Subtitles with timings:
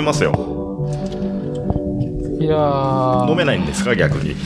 [0.00, 0.32] めますよ。
[2.40, 4.36] いやー飲めないんですか逆に。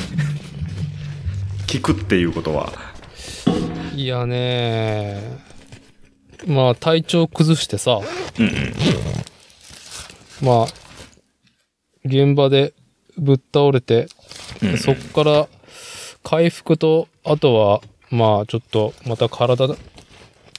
[1.66, 2.72] 聞くっていうことは。
[3.94, 5.20] いやね
[6.46, 8.00] まあ体調崩してさ、
[8.38, 8.74] うんうん。
[10.40, 10.66] まあ、
[12.04, 12.72] 現場で
[13.16, 14.08] ぶっ倒れて、
[14.62, 15.48] うんそっから
[16.24, 17.80] 回復と、あとは、
[18.10, 19.68] まあちょっとまた体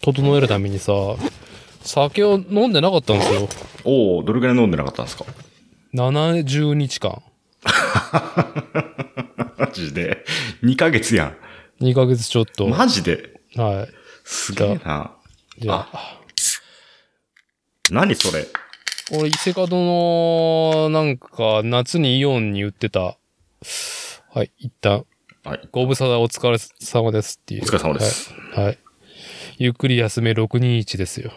[0.02, 0.94] 整えるためにさ、
[1.84, 3.50] 酒を飲んでなかったんですよ。
[3.84, 5.26] おおどれぐらい飲んでなかったんですか
[5.94, 7.22] ？70日間。
[9.58, 10.26] マジで
[10.64, 11.36] ？2ヶ月や
[11.82, 12.68] 2ヶ月ちょっと。
[12.68, 12.72] ん。
[12.72, 13.40] マジで？
[13.56, 13.90] はい。
[14.24, 15.12] すげえな。
[15.60, 16.20] じゃあ、
[17.92, 18.48] 何それ？
[19.12, 23.18] 俺、伊勢門の、なんか、夏にイオンに売ってた、
[24.34, 25.06] はい、一旦、
[25.44, 25.70] はい。
[25.72, 27.64] ご無沙汰お疲れ様ですっていう。
[27.64, 28.34] お疲れ様です。
[28.54, 28.66] はい。
[28.66, 28.80] はい。
[29.58, 31.34] ゆっくり休め621ですよ。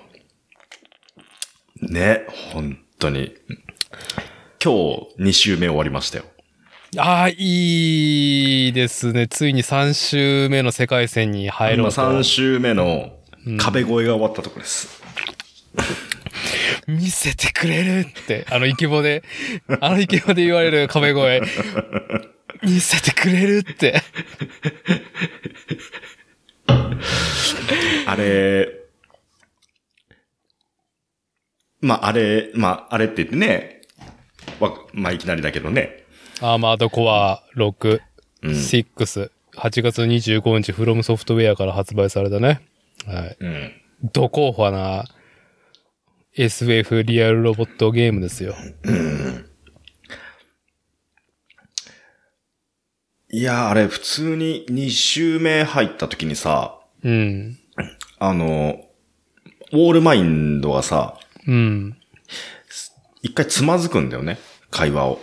[1.83, 3.35] ね、本当に。
[4.63, 6.25] 今日2週目終わりましたよ。
[6.99, 9.29] ああ、いいですね。
[9.29, 12.01] ついに3週目の世界戦に入ろ今うと。
[12.01, 13.19] 3週目の
[13.59, 15.03] 壁越えが終わったところです。
[16.87, 19.25] 見せてくれるって、あのイケボで、
[19.81, 21.43] あのイケボで言われる壁越え。
[22.63, 24.01] 見せてくれるって。
[28.07, 28.86] あれ、
[31.87, 33.83] まあ、あれ、まあ、あれって言ってね、
[34.59, 36.05] わまあ、いきなりだけどね。
[36.41, 38.01] アーマードコア6、
[38.43, 38.51] うん。
[38.51, 42.61] 6、8月25日、フロムソフトウェアから発売されたね。
[43.07, 43.37] はい。
[43.39, 43.73] うん。
[44.13, 45.05] ド高派な
[46.35, 48.57] SF リアルロボットゲームですよ。
[53.31, 57.59] いや、あれ、普通に2週目入った時にさ、うん。
[58.19, 58.81] あの、
[59.73, 61.97] ウォールマインドがさ、うん。
[63.23, 64.39] 一回つまずくんだよね、
[64.71, 65.21] 会話を。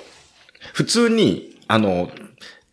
[0.74, 2.10] 普通に、あの、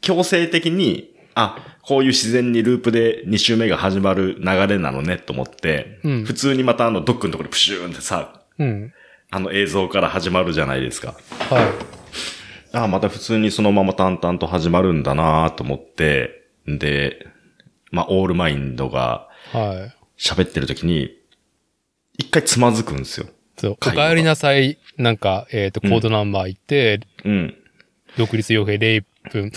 [0.00, 8.93] 強制的に、あ、こういう自然にループで2周目が始まる流れなのね、と思って、うん普通にまたあの、ドックのところでプシューンってさ、うん。
[9.31, 11.15] あの映像から始まるじゃないですか。
[11.49, 11.72] は
[12.72, 17.27] あ、また普通にそのまま淡々と始まるんだなと思って、で、
[17.91, 19.56] まあ、オールマインドがい。
[19.56, 19.97] はい。
[20.19, 21.16] 喋ってる時に、
[22.19, 23.27] 一回つまずくんですよ。
[23.60, 23.72] そう。
[23.72, 24.78] お帰りなさい。
[24.97, 27.54] なんか、えっ、と、コードナンバー行って、うん。
[28.16, 29.53] 独立傭兵0分。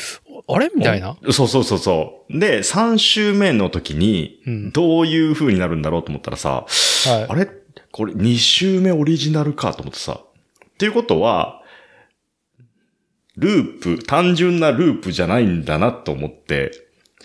[0.48, 0.70] あれ？
[0.76, 1.18] みたいな？
[1.32, 2.40] そうそうそうそう。
[2.40, 6.66] で、3週目の時にうん、どういう風になるんだろうと思ったらさ、
[7.06, 7.48] はいあれ？
[7.92, 10.20] これ2週目オリジナルかと思ってさ。
[10.24, 11.62] っていうことは、
[13.38, 16.72] ループ、単純なループじゃないんだなと思って、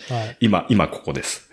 [0.09, 1.49] は今、今ここです。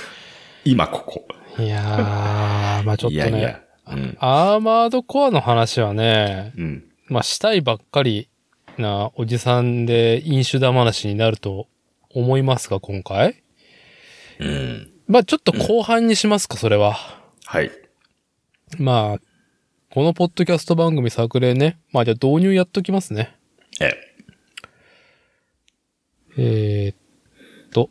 [0.64, 1.26] 今ここ。
[1.58, 1.64] い。
[1.64, 3.16] いやー、まあちょっとね。
[3.16, 3.60] いやいや。
[3.90, 4.16] うん。
[4.20, 6.84] アーマードコアの話はね、うん。
[7.08, 8.28] まあしたいばっかり
[8.78, 11.66] なおじさんで飲酒だ話になると
[12.14, 13.42] 思いますが、今回
[14.38, 14.90] うん。
[15.06, 16.96] まあちょっと後半にしますか、それは。
[17.44, 17.70] はい。
[18.78, 19.18] まあ、
[19.90, 21.80] このポッドキャスト番組作例ね。
[21.92, 23.36] まあじゃあ導入やっときますね。
[23.80, 23.90] え
[26.36, 27.90] えー、っと。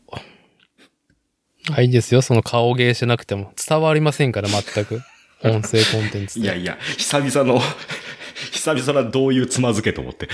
[1.72, 2.22] あ、いいですよ。
[2.22, 3.54] その顔芸しなくても。
[3.56, 5.02] 伝わりませんから、全く。
[5.44, 6.46] 音声コンテンツで。
[6.46, 7.62] いやいや、久々の、
[8.52, 10.28] 久々などういうつまずけと思って。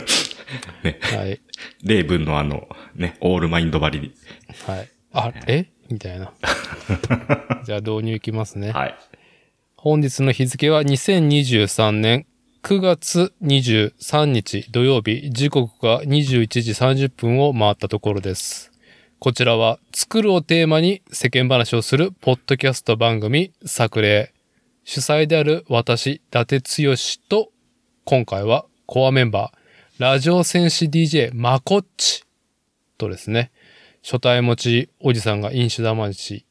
[0.82, 0.98] ね。
[1.00, 1.40] はい。
[1.82, 4.12] 例文のあの、ね、オールマインド張りに。
[4.66, 4.88] はい。
[5.12, 5.66] あ、え？
[5.90, 6.32] みたいな。
[7.64, 8.72] じゃあ導入いきますね。
[8.72, 8.94] はい。
[9.76, 12.26] 本日の日付は2023年
[12.62, 18.69] 9月23日土曜日、時刻が21時30分を回ったところです。
[19.22, 24.32] こちらは、作るをテーマに世間話をするポッドキャスト番組、作例。
[24.84, 26.94] 主催である私、伊達剛
[27.28, 27.52] と、
[28.06, 32.24] 今回はコアメンバー、ラジオ戦士 DJ まこっち
[32.96, 33.50] とですね、
[34.02, 36.46] 初対持ちおじさんが飲酒玉し、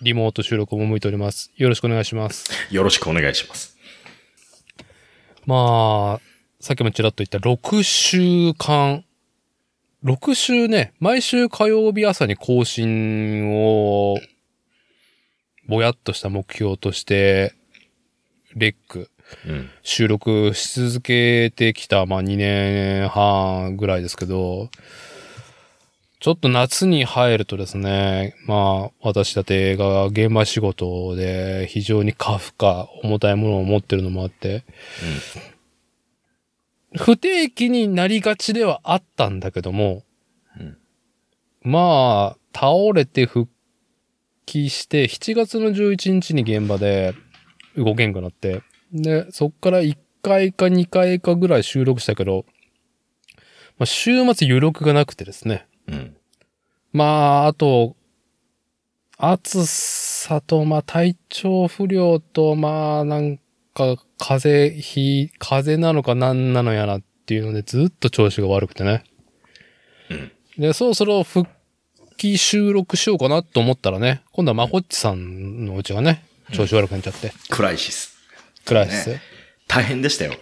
[0.00, 1.52] リモート収録も向いております。
[1.58, 2.50] よろしくお願いします。
[2.70, 3.76] よろしくお願いします。
[5.44, 6.20] まあ、
[6.58, 9.04] さっきもちらっと言った6週間、
[10.04, 14.18] 6週ね、毎週火曜日朝に更新を、
[15.66, 17.54] ぼやっとした目標として、
[18.54, 19.10] レック、
[19.48, 19.70] うん。
[19.82, 24.68] 収録し続けてきた、まあ2年半ぐらいですけど、
[26.20, 34.64] ちょっと夏に入るとですね、まあ私だってが現場仕事で非常に過負荷、重たいものを持ってるのもあって、
[36.96, 40.04] 不定期になりがちではあったんだけども、
[40.58, 40.78] うん
[41.62, 43.50] まあ、倒れて復
[44.46, 47.14] 帰して、7月の11日に現場で
[47.76, 48.62] 動けんくなって、
[48.92, 52.44] で、そっから1回か2回かぐらい収録したけど、
[53.78, 55.66] まあ、週末余力がなくてですね。
[55.88, 56.16] うん。
[56.92, 57.96] まあ、あと、
[59.16, 63.38] 暑さと、まあ、体調不良と、まあ、なん
[63.74, 69.04] か、風邪、ひ、風邪なのか何なのやなっていうので、ずっと調子が悪くてね。
[70.10, 70.32] うん。
[70.58, 71.48] で、そろそろ復
[72.16, 78.16] 帰収録しようかなと思ったらね、今度はまこっちさんのうちがね、調子悪くなっちゃって、クライシス。
[78.64, 79.18] クライシス。
[79.66, 80.34] 大変でしたよ。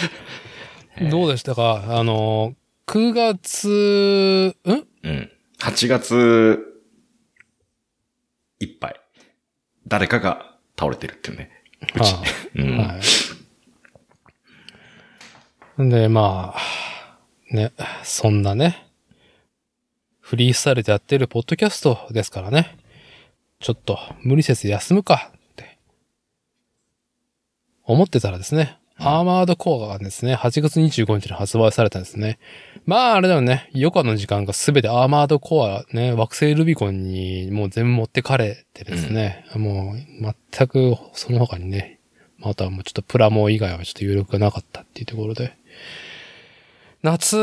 [1.10, 1.84] どうでしたか？
[1.98, 2.54] あの、
[2.86, 4.86] 9月、ん？
[5.02, 5.30] うん。
[5.60, 6.58] 8月
[8.60, 9.00] いっぱい。
[9.86, 11.57] 誰かが倒れてるっていうね。
[11.82, 12.62] うち。
[12.62, 12.78] ん。
[12.78, 12.94] は
[15.78, 15.88] い。
[15.90, 17.72] で、まあ、ね、
[18.02, 18.86] そんなね、
[20.20, 22.76] フリースタイルでやってるポッドキャストですからね、
[23.60, 25.78] ちょっと無理せず休むかって、
[27.84, 32.38] 思ってたらですね、アーマードコアがですね、8月25日に発売されたんですね。
[32.84, 33.70] まあ、あれだよね。
[33.72, 42.00] 余暇の時間がすべてアーマードコアね、惑星ルビコンにもう全部持ってかれてですね、もう全くその他にね、
[42.38, 45.56] またもうちょっとプラモ以外はちょっと余力がなかったっていうところで。
[47.02, 47.36] 夏、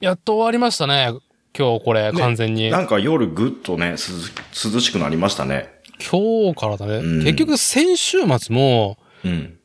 [0.00, 1.10] やっと終わりましたね。
[1.58, 2.70] 今日これ、完全に。
[2.70, 5.80] なんか夜ぐっとね、涼涼しくなりましたね。
[6.08, 6.98] 今日からだね。
[6.98, 9.59] うん結局先週末も、うん。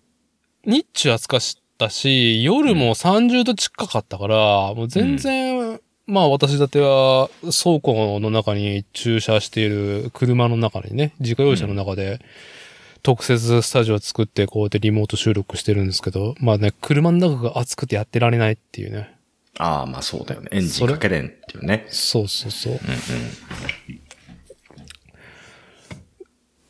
[0.66, 1.42] 日中暑かっ
[1.78, 4.36] たし、夜も30度近かったから、
[4.74, 12.20] もう全然、まあ私だっては倉庫の中に駐車している車の中にね、自家用車の中で
[13.02, 19.16] 特設スタジオを作ってこうやってリモート収録してるんですけど、まあね、車の中が暑くてやってられないっていうね。
[19.58, 20.50] ああ、まあそうだよね。
[20.52, 21.86] エンジンかけれんっていうね。
[21.90, 22.74] そうそうそう。
[22.74, 22.80] うん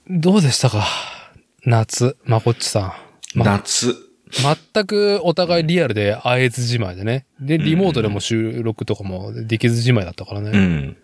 [0.07, 0.85] どうでしたか？
[1.65, 3.04] 夏、まこっちさうん。
[3.35, 3.95] ま夏。
[4.73, 7.25] 全くお互いリアルで会えずじまいでね。
[7.39, 10.51] で、リモートでも収録とかもできずじまいだったからね。
[10.53, 10.97] うん。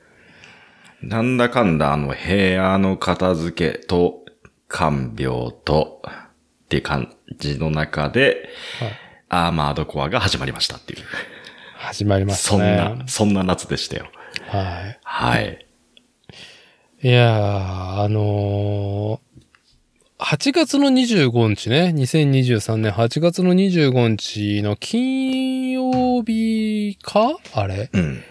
[1.04, 4.26] なんだかんだあの部屋の片付けと
[4.68, 8.50] 看病とって感じの中で、
[8.80, 8.92] はい
[9.34, 11.00] アーマードコアが始まりましたっていう。
[11.78, 12.76] 始まりましたそんね。
[12.76, 14.08] な、そんな夏でしたよ。
[14.50, 15.66] ははい。
[17.02, 17.08] い。
[17.08, 19.31] いやー、あのー、
[20.24, 27.38] 8月の25日ね、2023年8月の25日の金曜日か？
[27.56, 27.90] あれ？
[27.92, 28.24] うん。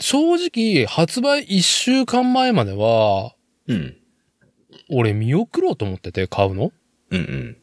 [0.00, 3.34] 正直、発売1週間前までは、
[3.68, 3.94] うん。
[4.90, 6.72] 俺見送ろうと思ってて買うの
[7.10, 7.56] うん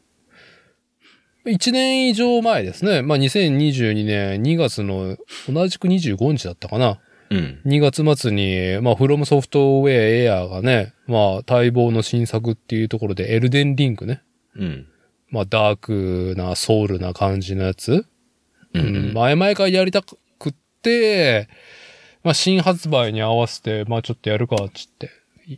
[1.44, 1.52] うん。
[1.52, 3.02] 1年以上前ですね。
[3.02, 5.16] まあ、2022年2月の
[5.52, 7.00] 同じく25日だったかな。
[7.30, 7.60] うん。
[7.64, 14.22] 2月末に、まあ、フロムソフトウェアエアーがね、まあ、待望の新作っていうところで、エルデンリングね。
[14.56, 14.86] うん。
[15.30, 18.04] まあ、ダークな、ソウルな感じのやつ。
[18.74, 18.80] うん。
[18.80, 20.16] うん前々からやりたく
[20.50, 21.48] って、
[22.24, 25.10] まあ、新発売に合わせて、まあ、ちょっとやるか、つって、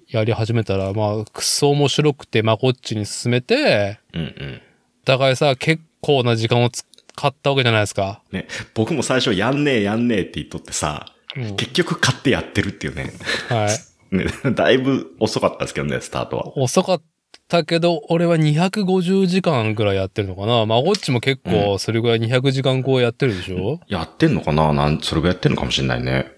[0.08, 4.61] やり始めたら、まあ、くっそ面白くて、まあ、こっちに進めて、うんうん。
[5.04, 6.85] お互いさ、結構な時間を使
[7.26, 8.23] ったわけじゃないですか。
[8.30, 13.12] ね、僕も最初やんねえやんねえって言っとってさ、うん結局買ってやってるっていうね。
[13.48, 13.92] はい。
[14.14, 16.58] ね、だいぶ遅かったですけどね、スタートは。
[16.58, 17.02] 遅かっ
[17.48, 20.66] たけど、俺は250時間ぐらいやってるのかな。
[20.66, 24.74] まあ、こっちも結構、それぐらい200時間超えやってるでしょ、やってんのかな？
[24.74, 26.30] なん、それぐらいやってんのかもしれないね。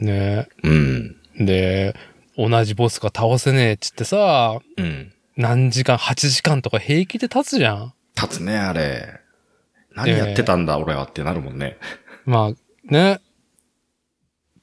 [0.00, 1.16] ねうん。
[1.38, 1.96] で、
[2.36, 5.12] 同じボスが倒せねえっつってさ、うん。
[5.36, 7.94] 何時間、8時間とか平気で経つじゃん。
[8.14, 9.20] 立つね、あれ。
[9.94, 11.78] 何やってたんだ、俺はってなるもんね。
[12.26, 13.20] まあ、ね。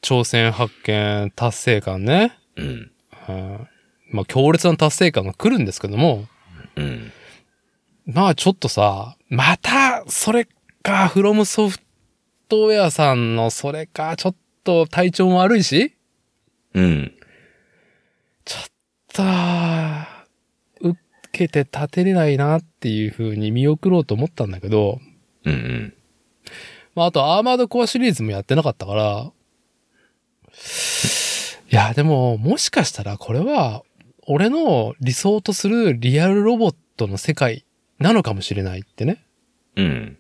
[0.02, 2.38] 挑戦発見達成感ね。
[2.56, 2.92] うん。
[3.30, 3.68] うん
[4.12, 6.26] まあ、強烈な達成感が来るんですけども、
[6.76, 7.12] うん。
[8.06, 10.48] まあちょっとさ、また、それ
[10.82, 11.80] か、フロムソフ
[12.48, 15.96] トウェアさんのそれか、ちょっと体調も悪いし、
[16.74, 17.14] うん。
[18.46, 18.64] ちょっ
[20.82, 20.98] と、受
[21.32, 25.00] けて立てれないなっていう風に見送ろうと思ったんだけど、
[25.46, 25.94] うんうん。
[26.96, 29.32] まああとアーマードコアシリーズもやってなかったから、
[31.72, 33.84] いや、でも、もしかしたらこれは、
[34.26, 37.66] 俺の理想とするリアルロボットの世界
[37.98, 39.24] なのかもしれないってね。
[39.76, 40.18] うん。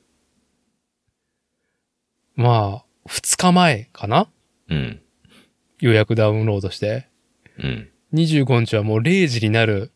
[2.35, 4.29] まあ、二日前かな
[4.69, 5.01] うん。
[5.79, 7.07] 予約ダウンロードして。
[7.57, 7.89] うん。
[8.13, 9.91] 25日はもう0時になる。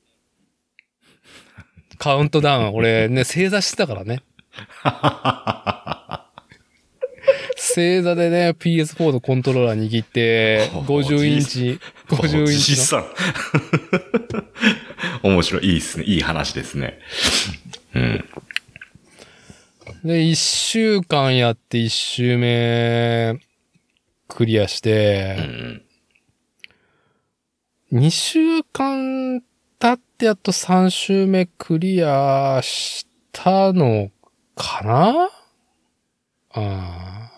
[1.97, 4.21] カウントダウン、俺ね、正座してたからね。
[7.65, 11.79] 正座でね、PS4 のコントローラー握って、 50インチ、
[12.10, 13.05] 50インチさん。
[15.24, 15.65] 面白い。
[15.67, 16.03] いいですね。
[16.05, 17.00] いい話ですね。
[17.96, 18.25] うん。
[20.03, 23.39] で、一週間やって一週目、
[24.27, 25.82] クリアしうて、ん。
[27.91, 29.41] 二週間
[29.79, 34.12] 経ってやっと三週目クリアしたの
[34.55, 35.29] かな？
[36.55, 37.32] ああ。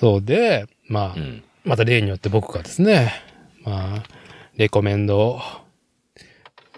[0.00, 1.42] そうで、まあ、うん。
[1.62, 3.12] また例によって僕がですね、
[3.64, 4.02] まあ、
[4.56, 5.40] レコメンドを、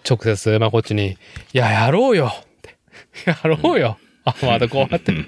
[0.04, 1.16] 直接、まあこっちに、い
[1.52, 2.76] や、やろうよって。
[3.30, 3.96] やろうよ。
[4.24, 5.20] あ、またこうやって誘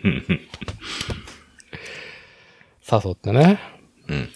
[3.13, 3.61] ってね。
[4.09, 4.29] うん。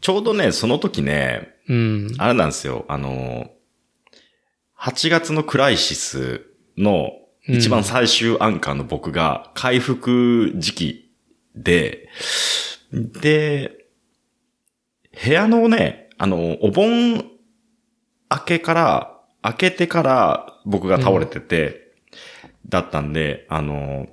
[0.00, 2.14] ちょうどね、その時ね、うん。
[2.16, 2.86] あれなんですよ。
[2.88, 3.50] あの、
[4.80, 6.46] 8月のクライシス
[6.78, 7.10] の
[7.46, 11.10] 一番最終アンカーの僕が回復時期
[11.54, 12.08] で、
[12.92, 13.86] で、
[15.24, 17.24] 部屋のね、あの、お盆
[18.30, 19.12] 明けから、
[19.44, 21.92] 明けてから僕が倒れてて、
[22.68, 24.08] だったんで、あの、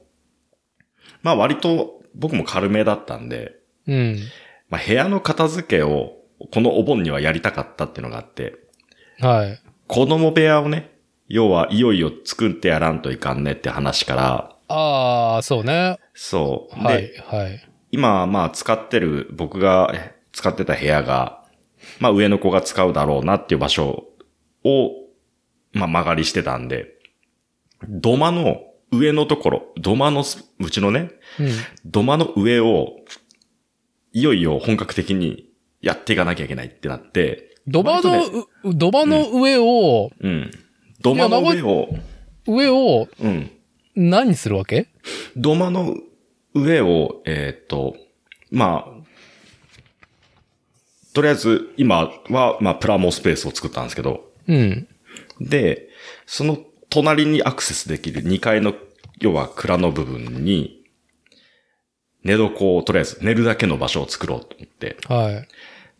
[1.21, 3.55] まあ割と僕も軽めだったんで、
[3.87, 4.19] うん。
[4.69, 6.13] まあ部屋の片付けを
[6.51, 8.55] このお盆にはやりたかったっていうのがあって、
[9.19, 9.59] はい。
[9.87, 10.91] 子供部屋をね、
[11.27, 15.99] 要はいよいよ作ってやらんといかんねって話から、ああ、そうね。
[16.13, 16.79] そう。
[16.83, 17.69] はいで、、はい。
[17.93, 21.45] 今、まあ使ってる、僕がえ使ってた部屋が、
[21.99, 24.07] まあ上の子が使うだろうなっていう場所
[24.63, 24.89] を、
[25.73, 26.87] まあ間借りしてたんで、
[27.87, 31.49] 土間の上のところ、土間のす、うちのね、うん。
[31.85, 32.95] 土間の上を、
[34.11, 40.51] いよいよ本格的にやっていかなきゃいけないってなって、土間の、ねう土間の上を、うん。
[41.01, 41.89] 土間の上を、
[42.47, 43.51] 上をうん。
[43.95, 44.87] 何するわけ？
[45.37, 45.95] 土間の
[46.53, 47.95] 上を、えーっと、
[48.51, 49.03] まあ、
[51.13, 54.87] とりあえず今は、まあ、プラモスペースを作ったんですけど、うん。
[55.39, 55.89] で、
[56.25, 56.57] その
[56.89, 58.73] 隣にアクセスできる2階の、
[59.19, 60.83] 要は蔵の部分に、
[62.23, 65.45] 寝床をとりあえず寝るだけの場所を作ろうと思って、は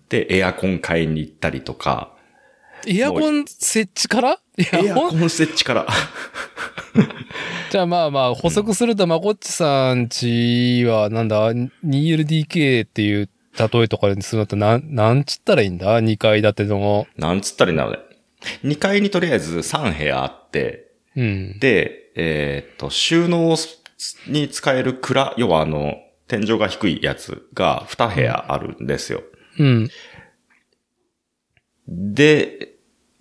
[0.10, 2.16] で、エアコン買いに行ったりとか、
[2.86, 3.00] い。
[3.00, 4.34] エアコン設置から？
[4.34, 5.88] いエアコン設置から、
[7.72, 17.08] じゃあまあまあ、補足すると、まこっちさんちは、なんだ、2LDK っていう例えとかにするのって、なん、なんちったらいいんだ ?2 階建ての。
[17.18, 18.00] なんつったらいいんだろうね。
[18.64, 21.60] 2階にとりあえず3部屋あって、うん。
[21.60, 23.56] で、えーっと、収納
[24.28, 25.96] に使える蔵、要はあの、
[26.28, 29.22] 天井が低いやつが2部屋あるんですよ。
[29.60, 29.90] うん。
[31.88, 32.73] で、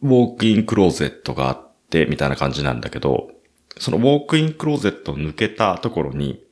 [0.02, 3.30] ウォークインクローゼットがあって、みたいな感じなんだけど、
[3.78, 6.44] そのウォークインクローゼットを抜けたところに、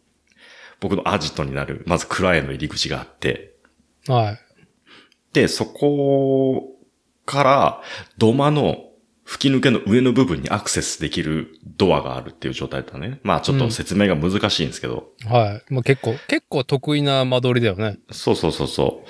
[0.81, 3.55] 僕のアジトになる、まず蔵への入り口があって、
[4.07, 4.39] はい。
[5.33, 6.77] で、そこ
[7.27, 7.83] から
[8.19, 8.91] 土間の
[9.25, 13.21] 吹き抜けの上の部分にアクセスできるドアがあるっていう状態だね。
[13.23, 15.11] まあちょっと説明が難しいんですけど。
[15.25, 15.73] はい。
[15.73, 17.99] まあ結構、結構得意な間取りだよね。
[18.11, 19.09] そうそうそうそう。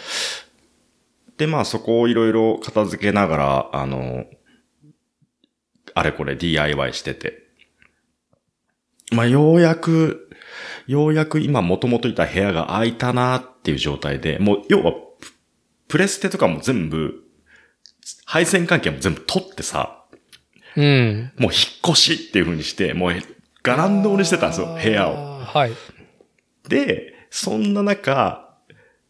[1.40, 4.26] で、まあそこをいろいろ片付けながら、あの、
[5.94, 7.48] あれこれ DIY してて。
[9.10, 10.28] まあようやく、
[10.86, 15.32] ようやく今元々いた部屋が空いたなっていう状態で、もう要は、プ
[15.88, 17.24] プレステとかも全部、
[18.26, 20.04] 配線関係も全部取ってさ、
[20.76, 21.32] うん。
[21.38, 23.14] もう引っ越しっていう風にして、もう
[23.62, 25.12] ガランドにしてたんですよ、部屋を。
[25.12, 25.38] を。
[25.38, 25.72] はい。
[26.68, 28.49] で、そんな中、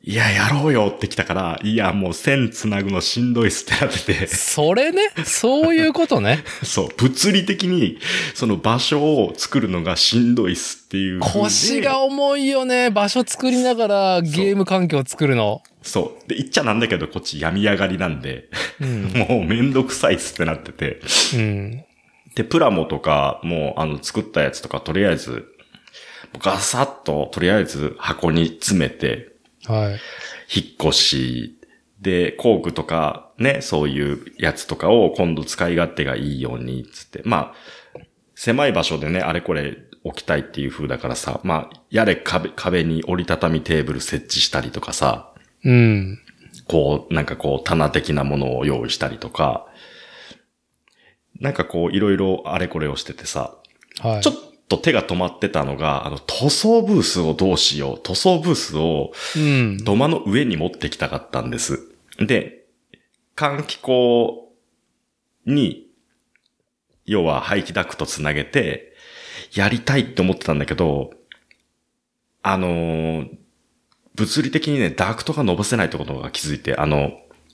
[0.03, 6.43] いや、やろうよって来たから、いや、もう線繋ぐのしんどいっすってなってて、それね、そういうことね？
[6.65, 7.99] そう、物理的に、
[8.35, 11.21] その場所を作るのがしんどいっすっていう。
[11.21, 12.89] 腰が重いよね。
[12.89, 15.63] 場所作りながらゲーム環境を作るの。
[15.83, 16.29] そう。
[16.29, 18.49] で、言っちゃなんだけど、こっち病み上がりなんで、
[18.81, 19.13] うん。
[19.29, 21.01] もうめんどくさいっすってなってて。
[21.35, 21.85] うん。
[22.35, 25.45] で、プラモとか、もう、あの、作ったやつとか、とりあえず、
[26.39, 29.30] ガサッと、とりあえず箱に詰めて、
[29.71, 30.01] はい。
[30.55, 31.57] 引っ越し、
[32.01, 37.23] で、工具とかね、そういうやつとかを今度使い勝手がいいように、つって。
[37.25, 37.53] ま
[37.95, 38.01] あ、
[38.35, 45.33] 狭い場所でね、あれこれ置きたいっていう風だからさ、まあ、やれ壁、壁に折りたたみテーブル設置したりとかさ、
[45.65, 46.19] うん。
[46.67, 49.67] こう、なんかこう、棚的なものを用意したりとか、
[51.39, 53.57] なんかこう、いろいろあれこれをしててさ、
[54.01, 54.23] はい。
[54.23, 58.01] ちょっと手が止まってたのが、あの、塗装ブースをどうしよう。
[58.03, 59.79] 塗装ブースをうん。
[59.85, 61.81] 土間の上に持ってきたかったんです。
[62.19, 62.65] で、
[63.37, 64.55] 換気口
[65.45, 65.89] に、
[67.05, 68.95] 要は排気ダクトつなげて、
[69.53, 71.11] やりたいって思ってたんだけど、
[72.43, 73.41] あのー
[74.17, 77.13] 物理的にね、ダクトが伸ばせないってことが気づいて、あの、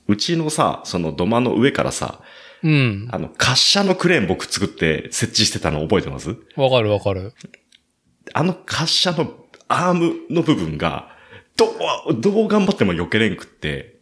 [0.09, 2.21] うちのさ、その土間の上からさ、
[2.67, 3.09] うん。
[3.13, 6.37] あの、滑車のクレーン僕作って設置してたの覚えてます？
[6.57, 7.33] わかるわかる。
[8.33, 9.33] あの滑車の
[9.69, 11.09] アームの部分が、
[11.57, 11.67] ど
[12.09, 14.01] う、どう頑張っても避けれんくって、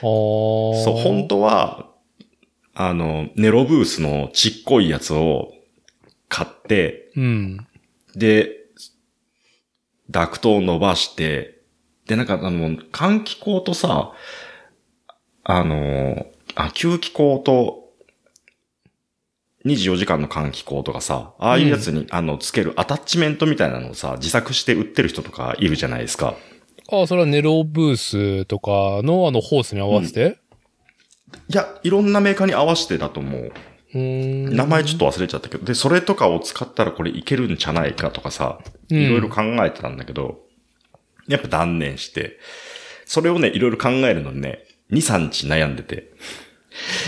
[0.00, 1.90] そそう、本当は、
[2.74, 5.52] あの、ネロブースのちっこいやつを
[6.28, 7.66] 買って、うん。
[8.14, 8.52] で、
[10.10, 11.60] ダクトを伸ばして、
[12.06, 14.12] で、なんかあの、換気口とさ、
[15.44, 17.85] あの、あ、吸気口と、
[19.66, 26.36] 24時間の換気口とかさ、ああいうやつに、あの、つけるアタッチメントみたいなのをさ、自作して売ってる人とかいるじゃないですか。
[26.90, 30.38] あ、それはネロブースとかのあのホースに合わせて、
[31.48, 33.52] いや、いろんなメーカーに合わせてだと思う。
[33.94, 34.56] うーん。
[34.56, 40.40] 名前ちょっと忘れちゃったけど、で、それとかを使ったらこれいけるんじゃないかとかさ、うんいろいろ考えてたんだけど、
[41.26, 42.38] やっぱ断念して、
[43.04, 46.12] それをね、いろいろ考えるのにね、2、3日悩んでて。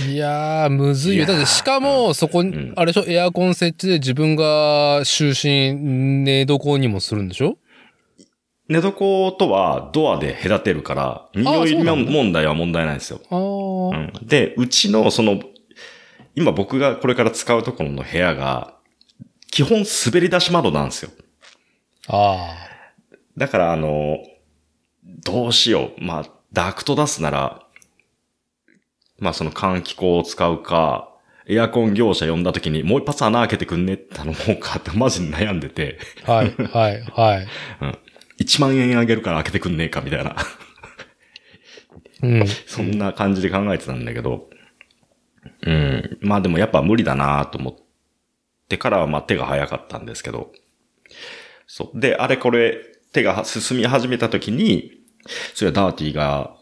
[0.09, 1.27] いやー、むずいよ。
[1.27, 7.59] だってしかも、そこに、んあれでしょ、エアコン設置で自分が就寝、寝床にもするんでしょ？
[8.69, 13.21] 寝床とはドアで隔てるから、匂い問題は問題ないんですよ。
[13.31, 15.41] ああ、うん、で、うちのその、
[16.35, 18.75] 今僕がこれから使うところの部屋が、
[19.51, 21.11] 基本滑り出し窓なんですよ。
[22.09, 22.55] あ
[23.37, 24.19] だからあの、
[25.25, 26.05] どうしよう。
[26.05, 27.63] まあ、ダクト出すなら、
[29.19, 31.09] まあその換気口を使うか、
[31.47, 36.33] エアコン業者呼んだ時にもう一発穴開けてくんねって頼もうかってマジで悩んでて、あ。
[36.33, 37.47] はい、はい、はい。
[37.81, 37.99] うん。
[38.39, 40.37] 1万円あげるから開けてくんねえかみたいな、
[42.23, 42.47] うん。
[42.67, 44.51] そんな感じで考えてたんだけど、
[45.63, 46.19] うん。
[46.21, 47.75] まあでもやっぱ無理だなと思っ
[48.69, 50.53] てからはまあ手が早かったんですけど、
[51.67, 52.01] そう。
[52.01, 52.79] で、あれこれ
[53.13, 54.93] 手が進み始めた時に、
[55.55, 56.55] それはダーティが、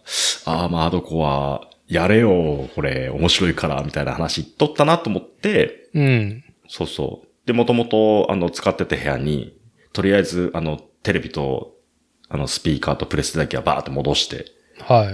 [0.44, 6.44] アーマードコア、やれよ、これ、面白いから、みたいな話言っとったなと思って、うん。
[6.68, 7.46] そうそう。
[7.46, 9.56] で、もともと、あの、使ってた部屋に、
[9.92, 11.76] とりあえず、あの、テレビと、
[12.28, 14.46] あの、スピーカーとプレステだけはバーって戻して、
[14.80, 15.04] は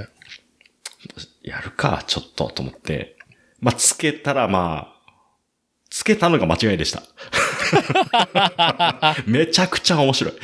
[1.44, 1.48] い。
[1.48, 3.16] やるか、ちょっと、と思って。
[3.60, 4.92] まあ、つけたら、まあ、
[5.90, 7.02] つけたのが間違いでした。
[9.26, 10.34] めちゃくちゃ面白い。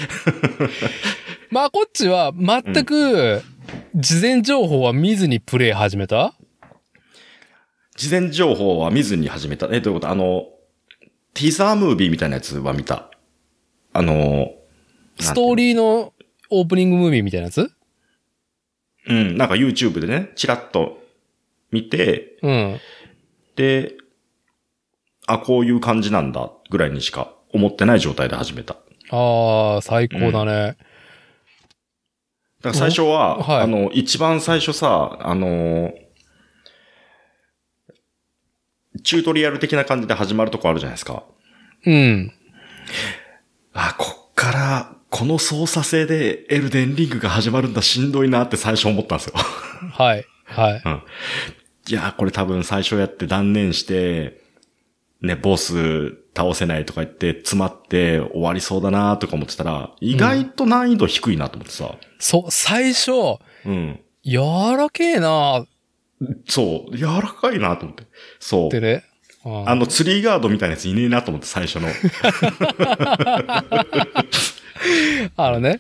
[1.51, 3.43] まあ、こっちは全く、
[3.95, 6.35] 事前情報は見ずにプレイ始めた？
[7.97, 9.67] 事前情報は見ずに始めた。
[9.73, 10.11] え、どういうこと？
[10.11, 10.47] あの、
[11.35, 13.11] ティザームービーみたいなやつは見た。
[13.93, 14.53] あの、
[15.19, 16.13] ストーリーの
[16.51, 17.71] オープニングムービーみたいなやつ？
[19.09, 21.03] うん、なんか YouTube でね、チラッと
[21.73, 22.81] 見て、うん。
[23.57, 23.95] で、
[25.27, 28.75] あ、こういう感じなんだ、ぐらいにしか思ってない状態で始めた。
[28.75, 30.77] だああ、最高だね。
[32.63, 35.93] から最初は、おはいあの、一番最初さ、あの、
[39.05, 41.25] チュートリアル的な感じで始まるとこあるじゃないですか。
[41.87, 42.33] うん。
[43.73, 49.35] あ、こっから、この操作性でエルデンリングが始まるんだ、しんどいなって最初思ったんですよ。
[49.37, 50.25] はい。
[50.45, 50.83] はい。
[51.91, 54.41] いやー、これ多分最初やって断念して、
[55.21, 61.97] ね、ボス倒せないとか言って詰まって終わりそうだなとか思ってたら、意外と難易度低いなと思ってさ。
[62.19, 63.13] そう、最初、
[63.65, 64.01] うん。
[64.25, 65.67] 柔らけえな
[66.47, 68.05] そう、柔らかいなと思って。
[68.39, 68.81] そうて。
[68.81, 69.05] ね。
[69.45, 71.89] うんあの、ツリーガードみたいなやついねえなと思って、最初の。
[75.37, 75.79] あのね。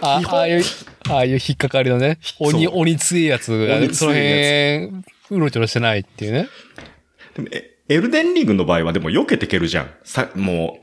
[0.00, 0.62] あああいう、
[1.08, 6.48] ああいう引っかかりのね、鬼、鬼強いやつが鬼強いやつその辺、うろちょろしてないっていうね。
[7.36, 9.90] でもえエルデンリングの場合はでも避けていけるじゃん。
[10.04, 10.78] さ、も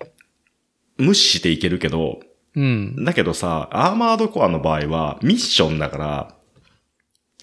[0.97, 2.19] う、無視していけるけど、
[2.55, 3.03] うん。
[3.03, 6.35] だけどさ、アーマードコアの場合はミッションだから、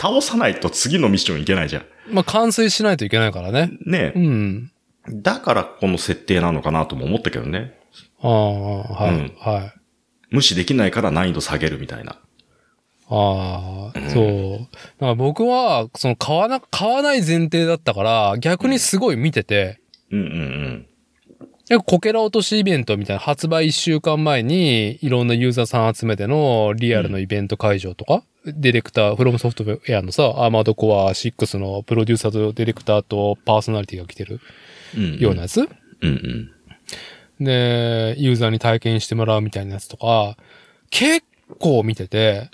[0.01, 1.87] 倒さないと次のミッションいけないじゃん。
[2.11, 3.71] まあ、完成しないといけないからね。
[3.85, 4.73] ねう、ん。
[5.11, 7.79] だからこの設定なのかなとも思ったけどね。
[8.21, 9.73] ああ、はい、うんはい。
[10.31, 12.17] 無視できないから難易度下げるみたいな。
[13.11, 14.59] ああ、そう。
[14.59, 20.87] だから僕は、その買わな、買わない前提だったから、逆にすごい見てて、うんうんうん。
[21.69, 34.41] でこけら落としイベントみたいな発売1週間前にいろんなユーザーさん集めてのリアルのイベント会場とか、ディレクター、フロムソフトウェアのさ、アーマードコア6のプロデューサーとディレクターとパーソナリティが来てる
[34.97, 35.69] うんうんようなやつ、うん
[36.01, 37.45] うん。
[37.45, 40.37] で、ユーザーに体験してもらうみたいなやつとか、
[40.91, 41.27] 結
[41.59, 42.49] 構見てて、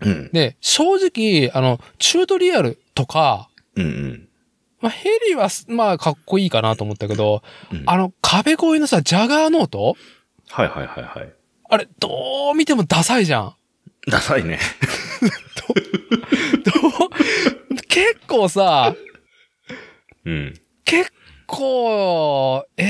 [0.00, 0.30] うん。
[0.32, 4.28] で、正直、あの、チュートリアルとか、うんうん。
[4.80, 9.96] まあ、ヘリはす、まあ、かっこいいかなと思ったけど、うんあの、壁越えのさ、ジャガーノート？
[10.48, 11.32] はいはいはいはい。
[11.68, 13.54] あれ、どう見てもダサいじゃん。
[14.08, 14.58] ダサいね。
[16.64, 18.94] どう結構さ、
[20.24, 20.54] うん。
[20.84, 21.12] 結
[21.46, 22.82] 構、え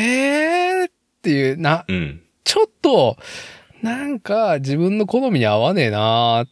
[0.84, 0.92] ーっ
[1.22, 2.22] ていう、な、うん。
[2.44, 3.16] ちょっと、
[3.82, 6.48] なんか自分の好みに合わねえなーっ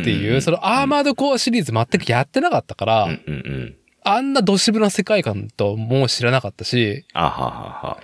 [0.00, 3.76] っていう、そのアーマードコアシリーズ全くやってなかったから、うんうんうん。
[4.02, 7.98] あんなドシブな世界観ともう知らなかったし、あはは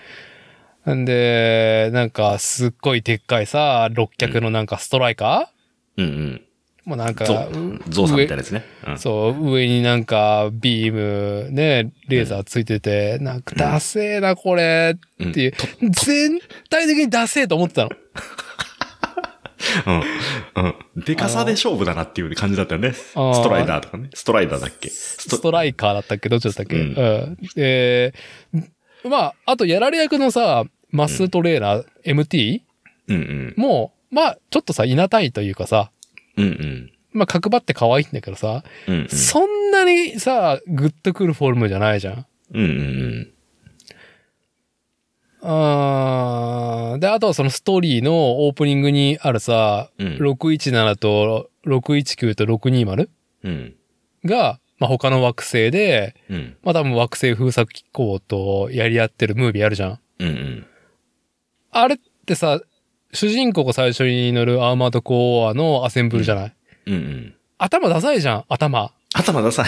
[0.86, 0.94] は。
[0.94, 6.42] んで、なんかすっごいでっかいさ、六脚のなんかストライカー、うんうん。
[6.86, 7.24] もうなんか、
[7.88, 8.64] ゾウさんみたいなやつね。
[8.86, 15.54] うんそう、上になんかビーム、ね、レーザーついてて、なんかダセーなこれうんっていう、
[15.90, 16.38] 全
[16.70, 17.90] 体的にダセーと思ってたの。
[19.86, 20.64] うん。
[20.96, 21.04] うん。
[21.04, 22.92] でかさで勝負だなっていう感じだったよね。
[22.92, 24.10] ストライダーとかね。
[24.14, 24.90] ストライダーだっけ？
[24.90, 26.28] スストライカーだったっけ？
[26.28, 26.86] どっちだったっけ、ううん
[27.32, 28.14] ん、で、
[29.04, 32.60] まあ、あとやられ役のさ、マストレーナー、MT
[33.08, 33.54] うんうん。
[33.56, 35.90] も、まあ、ちょっとさ、いなたいというかさ、
[36.36, 36.92] うんうん。
[37.12, 39.08] まあ、角張って可愛いんだけどさ、うんうん。
[39.08, 42.26] そんなにさ、グッとくるフォルムじゃないじゃん。
[42.54, 43.32] うんうん
[45.48, 50.06] あーで、あとはそのストーリーのオープニングにあるさ、うん。
[50.16, 53.08] 617と619と620
[53.44, 53.74] うん。
[54.24, 56.56] が、まあ、他の惑星で、うん。
[56.62, 60.00] まあ、多分惑星封鎖機構とやり合ってるムービーあるじゃん。
[60.18, 60.66] うんうん。
[61.70, 62.60] あれってさ、
[63.12, 66.56] 主人公が最初に乗るアーマードコアのアセンブルじゃない、
[66.86, 67.34] うんうん。
[67.58, 68.92] 頭ダサいじゃん、頭。
[69.18, 69.66] 頭ダサい。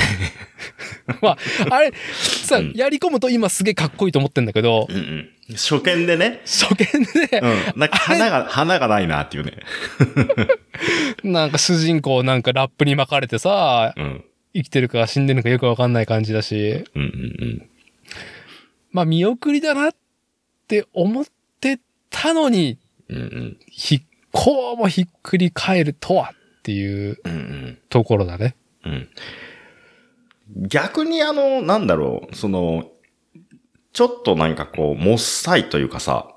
[1.22, 1.38] まあ、
[1.70, 5.28] あれ、さ、うんやり込むと今すげえかっこいいと思ってんだけどう、んうん。
[5.54, 6.40] 初見でね。
[6.44, 6.86] 初見
[7.30, 7.80] で、うん。
[7.80, 9.52] なんか花が、花がないなっていうね。
[11.24, 14.24] なんか主人公なんかラップに巻かれてさ、うん。
[14.54, 17.68] 生きてるか死んでるのかよくわかんない感じだし、うんうん
[18.90, 19.94] まあ見送りだなっ
[20.66, 21.24] て思っ
[21.60, 21.78] て
[22.10, 23.16] たのに、うん。
[23.16, 23.56] うんうん。
[23.70, 24.00] ひ、
[24.32, 27.78] こうもひっくり返るとはっていううんうん。
[27.88, 28.44] ところだね。
[28.46, 28.54] うん。
[30.56, 32.90] 逆にあの、なんだろう、その、
[33.92, 36.28] ちょっとなんかこう、もっさいというかさ、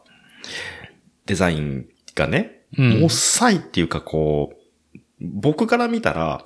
[1.26, 1.86] デザイン
[2.16, 4.54] がね、うんもっさいっていうかこ
[4.96, 6.46] う、僕から見たら、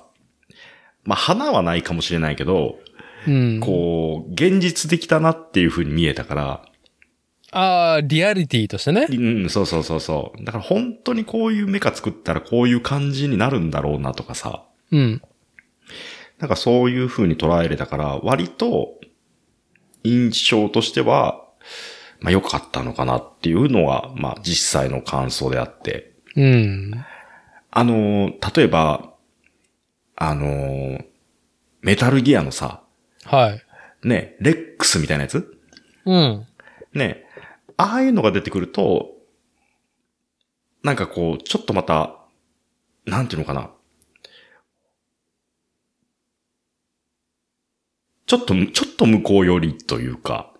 [1.04, 2.78] まあ、花はないかもしれないけど、
[3.26, 3.60] うん。
[3.60, 6.62] こう、現実的だなっていう風に見えたから、
[7.52, 9.06] ああ、リアリティとしてね。
[9.08, 10.44] うん、そうそうそうそう。
[10.44, 15.22] だから本当にこういうメカ作ったらこういう感じになるんだろうなとかさ、うん。
[16.38, 19.00] なんかそういう風に捉えれたから、割と
[20.04, 21.42] 印象としては、
[22.20, 26.12] まあ良かったのかなっていうのは、まあ実際の感想であって。
[26.34, 27.04] うん。
[27.70, 29.14] あの、例えば、
[30.14, 31.00] あの、
[31.82, 32.82] メタルギアのさ、
[33.24, 33.62] はい。
[34.06, 35.58] ね、レックスみたいなやつ？
[36.04, 36.46] うん。
[36.94, 37.24] ね、
[37.76, 39.10] ああいうのが出てくると、
[40.82, 42.16] なんかこう、ちょっとまた、
[43.04, 43.70] なんていうのかな。
[48.26, 50.52] ちょっと、ちょっと向こう寄りというか、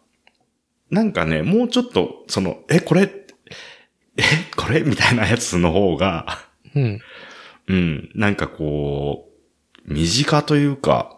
[0.91, 3.11] なんかね、もうちょっと、その、え、これ、
[4.17, 4.23] え、
[4.57, 4.83] これ？
[4.87, 7.01] みたいなやつの方が、うん。
[7.69, 9.29] うん、なんかこ
[9.87, 11.13] う、身近というか、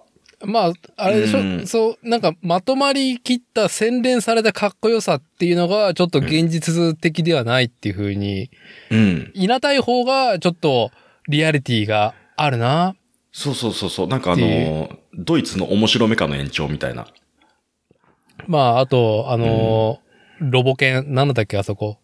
[0.45, 1.67] まあ、あれでしょ、うん。
[1.67, 8.51] そう、なんかまとまりきった洗練されたかっこよさっていうのがちょっと現実的ではないっていう風に、
[8.91, 9.31] うん。
[9.35, 10.93] いなたい方がちょっと
[11.29, 12.95] リアリティがあるな。
[13.33, 17.07] そうそうそうそう、なんかあの、ドイツの面白メカの延長みたいな。
[18.47, 20.09] まあ、あと、あのー
[20.41, 21.99] ロボ犬、なんだっけ、あそこ。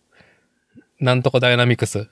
[0.98, 2.08] なんとかダイナミクス。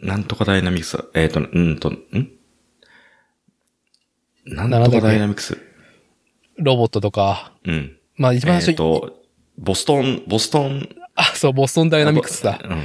[0.00, 1.04] なんとかダイナミクス。
[1.14, 2.00] えっ、と、うんと、ん？
[4.46, 5.58] なんとかダイナミクス？
[6.56, 7.52] ロボットとか。
[7.66, 7.98] うん。
[8.16, 9.22] まあ、一番えっ、最初、と、
[9.58, 10.88] ボストン、ボストン。
[11.14, 12.58] あ、そう、ボストンダイナミクスだ。
[12.64, 12.82] うん。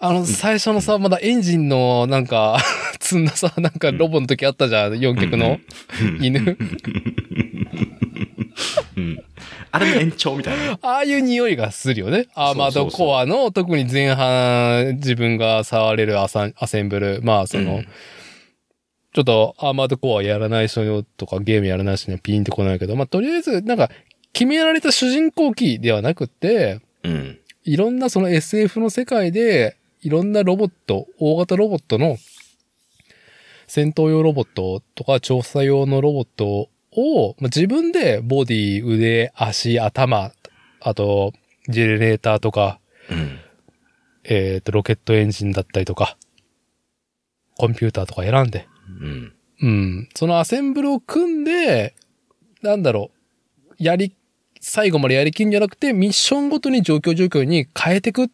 [0.00, 2.58] あの、最初のさ、まだエンジンの、なんか、
[3.00, 5.58] 積んださ、なんかロボの時あったじゃん、4脚の
[6.20, 6.56] 犬。
[8.96, 9.24] うん。
[9.70, 10.78] あれの延長みたいな。
[10.82, 12.26] ああいう匂いがするよね。
[12.34, 17.20] アーマードコアの、特に前半、自分が触れるアサアセンブル。
[17.22, 17.88] まあ、その、うん
[19.14, 23.90] ちょっとアーマードコアやらない人とかゲームやらない人にはピンってこないけど、まあ、とりあえず、なんか、
[24.32, 27.38] 決められた主人公機ではなくって、うん。
[27.64, 32.16] いろんなその SF の世界で、いろんなロボット、大型ロボットの、
[33.66, 40.32] 戦闘用ロボットとか調査用のロボットを、まあ自分でボディ、腕、足、頭、
[40.80, 41.32] あと、
[41.68, 42.80] ジェネレーターとか、
[43.10, 43.38] うん。
[44.24, 46.16] えっ、と、ロケットエンジンだったりとか、
[47.56, 48.68] コンピューターとか選んで、
[49.00, 49.34] うん。
[49.60, 50.08] うん。
[50.14, 51.94] そのアセンブルを組んで、
[52.62, 53.10] なんだろ
[53.70, 54.14] う、やり、
[54.60, 58.28] 最後までやりきんじゃなくて、ミッションごとに状況状況に変えてくっ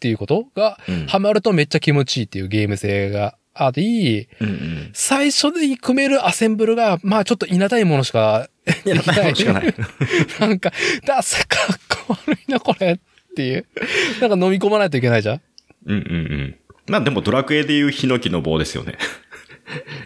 [0.00, 1.06] ていうことが、うん。
[1.06, 4.90] ハマるとめっちゃ気持ちいいっていうゲーム性があり、うんうん。
[4.94, 8.48] 最初に組めるアセンブルが、まあちょっと稲たいものしか
[8.86, 9.74] いや、 ないしかない。
[10.40, 10.72] なんか、
[11.04, 12.98] だせかっこ悪いな、これっ
[13.36, 13.66] ていう。
[14.20, 15.40] なんか飲み込まないといけないじゃん
[15.86, 16.02] うんうんう
[16.36, 16.56] ん。
[16.86, 18.98] まあでもドラクエでいうヒノキの棒ですよね。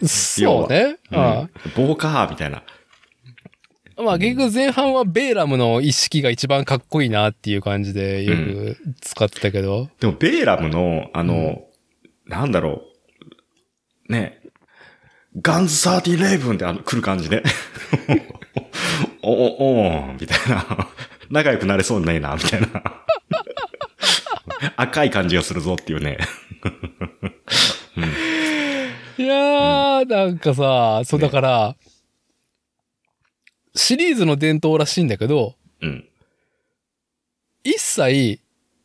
[0.05, 0.97] そうね。
[1.11, 2.63] うんあ棒かーみたいな。
[3.97, 9.89] あまあ結局前半はベーラムの一式が一番かっこいいなっていう感じでよく使ってたけど。
[10.01, 11.63] でもベーラムの、あの、
[12.27, 12.83] なんだろ
[14.09, 14.13] う。
[14.13, 14.41] ね。
[15.41, 17.43] ガンズサーティレイブンってあの来る感じね。
[19.23, 20.89] お、お、おーみたいな。
[21.31, 22.69] 仲良くなれそうにないな、みたいな。
[24.77, 26.19] 赤い感じがするぞっていうね。
[29.19, 31.77] いやー、なんかさ、そうだから、
[33.75, 36.09] シリーズの伝統らしいんだけど、うん。
[37.65, 38.41] 一切、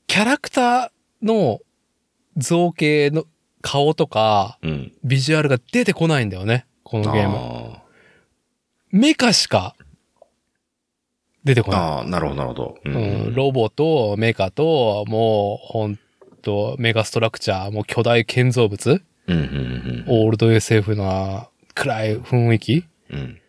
[0.07, 1.59] キャラクターの
[2.37, 3.25] 造形の
[3.61, 4.93] 顔とか、うん。
[5.03, 6.65] ビジュアルが出てこないんだよね。
[6.83, 7.35] このゲーム。
[7.37, 7.83] あ
[8.91, 9.75] メカしか
[11.43, 11.79] 出てこない。
[11.79, 12.77] ーあー、なるほど、なるほど。
[12.83, 12.91] うう
[13.29, 15.99] ん、ロボとメカと、もう、ほん
[16.41, 23.39] と、メガストラクチャー、もう巨大建造物、うん、うん、オールド SF な暗い雰囲気うん。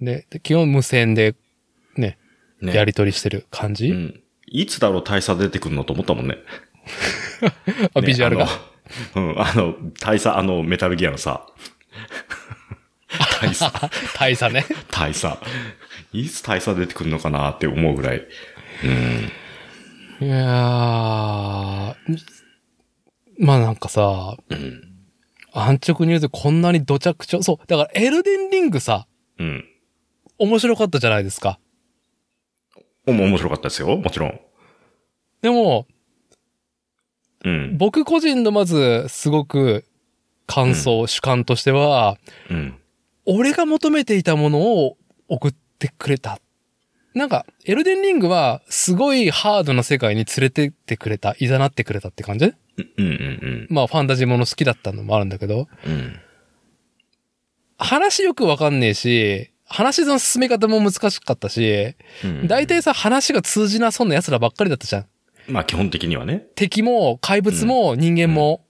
[0.00, 0.06] うん。
[0.06, 1.34] で、で基本無線で
[1.96, 2.18] ね、
[2.60, 4.20] ねやり取りしてる感じ、うん。
[4.46, 6.38] いつだろう大佐出てくるのと思ったもんね。
[7.94, 8.48] あねビジュアルが。
[9.14, 11.46] うん、あの、大佐、あの、メタルギアのさ。
[13.40, 13.72] 大佐、
[14.18, 14.64] 大差ね。
[14.90, 15.38] 大佐。
[16.12, 18.26] いつ大佐出てくるのかなって思うぐらい。
[18.84, 20.26] うん。
[20.26, 21.94] いやー、
[23.38, 24.90] まあなんかさ、うん。
[25.52, 29.06] 安直に言うとこんなに土着調、そう、だからエルデンリングさ、
[29.38, 29.64] うん。
[30.40, 31.60] 面白かったじゃないですか。
[33.06, 33.96] おも面白かったですよ。
[33.98, 34.40] もちろん。
[35.42, 35.86] でも、
[37.44, 37.78] うん。
[37.78, 39.84] 僕個人のまずすごく
[40.46, 42.16] 感想、主観としては、
[42.50, 42.78] うん。
[43.26, 44.96] 俺が求めていたものを
[45.28, 46.40] 送ってくれた。
[47.14, 52.46] なんか、エルデンリングはすごいハードな世界に連れてってくれた、いざなってくれたって感じ？
[52.46, 52.54] うん
[52.96, 55.92] うんうんまあファンタジーもの好きだったのもあるんだけど、うん。
[55.92, 56.20] うん。
[57.76, 65.06] 話よくわかんねえし、話の進め方も難しかったし、うん大体さ、話が通じなそうな奴らばっかりだったじゃん。
[65.48, 66.46] まあ基本的にはね。
[66.56, 68.66] 敵も怪物も人間も。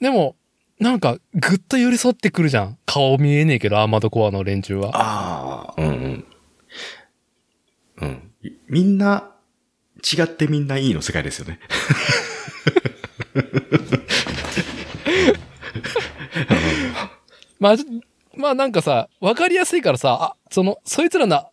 [0.00, 0.36] でも、
[0.78, 2.78] なんか、ぐっと寄り添ってくるじゃん。
[2.86, 4.90] 顔見えねえけど、アーマードコアの連中は。
[4.94, 6.24] ああ、うんうん。
[8.02, 8.30] うん。
[8.42, 9.32] いみんな、
[10.02, 11.58] 違ってみんないいの世界ですよね。
[17.58, 17.76] まあ、
[18.36, 21.48] まあなんかさ、わかりやすいからさ、あ、その、そいつらな、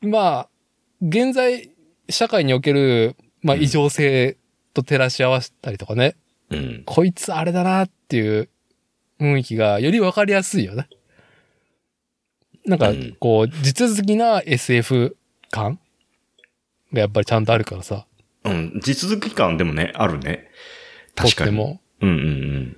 [0.00, 0.48] まあ、
[1.00, 1.70] 現在、
[2.08, 4.36] 社会における、まあうん異常性
[4.74, 6.16] と照らし合わせたりとかね、
[6.50, 6.82] うん。
[6.84, 8.48] こいつあれだなっていう
[9.20, 10.88] 雰囲気がよりわかりやすいよね。
[12.64, 15.16] なんかうん、こう、実好きな SF
[15.50, 15.78] 感
[16.92, 18.06] がやっぱりちゃんとあるからさ、
[18.44, 18.80] うん。
[18.82, 20.48] 地続き感でもね、あるね。
[21.14, 21.50] と確かに。
[21.50, 21.80] っても。
[22.00, 22.76] うんうんうん。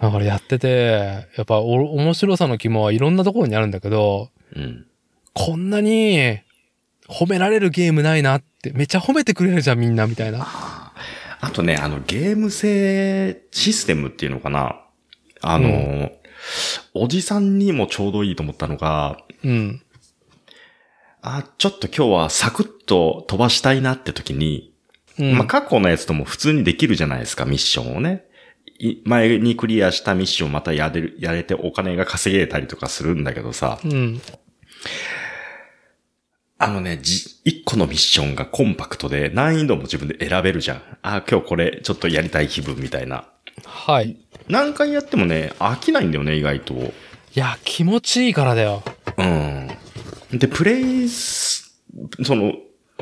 [0.00, 4.86] だからやってて、やっぱお面白さの肝はいろんなところにあるんだけど、うん。
[5.34, 6.40] こんなに
[7.06, 10.46] 褒められるゲームないなって、めっちゃ褒めてくれるじゃんみんなみたいな。
[11.42, 14.80] あとね、あの、ゲーム性システムっていうのかな。
[15.42, 16.12] あの、う
[16.94, 19.82] おじさんにもちょうどいいと思ったのが、うん。
[21.20, 24.72] あ、ちょっと今日はサクッと飛ばしたいなって時に、
[25.18, 25.32] うん。
[25.36, 28.24] まあ、過去のやつとも普通にできるじゃないですか、ミッションをね。
[28.80, 34.20] い前にクリアしたミッションをまたやれる、やれてお金が稼げたりとかするんだけどさ、うん。
[36.56, 40.82] あのね、じ、一個のミッションがコンパクトで難易度も自分で選べるじゃん。
[41.02, 43.24] あ、今日これちょっとやりたい気分みたいな。
[43.66, 44.16] はい。
[44.48, 46.74] 何回やってもね、飽きないんだよね、意外と。
[46.74, 46.92] い
[47.34, 48.82] や、気持ちいいからだよ。
[49.18, 49.68] うん。
[50.38, 51.82] で、プレイス、
[52.24, 52.54] その、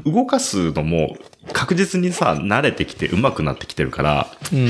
[0.05, 1.17] 動かすのも
[1.53, 4.69] 確実にさ、慣れてきて上手くなってきてるから、うん。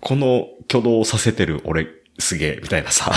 [0.00, 1.86] この挙動をさせてる俺、
[2.18, 3.12] すげえ、みたいなさ。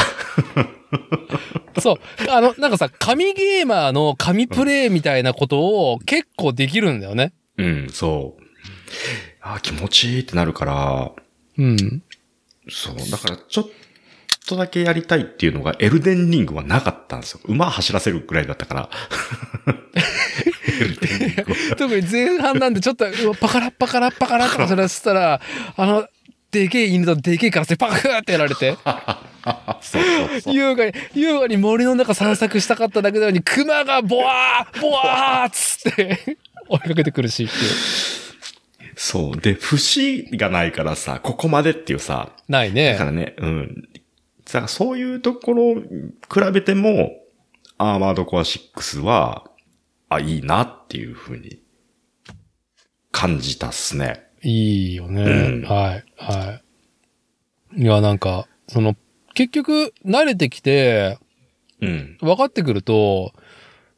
[1.80, 2.00] そう。
[2.30, 5.60] あの、なんかさ、神ゲーマーの神プレイみたいなこと
[5.92, 7.34] を結構できるんだよね。
[7.58, 8.44] うん、そう。
[9.42, 11.12] あ気持ちいいってなるから、
[11.58, 12.04] うん。
[12.70, 12.96] そう。
[13.10, 13.68] だから、ちょっ
[14.46, 17.40] とだけやりたいっていうのが、エルデンリングはなかったんですよ。
[17.46, 18.90] 馬走らせるぐらいだったから。
[20.68, 25.42] エルデンリングは特に前半なんでちょっと、うわパカラッパカラッパカラッとかそれしたら、
[25.76, 26.08] あの、
[26.52, 28.76] でけえ犬とでけえカラスでパクーってやられて、
[29.82, 30.54] そうそうそう。
[30.54, 36.38] 優雅に、優雅に森の中散策したかっただけなのに、熊がボワーボワーっつって
[36.68, 37.62] 追いかけてくるしっていう。
[38.96, 39.38] そう。
[39.38, 43.06] で、節がないからさ、ここまでっていうさ、ないねだか。
[43.06, 43.90] らね、うん。
[44.46, 45.82] だからそういうところを比
[46.54, 47.12] べても、
[47.78, 49.46] アーマードコア6は、
[50.10, 51.64] あ、いいなっていうふうに
[53.12, 54.31] 感じたっすね。
[54.44, 55.24] いいよね。
[55.24, 56.04] うんはい。
[56.18, 56.62] は
[57.78, 57.82] い。
[57.82, 58.96] いや、なんか、その、
[59.34, 61.18] 結局、慣れてきて、
[61.82, 62.18] うん。
[62.22, 63.34] 分かってくると、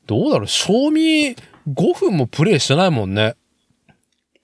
[0.05, 1.35] どうだろう、賞味
[1.67, 3.35] 5分もプレイしてないもんね。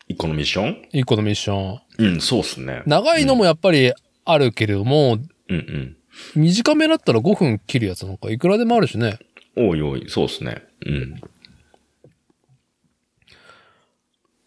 [0.08, 0.88] 一個のミッション？
[0.92, 1.80] 一個のミッション。
[2.00, 2.82] うん、そうっすね。
[2.86, 3.94] 長いのもやっぱり
[4.26, 5.98] あるけれども、うんうん。
[6.36, 9.20] 短めだったら5分切るやつなんかいくらでもあるしね。
[9.56, 10.64] おいおい、そうっすね。
[10.86, 11.22] うん。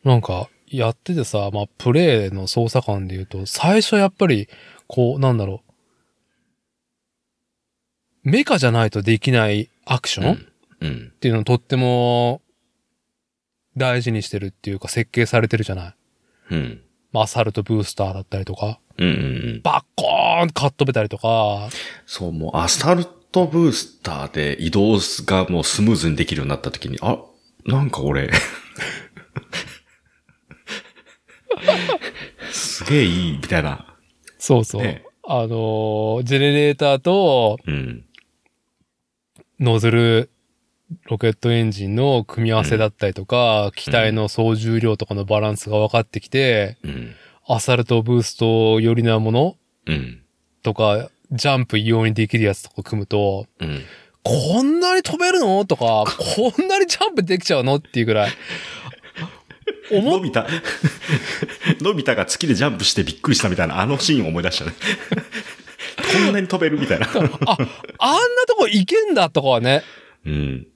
[0.04, 4.48] なんか、やっててさ、まあ、プレイの操作感で言うと、最初やっぱり、
[4.86, 5.62] こう、なんだろ
[8.24, 8.30] う。
[8.30, 10.38] メカじゃないとできないアクション、っ
[10.80, 11.12] うん。
[11.20, 12.40] ていうのをとっても
[13.76, 15.94] 大事にしてるっていうか設計されてるじゃない。
[16.50, 16.82] うん。
[17.12, 19.18] まあ、アサルトブースターだったりとか、うんうんう
[19.58, 19.60] ん。
[19.62, 21.68] バッコーンカットべたりとか、
[22.06, 27.18] そう、もうアサルトブースターで移動がもうスムーズにできるようになった時に、あ、
[27.66, 28.30] なんか俺、
[32.50, 33.96] すげえいい、みたいな。
[34.38, 34.82] そうそう。
[34.82, 38.04] ねあのージェネレーターとうん。
[39.60, 40.30] ノズル
[41.04, 47.14] ロケットエンジンの組み合わせだったりとか、機体の総重量とかのバランスが分かってきて、うん。
[47.46, 50.22] アサルトブースト寄りなものうん。
[50.62, 53.82] とか、ジャンプ異様にできるやつとか組むと、うん。
[54.24, 55.64] こんなに飛べるの？
[55.64, 56.04] とか、
[56.36, 57.76] こんなにジャンプできちゃうの？
[57.76, 58.30] っていうぐらい。
[59.90, 60.46] 思っのび太、
[61.84, 64.72] のび太が月でジャンプしてびっくりしたみたいなあのシーンを思い出したね。
[66.24, 67.06] こんなに飛べるみたいな。
[67.06, 67.36] あ、あんな
[68.46, 69.82] とこ行けんだとかはね、
[70.24, 70.66] うん。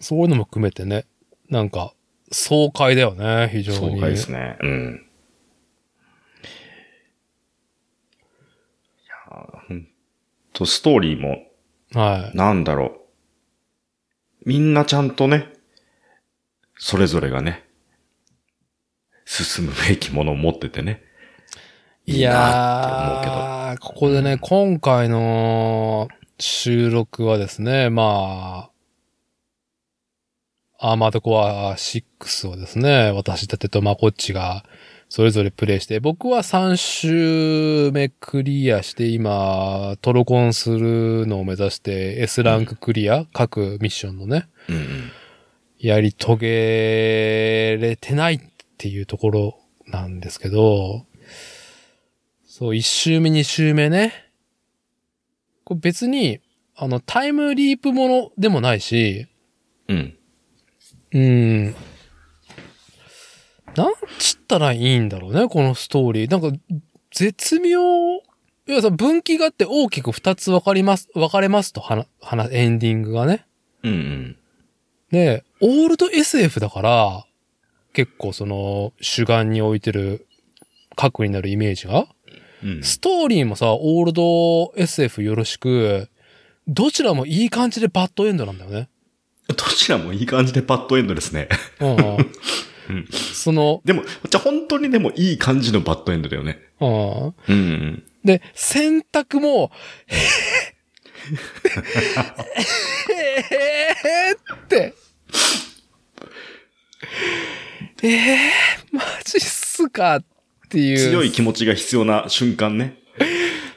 [0.00, 1.06] そういうのも含めてね、
[1.48, 1.94] なんか、
[2.32, 3.78] 爽快だよね、非常に。
[3.78, 4.56] 爽快ですね。
[4.60, 5.06] うん。
[9.04, 9.88] いやーほん
[10.52, 11.46] と、ストーリーも、
[11.92, 12.36] はい。
[12.36, 13.00] なんだろう。
[14.44, 15.52] みんなちゃんとね、
[16.78, 17.64] それぞれがね、
[19.24, 21.02] 進むべきものを持っててね。
[22.06, 23.32] いいなって思うけど。
[23.32, 26.08] やーここでね、今回の
[26.38, 28.70] 収録はですね、ま
[30.78, 34.64] あ、アーマードコア6をですね、私たてとまこっちが
[35.08, 45.10] それぞれプレイして、僕は3周目クリアして、今、トロコンするのを目指して S ランククリア、各ミッションのね、うんうん。
[45.78, 48.40] やり遂げれてないっ
[48.78, 51.06] ていうところなんですけど、
[52.44, 54.12] そう、一周目、二周目ね。
[55.64, 56.40] これ別に、
[56.74, 59.26] あの、タイムリープものでもないし、
[59.88, 60.16] うん。
[61.12, 61.64] うん。
[63.76, 66.30] なんちったらいいんだろうね、このストーリー。
[66.30, 66.58] なんか、
[67.12, 67.80] 絶妙、
[68.16, 68.20] い
[68.66, 73.46] やさ、分岐があって大きく二つ分かります、分かれますと、はな、はな、エンディングがね。
[73.82, 74.36] うんうん。
[75.10, 77.26] で、オールド SF だから、
[77.92, 80.26] 結構その、主眼に置いてる
[80.96, 82.06] 核になるイメージが、
[82.62, 82.82] うん。
[82.82, 86.08] ストーリーもさ、オールド SF よろしく、
[86.68, 88.88] どちらもいい感じでバッドエンドなんだよね。
[89.48, 91.48] どちらもいい感じでパッドエンドですね。
[91.80, 91.96] うん。
[92.88, 96.58] うんその、でも、じゃあ本当にでもいい感じのバッドエンドだよね。
[96.80, 96.88] うん。
[96.88, 98.02] うんうん。
[98.24, 99.70] で、選択も、
[103.10, 104.94] へーって。
[108.02, 108.16] えー、
[108.92, 110.24] マジっすかっ
[110.68, 110.98] ていう。
[110.98, 112.98] 強い気持ちが必要な瞬間ね。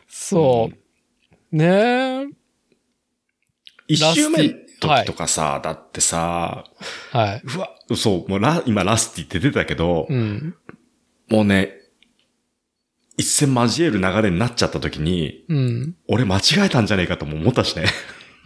[0.08, 1.56] そう。
[1.56, 2.28] ねえ。
[3.88, 6.64] 一周目時とかさ、だってさ、
[7.12, 7.41] はい。
[7.43, 10.56] うわ、そう、もうラ、今ラスティって出たけど、うん。
[11.30, 11.79] もうね、
[13.20, 15.95] 一戦交える流れになっちゃった時に、うん。
[16.07, 17.84] 俺間違えたんじゃねえかとも思ったしね。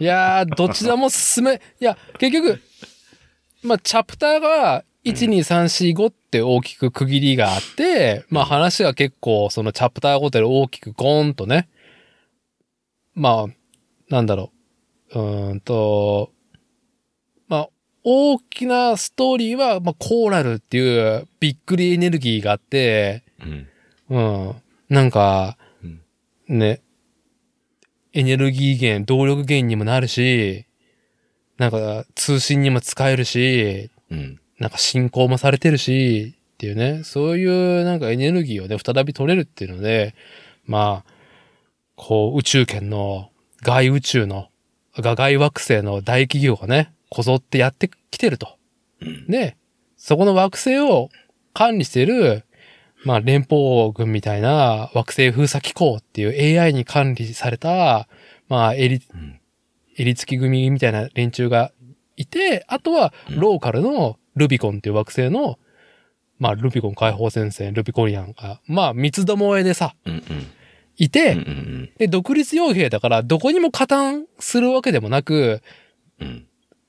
[0.00, 2.60] いやー、どちらも進め、いや、結局、
[3.62, 11.68] まあ、チャプターが、1、2、3、4、5って大きく区切りがあって、まあ話が結構そのチャプターごとで大きくゴーンとね、
[13.14, 13.52] まあ、
[14.08, 14.50] なんだろ
[15.14, 16.32] う、うーんと、
[17.46, 17.68] まあ、
[18.02, 23.68] 大きなストーリーは、まあ、コーラルっていうびっくりエネルギーがあって、うん。
[24.08, 24.54] うん。
[24.94, 25.86] なんかう
[26.54, 26.80] ん、ね、
[28.12, 30.66] エネルギー源、動力源にもなるし、
[31.58, 34.40] なんか通信にも使えるし、うん。
[34.60, 40.14] なんか進行もされてるし、っていうね、そういうなんかエネルギーをね、再び取れるっていうので、
[40.64, 41.12] まあ、
[41.96, 43.30] こう宇宙圏の
[43.62, 44.48] 外宇宙の、
[44.96, 48.58] が外惑星の大企業がね、こぞってやってきてると。
[49.00, 49.26] うん。
[49.26, 49.56] で、
[49.96, 51.08] そこの惑星を
[51.52, 52.44] 管理している、
[53.04, 58.08] まあ、連邦軍みたいな惑星封鎖機構っていう AI に管理された、
[58.48, 59.40] まあ、襟、うん
[59.96, 61.72] 襟付き組みたいな連中が
[62.16, 65.58] いて、あとは、ローカルのルビコンっていう惑星の、
[66.38, 70.22] まあ、ルビコン解放戦線、ルビコリアンが、まあ、三つどもえでさ、うんうん。
[70.96, 75.62] いて、うんうんで、独立傭兵だから、どこにも加担するわけでもなく。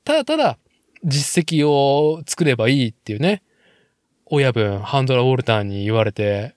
[0.03, 0.57] ただただ
[1.03, 3.41] 実績を作ればいいっていうね、
[4.35, 6.55] 親分、ハンドラ・ウォルターに言われて、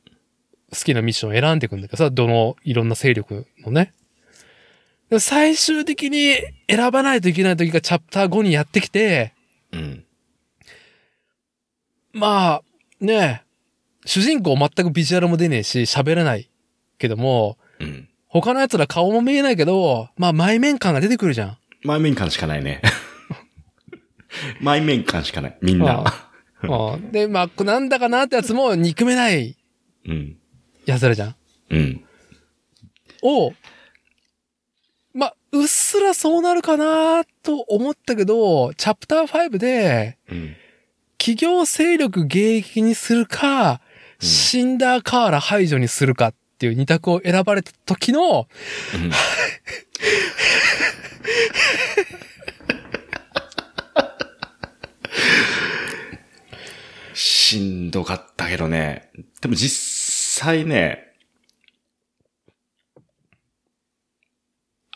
[0.71, 3.95] 好きなミッションを選んでいくんだけどさ、どのいろんな勢力のね。
[5.11, 6.37] で最終的に
[6.69, 9.33] 選ばないといけない時がチャプター5にやってきて、
[9.73, 10.05] うん。
[12.13, 12.63] まあ、
[13.01, 13.43] ね
[14.05, 16.51] 主人公全くビジュアルも出ねえし、喋れない
[16.99, 18.09] けども、うん。
[18.27, 21.59] 他の奴ら顔も見えないけど、まあ前面感が出てくるじゃん。
[21.83, 22.83] 前面感しかないね。
[24.61, 25.59] 前面感しかない。
[25.63, 26.01] みんな。
[26.01, 26.28] うん
[27.13, 29.57] で、まあ、なんだかなってやつも憎めない
[30.07, 30.37] うん。
[30.87, 31.37] 奴らじゃん。
[31.71, 32.05] うん。
[33.23, 33.53] を、
[35.15, 40.57] まあ、うっすらそうなるかなと思ったけど、チャプター5で、うん。
[41.19, 43.79] 企業勢力迎撃にするか、うん
[44.21, 48.49] シンダーカーラ排除にするかっていう二択を選ばれた時の、
[48.95, 49.13] うん
[57.19, 59.11] しんどかったけどね。
[59.41, 61.15] でも実際ね、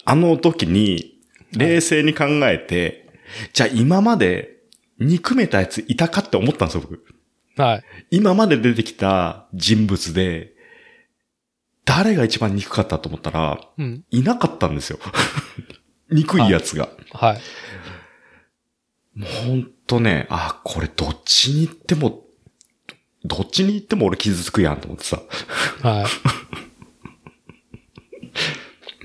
[0.05, 1.21] あの時に
[1.51, 3.09] 冷静に考えて、
[3.53, 4.59] じゃあ今まで
[5.01, 7.05] 憎めたやついたかって思ったんですよ、僕。
[7.57, 7.85] はい。
[8.13, 10.53] 今まで出てきた人物で、
[11.85, 14.05] 誰が一番憎かったと思ったら、うん。
[14.11, 15.01] いなかったんですよ。
[16.09, 16.89] 憎いやつが。
[17.11, 17.41] はい。
[19.19, 22.23] もうほんとね、あ、これどっちに行っても、
[23.25, 25.21] どっちに行っても俺傷つくやんと思ってさ。
[25.83, 26.07] は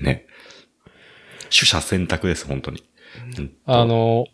[0.02, 0.24] ね。
[1.44, 2.82] 取捨選択です、本当に。
[3.38, 4.28] うんあ、の、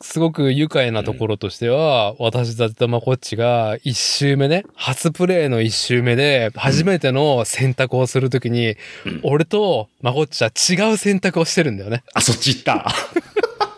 [0.00, 12.04] すごく愉快なところとしては、私たちとまこっちが一周目ね、初プレイの一周目で、初めての選択をするときに、うん俺とまこっちは違う選択をしてるんだよね。
[12.14, 12.90] あ、そっち行った。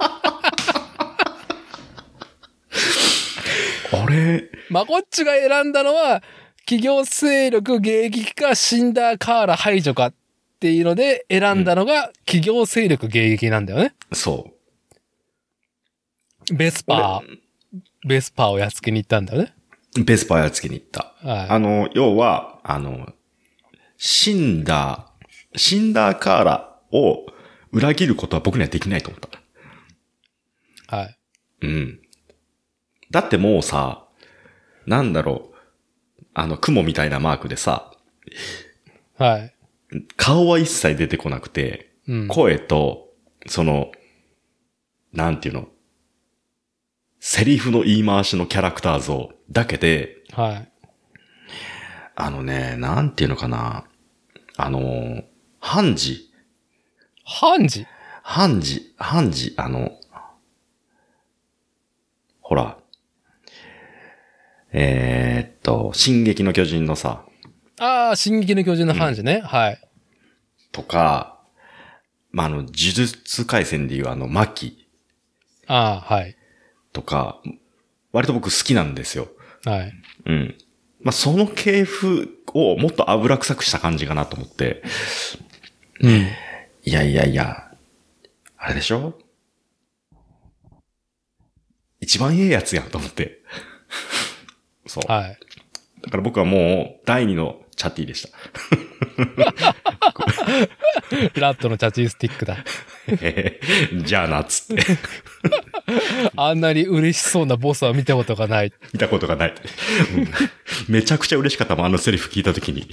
[3.93, 6.23] あれ、まこっちが選んだのは、
[6.65, 10.15] 企業勢力迎撃かシンダーカーラ排除かっ
[10.61, 13.95] ていうので選んだのが企業勢力迎撃なんだよね。
[14.13, 14.53] そ
[16.53, 16.85] ベスう。
[16.87, 19.55] パー、ベスパーをやっつけに行ったんだよね。
[19.97, 21.15] 俺ベスパーやっつけに行った。
[21.23, 23.13] はあの、要は、あの、
[23.99, 25.11] 死んだ、
[25.57, 27.27] 死んだカーラを
[27.73, 30.97] 裏切ることは僕にはできないと思った。
[30.97, 31.01] い。
[31.01, 31.19] はい。
[31.63, 32.02] うん。
[33.13, 34.05] だってもうさ、
[34.87, 37.93] なんだろう、あの、雲みたいなマークでさ、
[39.19, 39.55] はい。
[40.17, 42.29] 顔は一切出てこなくて、うん。
[42.29, 43.13] 声と、
[43.47, 43.93] その、
[45.13, 45.69] なんていうの、
[47.21, 50.73] セリフの言い回しのキャラクター像だけで、はい。
[52.17, 53.85] あのね、なんていうのかな、
[54.57, 55.23] あの、
[55.61, 56.33] ハンジ、
[57.25, 57.87] ハンジ？
[58.23, 59.93] ハンジ、ハンジ、あの、
[62.41, 62.79] ほら、
[64.73, 67.25] えーっと、進撃の巨人のさ、
[67.79, 69.41] ああ、進撃の巨人のハンジね。
[69.41, 69.89] はい。
[70.71, 71.41] とか、
[72.31, 74.89] まあ、あの、呪術回戦でいうあの、マキ
[75.67, 76.37] ああ、はい。
[76.93, 77.43] とか、
[78.13, 79.29] 割と僕好きなんですよ。
[79.65, 79.93] はい。
[80.27, 80.55] うん。
[81.01, 84.83] まあ、その系譜をもっと油臭くした感じかなと思って、
[86.01, 86.29] うん。
[86.85, 87.73] いやいやいや、
[88.57, 89.19] あれでしょ？
[92.01, 93.43] 一番ええやつやんと思って。
[94.87, 95.11] そう。
[95.11, 95.39] はい。
[96.03, 98.31] だから僕はもう、第二のチャティでした。
[101.41, 102.65] ラットのチャチースティックだ。
[103.21, 104.83] えーじゃあな、つって。
[106.37, 108.73] あんなに嬉しそうなボスは見たことがない。
[108.93, 109.55] 見たことがない。
[110.17, 110.29] うん
[110.89, 112.87] めちゃくちゃ嬉しかったもん、あのセリフ聞いたときに。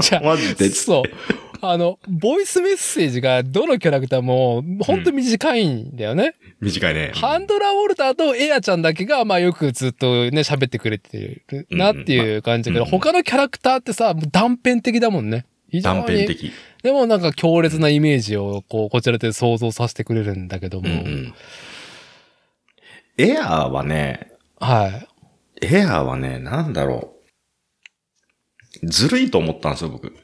[0.00, 0.68] じゃあ マジで。
[0.70, 1.38] そう。
[1.60, 6.34] あの、ボイスメッセージがどのキャラクターもほんと短いんだよね。
[6.60, 7.10] 短いね。
[7.14, 15.46] ハンドラ・ウォルターとエアちゃんだけが、まあよくずっとね、喋ってくれてるなっていう感じだけど、うん他のキャラクターってさ、断片的だもんね。
[15.82, 16.52] 断片的。
[16.82, 20.88] でもなんか強烈なイメージを、こう、こちらで想像させてくれるんだけども。
[20.88, 21.34] うんうん。
[23.18, 25.08] エアーはね、はい。
[25.60, 27.14] エアーはね、なんだろ
[28.82, 28.86] う。
[28.86, 30.14] ずるいと思ったんですよ、僕。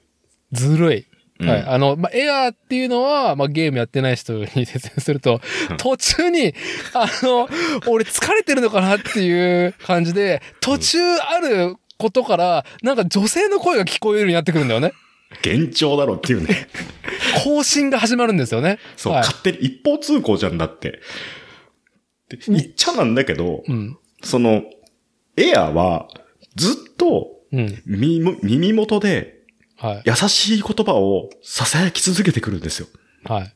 [0.52, 1.06] ずるい。
[1.40, 1.64] うんはい。
[1.66, 5.40] あの、まあ、エアーっていうのは、まあ、ゲームやってない人に説明すると
[5.70, 6.54] うん、途中に、
[6.94, 7.48] あの、
[7.88, 14.92] 俺疲れてるのかなっていう感じで、途中あることから、なんか女性の声が聞こえるようになってくるんだよね。
[15.44, 16.68] 幻聴だろっていうね。
[17.42, 18.78] 更新が始まるんですよね。
[18.96, 19.22] そう、はい。
[19.22, 21.00] 勝手に一方通行じゃんだって。
[22.28, 23.98] で言っちゃなんだけど、うん。
[24.22, 24.62] その、
[25.36, 26.08] エアは、
[26.56, 27.82] ずっとうん。
[27.86, 29.34] 耳も耳元で
[29.76, 30.02] はい。
[30.04, 32.88] 優しい言葉を囁き続けてくるんですよ。
[33.24, 33.54] はい。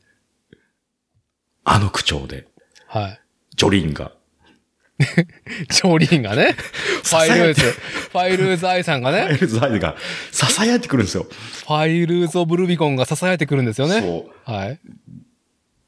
[1.63, 2.47] あの口調で。
[2.87, 3.21] はい。
[3.55, 4.11] ジョリンが。
[5.73, 6.55] 調理員がね。
[7.03, 9.95] ファイルーズ、ファイルーズ愛さんがね、エルズアイズが
[10.31, 11.23] 囁いてくるんですよ。
[11.23, 14.01] ファイアーズオブルビコンが囁いてくるんですよね。
[14.01, 14.51] そう。
[14.51, 14.79] はい。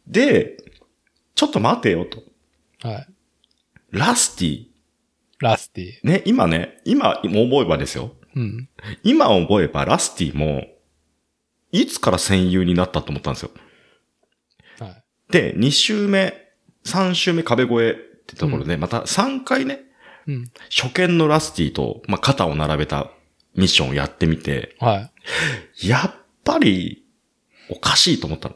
[0.07, 0.57] で、
[1.35, 2.23] ちょっと待てよと。
[2.83, 3.07] はい。
[3.91, 4.65] ラスティ。
[5.39, 6.07] ラスティ。
[6.07, 8.11] ね、今ね、今思えばですよ。
[8.35, 8.69] うん。
[9.03, 10.65] 今思えばラスティも、
[11.71, 13.51] いつから戦友になったと思ったんですよ。
[14.79, 15.03] はい。
[15.31, 16.53] で、2周目、
[16.85, 19.81] 3周目壁越えってところで、また3回ね、
[20.27, 20.51] うん。
[20.69, 23.11] 初見のラスティと、まあ、肩を並べた
[23.55, 25.09] ミッションをやってみて、は
[25.81, 25.87] い。
[25.87, 26.13] やっ
[26.43, 27.05] ぱり、
[27.69, 28.55] おかしいと思ったの。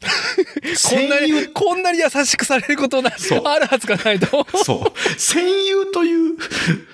[0.88, 4.46] こんなに、こんなに優しくされることなあるはずがないと。
[4.64, 5.18] そう。
[5.18, 6.36] 戦友という、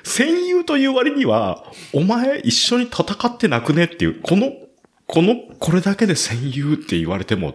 [0.02, 4.52] 戦友という割には、お前一緒に戦ってなくねっていう、この、
[5.06, 7.54] この、これだけで戦友って言われても、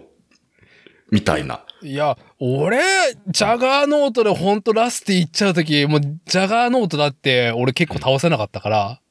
[1.12, 1.62] みたいな。
[1.82, 2.80] いや、俺、
[3.28, 9.02] ジャガーノートでほんとラスティ行っちゃうとき、もう、ジャガーノートだって、俺結構倒せなかったから、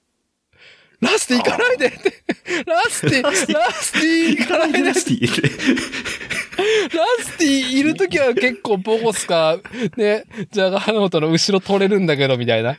[1.01, 2.25] ラスティ行かないでって、
[2.67, 5.27] ラスティ、ラスティ行かないでラスティ
[6.97, 9.59] ラスティいるときは結構ボコスか、
[9.97, 12.79] ね、ジャガーノートの後ろ取れるんだけど、みたいな。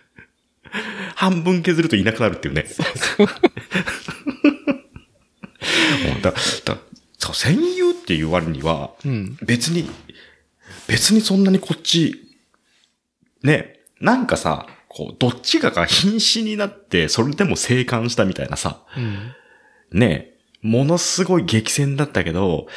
[1.15, 2.65] 半分削るといなくなるっていうね。
[6.05, 6.37] もうだ、だ、
[7.17, 9.37] そう、戦友っていう割には、うん。
[9.41, 9.89] 別に、
[10.87, 12.35] 別にそんなにこっち、
[13.43, 18.99] ね、なんかさ、こう、どっちかが瀕死になって、それでも生還したみたいなさ、う
[19.95, 19.97] ん。
[19.97, 22.67] ね、ものすごい激戦だったけど、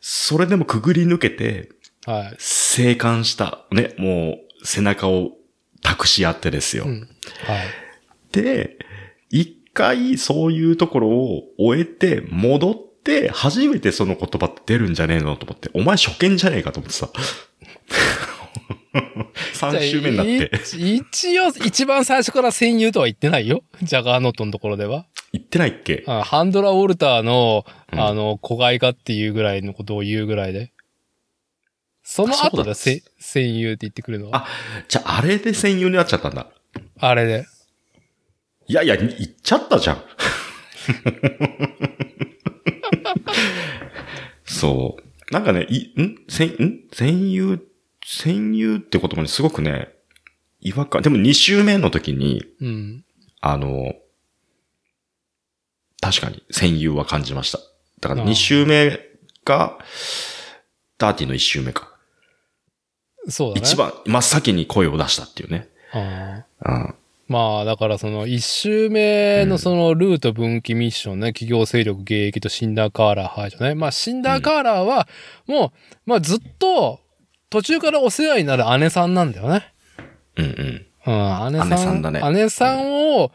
[0.00, 1.70] それでもくぐり抜けて、
[2.06, 2.36] はい。
[2.38, 5.36] 生還した、ね、もう背中を
[5.80, 6.84] 託し合ってですよ。
[6.86, 7.00] うん。
[7.02, 7.68] はい。
[8.32, 8.76] で、
[9.30, 17.10] 一回そういうところを終えて戻って初めてその言葉って出るんじゃねえのと思って、お前初見じゃねえかと思ってさ。
[19.54, 20.76] 3周目になって。
[20.76, 23.62] い一応、一番最初から戦友とは言ってないよ？
[23.82, 25.06] ジャガーノートのところでは。
[25.32, 26.02] 言ってないっけ？
[26.06, 30.72] あハンドラ・ウォルターの、うんあの、子飼いかっていうぐらいのことを言うぐらいで。
[32.02, 34.38] その後だ、せ戦友って言ってくるのは。
[34.38, 34.46] あ、
[34.88, 36.48] じゃああれで戦友になっちゃったんだ。
[36.98, 37.46] あれで。
[38.66, 39.10] いやいや、言っ
[39.42, 40.02] ちゃったじゃん。
[44.44, 45.32] そう。
[45.32, 46.16] なんかね、い、ん？
[46.28, 46.80] 戦、ん？
[46.92, 47.60] 戦友、
[48.04, 49.88] 戦友って言葉にすごくね、
[50.60, 51.02] 違和感。
[51.02, 53.04] でも2周目の時に、うん。
[53.40, 53.94] あの、
[56.00, 57.58] 確かに戦友は感じました。
[58.00, 58.98] だからああ2周目
[59.44, 59.78] が、
[60.98, 61.90] ダーティの1周目か。
[63.28, 63.66] そうだね。
[63.66, 63.76] 一。
[63.76, 65.68] 番、真っ先に声を出したっていうね。
[65.92, 66.94] ああうん。
[67.28, 73.74] まあ、だからその、一周目のその、ルート分岐ミッションね、企業勢力迎撃とシンダーカーラー排除ね。
[73.74, 75.06] まあ、シンダーカーラーは、
[75.46, 75.70] もう、
[76.06, 76.98] まあ、ずっと、
[77.50, 79.74] 途中からお世話になる姉さんなんだよね。
[80.36, 80.86] うんうん。
[81.06, 81.70] うん、姉さん。
[81.70, 83.32] 姉さんだね姉さんを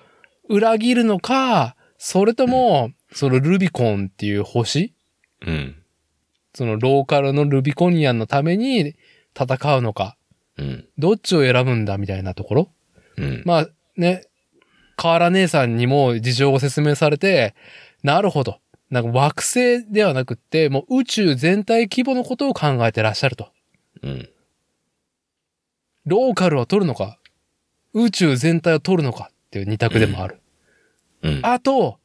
[0.48, 4.94] 裏切るのか、それとも、そのルビコンっていう星？
[5.46, 5.76] うん。
[6.54, 8.96] そのローカルのルビコニアンのために
[9.38, 10.16] 戦うのか、
[10.58, 10.86] うん。
[10.98, 12.72] どっちを選ぶんだみたいなところ。
[13.18, 13.44] うん。
[13.46, 14.28] まあね、
[14.96, 17.54] 河原姉さんにも事情を説明されて、
[18.04, 18.60] なるほど。
[18.90, 23.50] なんか惑星ではなくって、もう宇宙全体規模のことを考えてらっしゃると。
[24.04, 24.30] うん。
[26.06, 27.20] ローカルを取るのか、
[27.94, 30.40] 宇宙全体を取るのかっていう二択でもある。
[31.24, 31.40] うん。
[31.44, 32.00] あと、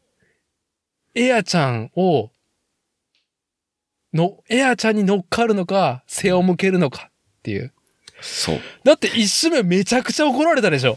[1.15, 2.31] エアちゃんを、
[4.15, 7.13] の、エアちゃんに乗っかるのか、背を向けるのかっ
[7.43, 7.73] ていう。
[8.21, 8.61] そう。
[8.85, 10.97] だって一瞬目めちゃくちゃ怒られたでしょ？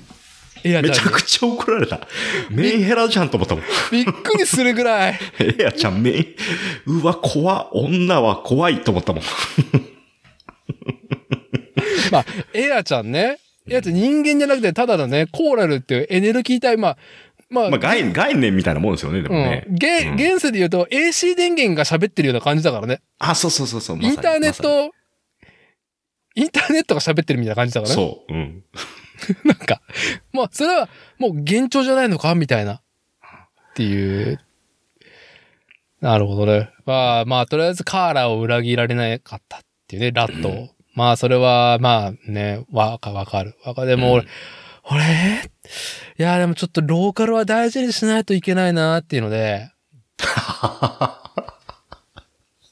[0.64, 0.89] エアちゃんに。
[0.89, 2.08] めちゃくちゃ怒られた。
[2.50, 3.64] メンヘラじゃんと思ったもん。
[3.91, 5.20] びっくりするぐらい。
[5.60, 6.36] エアちゃんメン、
[6.86, 9.24] うわ、怖っ女は怖いと思ったもん。
[12.11, 13.38] まあ、エアちゃんね。
[13.68, 16.97] エアちゃん人間じゃなくて、ただのね、コーラルっていうエネルギー体、まあ、
[17.49, 19.66] まあ、まあ概概念みたいなもんですよね、でもね。
[19.68, 23.01] うん、げうん現世で言うと AC 電源が喋ってるような感じだからね。
[23.20, 23.97] あ、そうそうそうそう。
[23.97, 24.91] まインターネット、
[26.36, 27.95] インターネットが喋ってるみたいな感じだからね。
[27.95, 28.34] そう。
[28.34, 28.64] うん。
[29.45, 29.82] なんか、
[30.32, 30.89] もうそれは
[31.20, 32.76] もう幻聴じゃないのかみたいな。
[32.76, 32.82] っ
[33.76, 34.39] ていう。
[36.01, 36.70] なるほどね。
[36.86, 39.61] まあ、まあ、とりあえずカーラを裏切られなかったっ
[39.94, 43.56] ていうね、ラットまあ、それは、まあね、わか、わかる。
[43.64, 43.88] わかる。
[43.88, 44.28] でも俺、
[44.84, 45.04] 俺、
[46.18, 49.72] いや、でもちょっとローカルは大事にしないといけないなっていうので、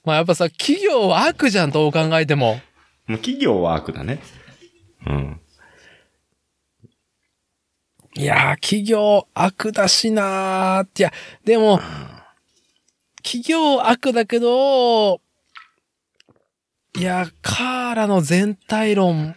[0.03, 2.59] まあやっぱさ、企業は悪じゃん、どう考えても。
[3.07, 4.19] もう企業は悪だね。
[5.05, 5.41] うん。
[8.15, 11.13] いやー、企業悪だしなーって、いや、
[11.45, 11.80] でも、
[13.24, 15.22] 企業悪だけど、
[16.97, 19.35] いや、カーラの全体論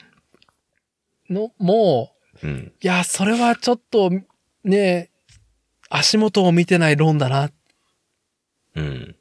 [1.30, 2.72] の、もう、うん。
[2.82, 4.11] いや、それはちょっと、
[4.64, 5.11] ね、
[5.88, 7.52] 足元を見てない論だなっ
[8.74, 9.16] うん。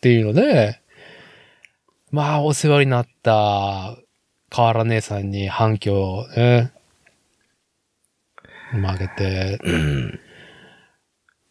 [0.00, 0.80] ていうので、
[2.10, 3.96] まあ、お世話になった、
[4.50, 6.72] 河原姉さんに反響をね、
[8.72, 10.20] 負けて、うん。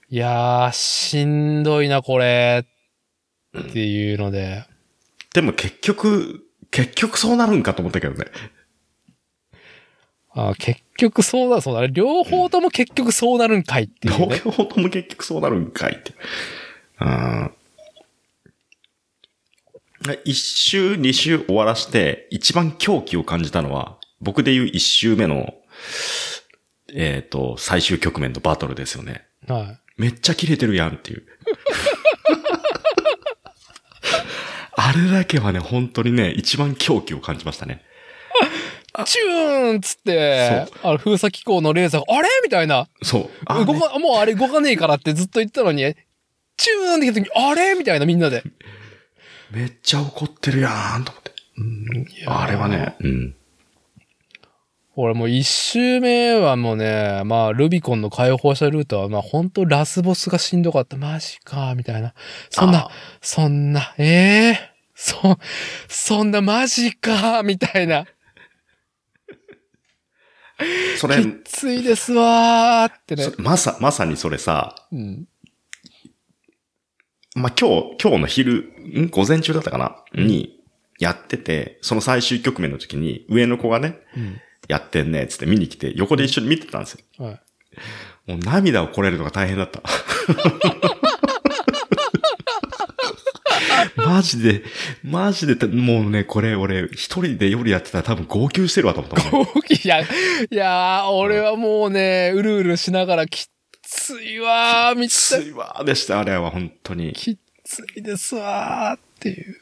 [0.10, 2.66] いやー、しんどいな、これ、
[3.58, 4.66] っていうので、
[5.34, 8.26] でも結局、結局そうなるんかと思ったけどね。
[10.36, 11.90] あ結局そうだ、そうだね。
[11.92, 14.38] 両方とも結局そうなるんかいっていう両ね。
[14.40, 16.14] 方とも結局そうなるんかいって。
[17.02, 17.52] うん。
[20.26, 25.54] 一周、二周終わらして、一番狂気を感じたのは、僕で言う一周目の、
[26.94, 29.26] えっ、と、最終局面のバトルですよね。
[29.48, 31.26] はめっちゃ切れてるやんっていう。
[34.86, 37.82] あれだけはね、本当にね、一番狂気を感じましたね。
[39.00, 39.04] い。
[39.06, 42.30] チューンっつって、あの封鎖機構のレーザーが、あれ？
[42.44, 42.88] みたいな。
[43.02, 43.30] そう。
[43.46, 45.96] あ動か、もうあれ動かねえからってずっと言ってたのに、
[46.58, 47.76] チューンって言った時に、あれ？
[47.76, 48.44] みたいなみんなで。
[49.52, 52.26] めっちゃ怒ってるやんと思って。
[52.26, 53.36] あれはね、うん。
[54.96, 60.98] 俺もう一周目はもうね、まあ、ルビコンの解放者ルートは、まあ、本当ラスボスがしんどかった。
[60.98, 62.14] マジか、みたいな。
[62.52, 64.73] そんなあ、そんな、ええ
[65.04, 65.38] そ、
[65.90, 68.06] そんなマジか、みたいな。
[70.98, 73.34] それ、きついですわーってねそ。
[73.42, 75.28] まさ、まさにそれさ、うん。
[77.36, 78.74] まあ、今日、今日の昼、
[79.04, 79.10] ん？
[79.10, 80.62] 午前中だったかな、に、
[81.00, 84.40] やってて、その最終局面の時に、上の子がね、うん。
[84.70, 87.26] やってんね、つって見に来て、横で一緒に見てたんですよ。
[87.26, 87.42] はい。
[88.26, 89.82] もう涙をこれるのが大変だった。
[93.96, 94.64] マジで、
[95.04, 99.50] マジで、もうね、これ俺、一人で夜やってたら多分号泣してるわと思ったもんね。
[99.84, 100.06] いや、い
[100.52, 107.14] やー、俺はもうね、うるうるしながらきっついわー、みついわーでした、あれは本当に。
[107.14, 109.60] きっついですわーっていう。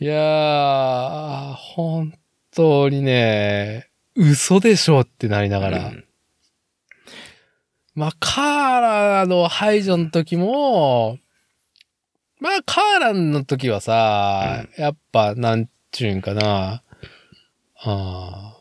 [0.00, 2.14] いやー、本
[2.54, 5.78] 当にね、嘘でしょってなりながら。
[5.88, 6.04] うん
[7.94, 11.18] まあ、カーラの排除の時も、
[12.40, 16.82] まあ、カーラの時はさ、やっぱ、なんちゅうんかな。
[17.82, 18.60] あー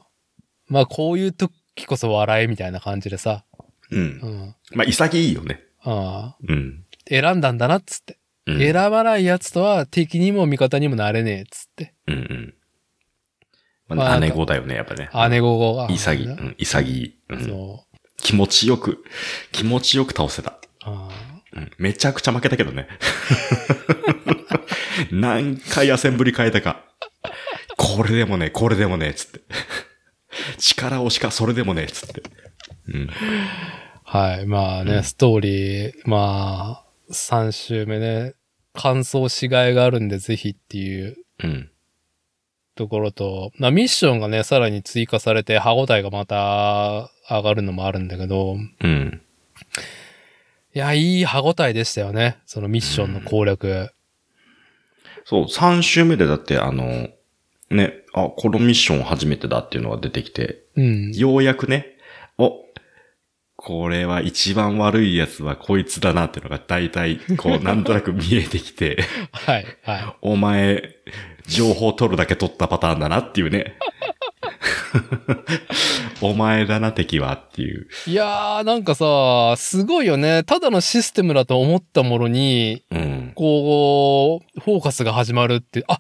[0.67, 1.51] まあ、こういう時
[1.88, 3.43] こそ笑いみたいな感じでさ。
[3.91, 4.27] うんう。
[4.27, 4.55] ん。
[4.73, 5.63] まあ、潔いよね。
[5.82, 6.84] あうん。
[7.09, 8.17] ー選んだんだなっつって。
[8.45, 8.59] うん。
[8.59, 11.93] 選ばないやつとは敵にも味方にもなれねえっつって。
[12.07, 12.53] うんうん。
[13.88, 15.09] ままあ、あなんか姉子だよね、やっぱね。
[15.30, 15.88] 姉子が。
[15.89, 16.25] 潔い。
[16.27, 17.19] うん、潔い。
[17.30, 17.97] うんそう。
[18.17, 19.03] 気持ちよく、
[19.51, 20.59] 気持ちよく倒せた。
[20.84, 21.09] あ
[21.54, 22.88] うん、めちゃくちゃ負けたけどね。
[25.12, 26.84] 何回アセンブリ変えたか。
[27.78, 29.41] これでもね、これでもね、つって。
[30.58, 32.24] 力押しか、それでもね、つって。
[32.88, 33.08] うん。
[33.08, 33.10] ー
[34.04, 34.45] はい。
[34.45, 38.36] まあね、ストーリー、まあ、3週目ね、
[38.74, 41.72] 感想しがいがあるんで、ぜひっていううん。
[42.76, 49.22] ところと、まあミッションがね、さらに追加されて歯応えがまた上がるのもあるんだけど、うん。
[50.80, 52.38] いや、いい歯応えでしたよね。
[52.45, 53.89] そのミッションの攻略。
[55.25, 57.09] そう、3週目でだって、あの、
[57.69, 61.11] ね、あ、このミッション初めてだっていうのが出てきて、うん。
[61.11, 61.97] ようやくね、
[62.38, 62.63] お、
[63.57, 69.03] これは一番悪いやつはこいつだなっていうのが大体、こう、 なんとなく見えてきて、
[69.34, 70.95] はい、はお前、
[71.45, 73.75] 情報取るだけ取ったパターンだなっていうね。
[76.22, 77.88] お前だな、敵はっていう。
[78.07, 78.11] い。
[78.11, 80.43] いやー、なんかさ、すごいよね。
[80.43, 83.32] ただのシステムだと思ったものに、うん。
[83.36, 85.99] こう、フォーカスが始まるって、あ、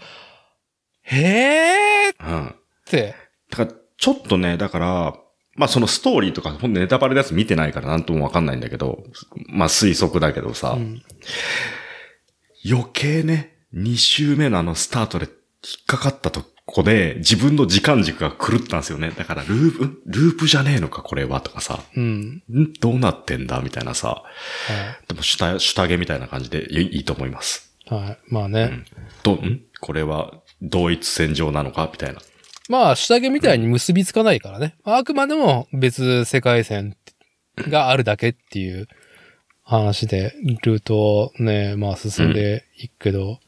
[1.03, 2.55] へーっうん。
[2.85, 3.15] て。
[3.51, 5.13] だから、ちょっとね、だから、
[5.55, 9.03] まあそのストーリーとか、ほんとネタバレのやつ見てないからなんともわかんないんだけど、
[9.47, 11.01] まあ推測だけどさ、うん
[12.69, 19.11] 余計ね、2周目のあのスタートで引っかかったと個で自分の時間軸が狂ったんですよね。
[19.11, 21.79] だからループ、ループじゃねえのか、これは、とかさ。
[21.95, 22.43] うん。
[22.47, 22.73] ん？
[22.79, 24.07] どうなってんだみたいなさ。
[24.09, 24.23] は
[25.07, 27.75] でも、下、下着みたいな感じでいいいいと思います。
[27.89, 27.93] い。
[27.93, 28.17] はい。
[28.27, 28.85] まあね。
[29.23, 29.61] ど、ん？
[29.81, 32.21] これは同一線上なのかみたいな。
[32.69, 34.75] まあ、下着みたいに結びつかないからね。
[34.83, 36.95] あくまでも別世界線
[37.57, 38.87] があるだけっていう
[39.63, 43.39] 話で、ルートをね、まあ進んでいくけど、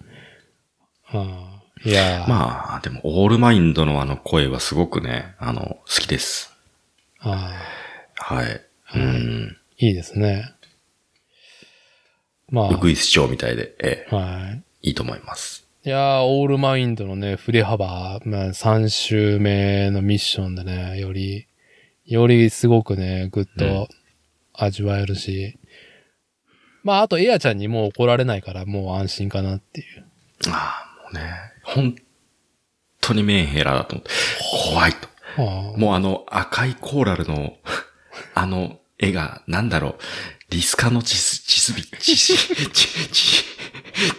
[1.05, 1.50] ああ
[1.83, 6.53] いやー、まあ、でも、オールマインドのあの声はすごくね、あの、好きです。
[7.19, 7.53] あ
[8.15, 8.61] はい。
[8.95, 9.57] うん。
[9.79, 10.53] ーいいですね。
[12.49, 14.63] まウグイス町みたいで、えあ、はい。
[14.83, 15.65] え、いいと思います。
[15.83, 21.47] いやー、オールマインドのね、振れ幅、まあ、3週目のミッションでね、より、
[22.05, 23.87] よりすごくね、ぐっと
[24.53, 25.57] 味わえるし、
[26.83, 30.05] まあ、あと、エアちゃんにもう怒られないから、もう安心かなっていう。
[30.49, 31.95] ああ、もうね、本
[32.99, 34.11] 当にメンヘラだと思って、
[34.71, 35.09] 怖いと。
[35.77, 37.57] もうあの赤いコーラルの、
[38.35, 39.95] あの絵が、なんだろう、
[40.49, 42.35] リスカのチス、チスビ、チス、
[42.71, 43.43] チ、チ、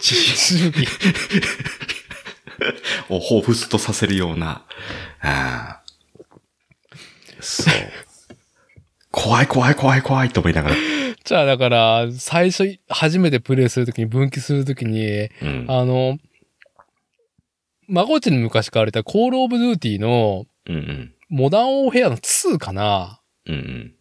[0.01, 0.85] チ、準備
[3.09, 4.65] を彷彿とさせるような、
[5.21, 5.83] ああ
[7.43, 7.73] そう。
[9.11, 10.75] 怖い怖い怖い怖いと思いながら。
[11.23, 15.65] じゃあ、だから、最初、初めてプレイするときに、分岐するときに、うん。
[15.69, 16.17] あの、
[17.87, 21.13] まごちに昔から言ったコールオブデューティーのうんうん。
[21.29, 23.95] モダンオーヘアの2かなうんうん。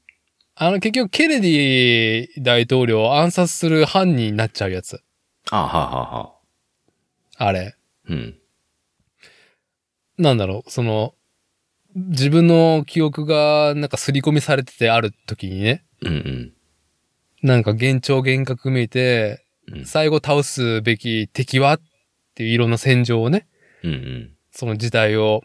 [0.54, 5.02] あの、結局、ケネディ大統領を暗殺する犯人になっちゃうやつ。
[5.50, 6.32] ああ、はあ、はあ、は
[7.38, 7.46] あ。
[7.46, 7.74] あれ。
[8.08, 8.38] うん。
[10.18, 11.14] なんだろう、その、
[11.94, 16.52] 自分の記憶がなんか刷り込みされててある時にね、うんうん。
[17.42, 21.80] なんか幻聴幻覚見えて、うん最後倒すべき敵はっ
[22.34, 23.46] ていういろんな戦場をね、
[23.82, 24.30] うんうん。
[24.50, 25.42] その時代を、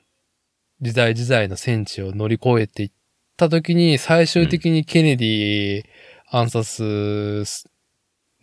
[0.82, 2.92] 時代時代の戦地を乗り越えていっ
[3.36, 5.84] た時に、最終的にケネディ
[6.30, 7.44] 暗殺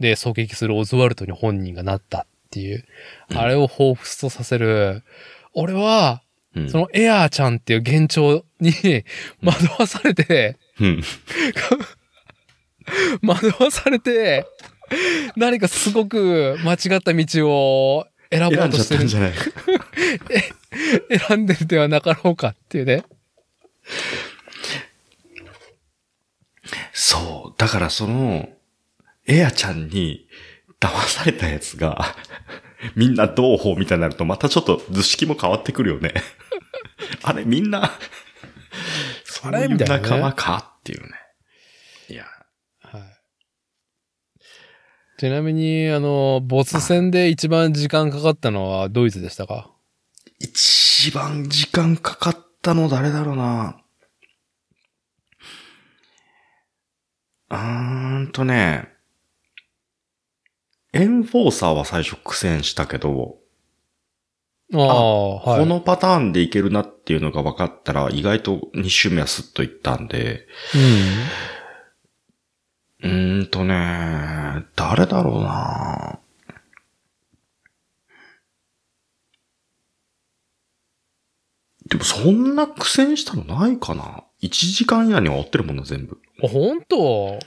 [0.01, 2.85] で狙撃するオズワルドに本人がなったっていう、
[3.31, 5.03] うんあれを彷彿とさせる、
[5.53, 6.23] 俺は、
[6.55, 6.71] うん。
[6.71, 8.73] そのエアーちゃんっていう幻聴に
[9.43, 11.03] 惑わされて、うん。
[13.23, 14.47] 惑わされて、
[15.37, 18.07] 何かすごく間違った道を
[18.39, 19.33] 選ぼ選じゃうんとしてるったんじゃない
[21.29, 23.05] 選んでるではなかろうかっていうね。
[26.93, 27.59] そう。
[27.59, 28.49] だからその、
[29.27, 30.29] エアちゃんに
[30.81, 32.17] 騙されたやつが、
[32.95, 36.13] みんな同胞みたいになるとまたちょっと図式も変わってくるよね。
[37.23, 37.99] あれみんな、
[39.25, 40.77] そういうあれみたいなね仲間か？
[40.81, 41.11] っていうね。
[42.09, 42.27] いや。
[42.81, 43.03] はい。
[45.17, 49.71] ちなみに、あの、ボス戦で一番時間かかったのはドイツでしたか？
[50.41, 53.77] 一番時間かかったの誰だろうな。
[57.51, 58.89] うーんとね、
[60.93, 63.37] エンフォーサーは最初苦戦したけど、
[64.73, 65.61] ああ、はい。
[65.61, 76.19] このパターンでいけるなっていうのが分かったら、意外と2周目はスッといったんで、うーんとね、誰だろうな
[81.87, 86.19] でもそんな苦戦したのないかな ?1 時間以内には追ってるもんな、全部。
[86.43, 86.49] うん。
[86.49, 87.39] 本当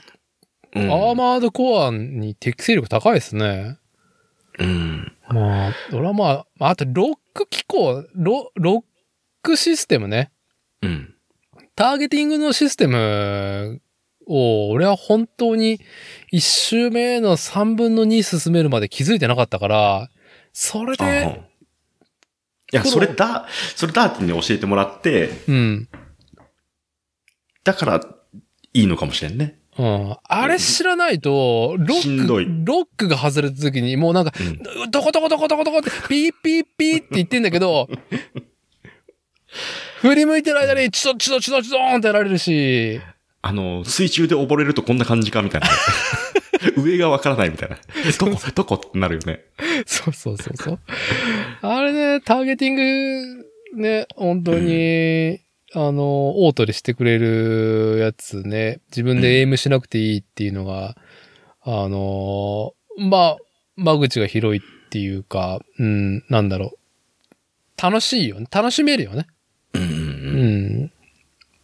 [0.74, 0.92] うん。
[0.92, 3.78] アーマードコアに適正力高いですね。
[4.58, 5.12] うん。
[5.28, 8.82] まあ、俺はまあ、あとロック機構、ロロッ
[9.42, 10.30] クシステムね。
[10.82, 11.14] うん。
[11.74, 13.80] ターゲティングのシステム
[14.28, 15.80] を、俺は本当に
[16.30, 20.10] 一周目の3分の2進めるまで気づいてなかったから、
[20.52, 21.48] それで、
[22.72, 25.88] いや、それだ、それダーティンに教えてもらって、うん。
[27.64, 28.00] だから、
[28.74, 29.58] いいのかもしれんね。
[29.78, 30.16] うん。
[30.24, 34.90] あれ知らないと、ロック、ロックが外れた時に、もうなんか、うん。
[34.90, 37.88] どこどこどこどこどこって、ピーピーピーって言ってんだけど、
[40.02, 43.00] 振り向いてる間に、チドチドチドチドーンってやられるし、
[43.42, 45.68] あの、水中で溺れるとこんな感じかみたいな。
[46.82, 47.76] 上がわからないみたいな。
[48.18, 48.74] どこ、どこ？
[48.74, 49.44] ってなるよね。
[49.86, 50.78] そうそうそうそう。
[51.62, 55.40] あれね、ターゲティング、ね、本当に、
[55.74, 60.96] あの、オートでしてくれるやつね、自分でエイムしなくていいっていうのが、
[61.62, 63.36] あの、まあ、
[63.76, 67.82] 間口が広いっていうか、うん、なんだろう。
[67.82, 68.46] 楽しいよね。
[68.50, 69.26] 楽しめるよね。
[69.74, 70.82] うんうんううん。
[70.84, 70.92] ん。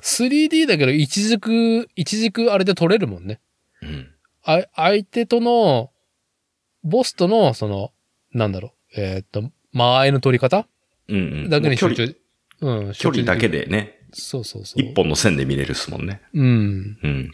[0.05, 3.41] 3D だけど、一軸、一軸あれで取れるもんね。
[3.83, 4.11] うん。
[4.45, 5.91] あ相手との、
[6.83, 7.93] ボスとの、その、
[8.33, 10.69] なんだろう、えーっと、間合いの取り方？
[11.09, 11.51] うんうん。
[11.51, 12.17] だけに集中、
[12.61, 13.65] うん、距離だけで。
[13.65, 14.83] でね、そうそうそう。
[14.83, 16.21] 一本の線で見れるっすもんね。
[16.35, 16.99] うん。
[17.03, 17.31] うん。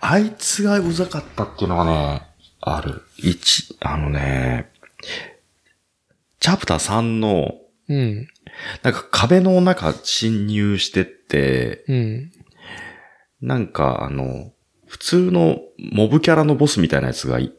[0.00, 2.22] あいつがうざかったっていうのがね、
[2.60, 3.02] ある。
[3.18, 4.70] 一、あのね、
[6.38, 7.56] チャプター3の、
[7.88, 8.28] うん。
[8.82, 12.32] なんか壁の中侵入してって、うん。
[13.40, 14.52] なんかあの、
[14.86, 17.52] 普通のモブキャラのボスみたいなやつがい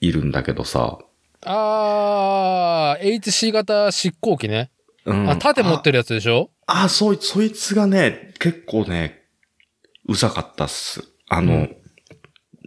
[0.00, 0.98] いるんだけどさ、
[1.46, 4.70] あー、HC 型執行機ね。
[5.06, 6.50] うんあ、盾持ってるやつでしょ？
[6.66, 9.22] あ、あそい、そいつがね、結構ね、
[10.08, 11.02] うざかったっす。
[11.28, 11.76] あの、うん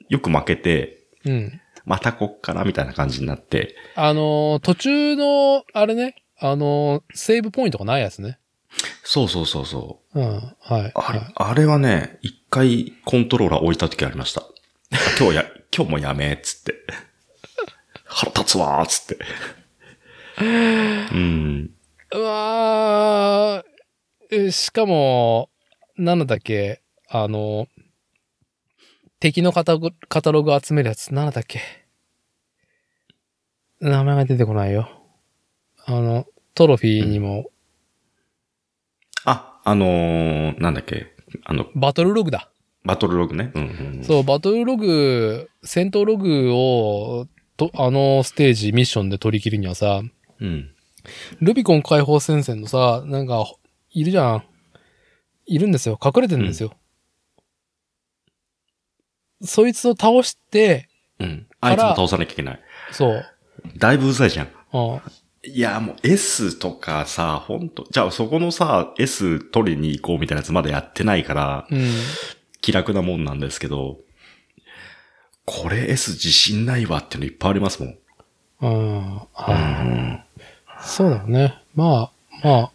[0.10, 1.60] よく負けて、うん。
[1.84, 8.39] またこっからみたいな感じになって、あのー途中の、あれね、あのーセーブポイントがないやつね。
[9.10, 10.20] そうそうそうそう。
[10.20, 10.28] うん。
[10.60, 10.91] はい。
[10.93, 14.43] あれ、はいあれはね、一回コントローラー置いた時ありました。
[15.18, 16.74] 今日や、今日もやめ、っつって。
[18.03, 19.26] 腹立つわー、つって。
[20.41, 20.43] う
[21.18, 21.72] ん。
[22.16, 25.49] うわーえしかも、
[25.95, 27.70] なんだっけ、あの、
[29.22, 31.62] 敵のカタゴカタログ集めるやつ、なんだっけ？
[33.80, 34.89] 名前が出てこないよ。
[35.86, 37.49] あの、トロフィーにも、
[39.68, 41.07] あ、あのー、なんだっけ。
[41.43, 42.49] あの、バトルログだ。
[42.86, 43.51] バトルログね。
[43.53, 50.01] うんうん、そう、バトルログ、戦闘ログを、と、あのステージ、ミッションで取り切るにはさ、
[50.39, 50.70] うん。
[51.41, 53.45] ルビコン解放戦線のさ、なんか、
[53.91, 54.43] いるじゃん。
[55.45, 55.99] いるんですよ。
[56.03, 56.74] 隠れてるんですよ。
[59.41, 60.88] そいつを倒して、
[61.20, 61.47] うん。
[61.59, 62.59] あいつも倒さなきゃいけない。
[62.91, 63.26] そう。
[63.78, 64.47] だいぶうざいじゃん。
[64.72, 65.01] あ
[65.48, 71.89] いや、もう S とかさ、ほんと、じゃあそこのさ、S 取りに行こうみたいなやつまだやってないから、うん。
[72.60, 73.98] 気楽なもんなんですけど、
[75.45, 77.98] これ S 自信ないわっていうのいっぱいありますもん。
[78.60, 80.24] ああ、うはいん。
[80.82, 81.62] そうだよね。
[81.76, 82.12] ま
[82.43, 82.72] あ、まあ、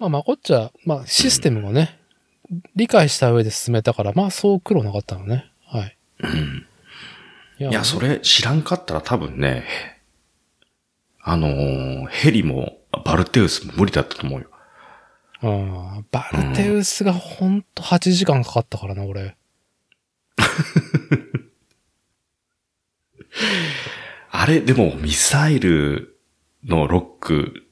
[0.00, 1.98] まあ、まこっちゃ、まあ、システムをね、
[2.74, 5.46] 理解した上で進めたから、まあ、そう苦労なかったのね。
[5.66, 5.96] はい。
[6.20, 6.66] うん
[7.60, 9.64] いいや、それ知らんかったら多分ね、
[11.20, 14.48] あのーヘリもバルテウスも無理だったと思うよ。
[15.42, 19.36] うんバルテウスがほんと8時間かかったからな、俺。
[24.30, 26.18] あれ、でもミサイル
[26.64, 27.64] のロック、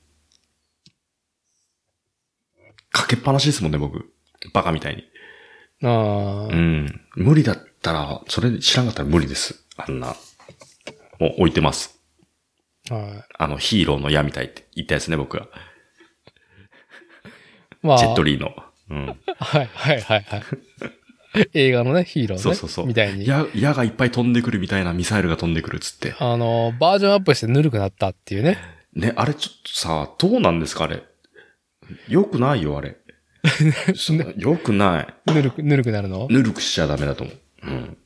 [2.90, 4.12] かけっぱなしですもんね、僕。
[4.52, 5.04] バカみたいに。
[5.82, 7.00] ああ、うん。
[7.14, 9.64] 無理だったら、それ知らんかったら無理です。
[9.76, 10.16] あんな。
[11.18, 11.95] もう置いてます。
[12.90, 13.24] はい。
[13.38, 15.48] あの、ヒーローの矢みたいって言ったやつね、僕は。
[17.82, 18.54] まあ、ジェットリーの。
[18.90, 19.06] うん。
[19.38, 20.42] はい、はい、はい、はい。
[21.52, 22.42] 映画のね、ヒーローね。
[22.42, 22.86] そうそうそう。
[22.86, 23.26] みたいに。
[23.26, 26.14] 矢、矢がいっぱい飛んでくるみたいなミサイルが飛んでくるっつって。
[26.18, 28.58] あの、バージョンアップしてぬるくなったっていうね。
[28.94, 31.02] ね、あれちょっとさ、どうなんですか、あれ。
[32.08, 32.96] よくないよ、あれ。
[34.36, 35.32] よくない。
[35.32, 36.26] ぬるく、ぬるくなるの？
[36.30, 37.36] ぬるくしちゃダメだと思う。
[37.62, 37.96] うん。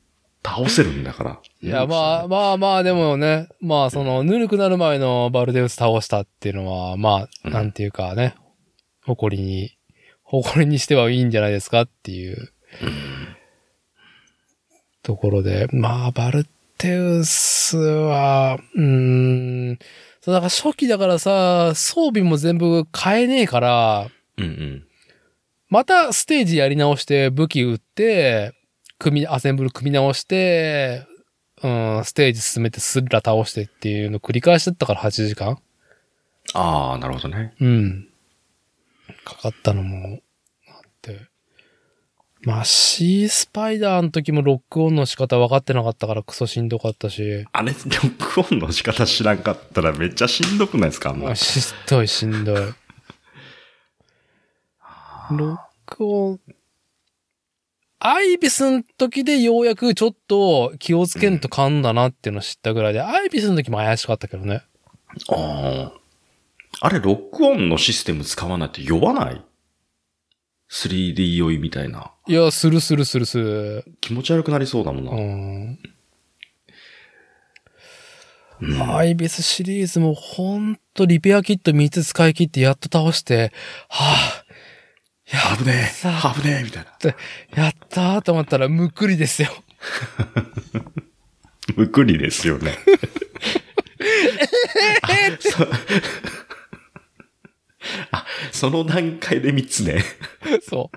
[0.45, 1.39] 倒せるんだから。
[1.63, 8.35] いや、まあ、まあまあ、でもね、まあ、その、ぬるくなる前のバルデウス倒したっていうのは、まあ、うんなんていうかね、
[9.03, 9.77] 誇りに、
[10.23, 12.51] 誇りにしてはいいんじゃないですかっていう
[15.03, 16.47] ところで、まあ、バル
[16.77, 19.79] テウスは、うーん、
[20.21, 24.07] そう、だから初期だからさ、装備も全部変えねえから、
[24.37, 24.87] うんうん。
[25.69, 28.53] またステージやり直して武器撃って、
[28.97, 31.05] 組み、アセンブル組み直して、
[31.63, 35.59] うん、ステージ進めてスッラ倒してっていうの繰り返しだったから8時間
[36.53, 37.53] ああ、なるほどね。
[37.59, 38.07] うん。
[39.23, 40.19] かかったのも
[40.67, 41.27] あって。
[42.43, 47.45] まあ、シースパイダーの時もロックオンの仕方分かってなかったからクソしんどかったし。
[47.51, 51.35] あれ、ロックオンの仕方知らんかったらめっちゃしんどくないですかあんなあ。
[51.35, 52.55] しんどいしんどい。
[55.31, 56.39] ロックオン。
[58.03, 64.63] アイビスの時でようやくちょっと気をつけんとかんだなっていうのを知ったぐらいで、アイビスの時も怪しかったけどね。
[65.29, 65.93] ああ。
[66.79, 69.43] あれ、ロックオンのシステム使わないと酔わない
[70.71, 72.11] ?3D 酔いみたいな。
[72.27, 73.85] いや、するするするする。
[74.01, 75.11] 気持ち悪くなりそうだもんな。
[75.11, 75.79] うん。
[78.61, 83.51] うんアイビスシリーズもほんとリペアキット3つ使い切ってやっと倒して、
[83.89, 84.40] はぁ、
[85.31, 86.85] や危ねえさ危ねえみたい
[87.55, 87.63] な。
[87.63, 89.49] やったーと思ったらむっくりですよ。
[91.75, 92.77] むくりですよね。
[95.01, 95.07] あ
[95.39, 95.67] そ
[98.11, 100.03] あ、その段階で3つね。
[100.67, 100.91] そ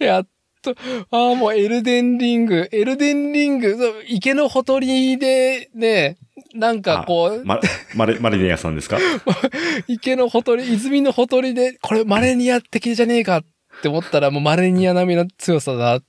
[0.00, 0.04] う。
[0.04, 0.28] やっ
[0.62, 0.74] と、
[1.10, 3.76] ああ、もうエルデンリング、エルデンリング、
[4.08, 6.16] 池のほとりでね、
[6.54, 7.60] なんかこう、ま、
[7.94, 8.98] マレ、マレニアさんですか？
[9.88, 13.44] 池のほとり、泉のほとりで、これマレニア的じゃねえかっ
[13.82, 16.02] て思ったら、もうマレニア並みの強さだっ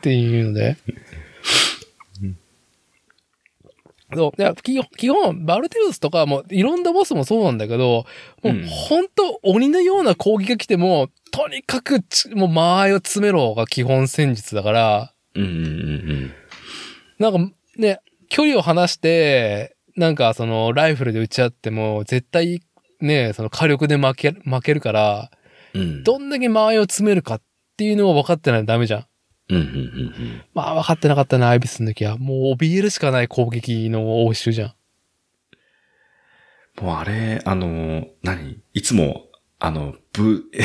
[0.00, 0.76] ていうので。
[4.14, 4.40] そう。
[4.40, 8.06] いや、基本、バルテウスとかも、いろんなボスもそうなんだけど、
[8.42, 15.52] もう、うん本当鬼のような攻撃が来ても、とにかくち、もう間合いを詰めろが基本戦術だから、うんうんう
[16.26, 16.32] ん
[17.18, 18.00] なんか、ね、
[18.30, 22.62] 距離を離して、なんかその、ライフルで撃ち合っても、絶対、
[23.00, 25.30] ね、その火力で負け、負けるから、
[25.74, 25.80] うん。
[25.80, 26.02] うん。
[26.02, 27.42] どんだけ間合いを詰めるかっ
[27.76, 29.06] ていうのを分かってないとダメじゃん。
[29.50, 32.16] うんうんうんまあ分かってなかったな、アイビスの時は。
[32.16, 34.74] もう怯えるしかない攻撃の応酬じゃん。
[36.80, 36.86] うん。
[36.86, 38.62] もうあれ、あの、何？
[38.72, 39.26] いつも、
[39.58, 40.62] あの、ブ、え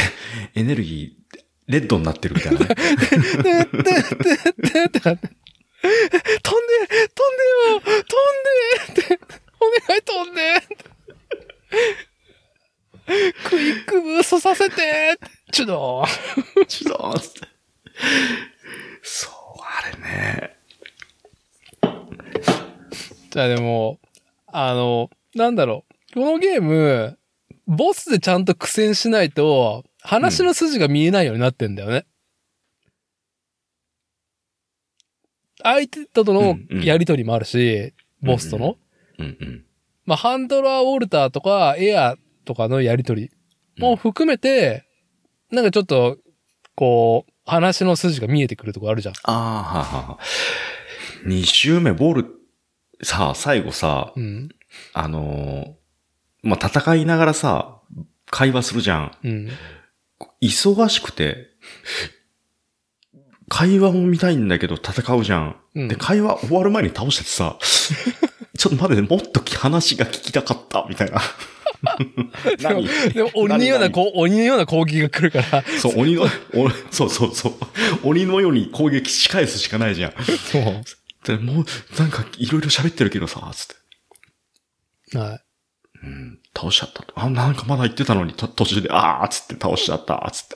[0.59, 2.67] エネルギー、レッドになってるみたいなね。
[2.67, 3.91] 飛んで、飛んで
[7.67, 8.05] よ飛ん
[8.95, 9.19] でって。
[9.59, 10.61] お願い飛んで
[13.49, 15.17] クイックブーストさせて
[15.51, 16.05] ちょっと。
[16.67, 17.21] ちょっと、
[19.07, 19.31] そう、
[19.61, 20.57] あれね。
[23.29, 23.99] じゃあでも、
[24.47, 26.13] あの、なんだろう。
[26.15, 27.19] このゲーム、
[27.67, 32.05] ボスでちゃんと苦戦しないと、話の筋が見えないようになってんだよね。
[35.61, 38.77] 相手とのうんうんやりとりもあるし、ボスとの。
[39.19, 39.65] うんうん。
[40.05, 43.31] まあ、ハンドラーウォルターとかエアとかのやりとり
[43.77, 44.85] も含めて、
[45.51, 46.17] なんかちょっと、
[46.75, 49.13] こう、話の筋が見えてくるとこあるじゃん。
[49.23, 50.17] ああ、はあはあ。
[51.25, 52.25] 二周目、ボール、
[53.03, 54.49] さあ、最後さ、うん。
[54.93, 55.85] あのー
[56.45, 57.81] まあ、戦いながらさ、
[58.27, 59.11] 会話するじゃん。
[59.23, 59.49] うん。
[60.41, 61.47] 忙しくて、
[63.49, 65.55] 会話も見たいんだけど戦うじゃん。
[65.75, 67.57] うんで、会話終わる前に倒しててさ、
[68.57, 71.19] ちょっと待って、もっと話が聞きたかった、みたいな。
[72.61, 72.87] 何？
[73.13, 76.27] でも鬼のような、何こう、鬼のような攻撃が来るから、そう、鬼の、お
[76.91, 77.53] そうそうそう。
[78.03, 80.11] 鬼のように攻撃し返すしかないじゃん。
[80.13, 80.83] そう。
[81.25, 81.65] でもう、
[81.99, 83.67] なんか、いろいろ喋ってるけどさ、つっ
[85.11, 85.17] て。
[85.17, 85.39] はい。
[86.03, 87.13] うん、倒しちゃったと。
[87.19, 90.55] あ、なんかまだ言ってたのに、と途中で、あーっつって倒しちゃった、つって。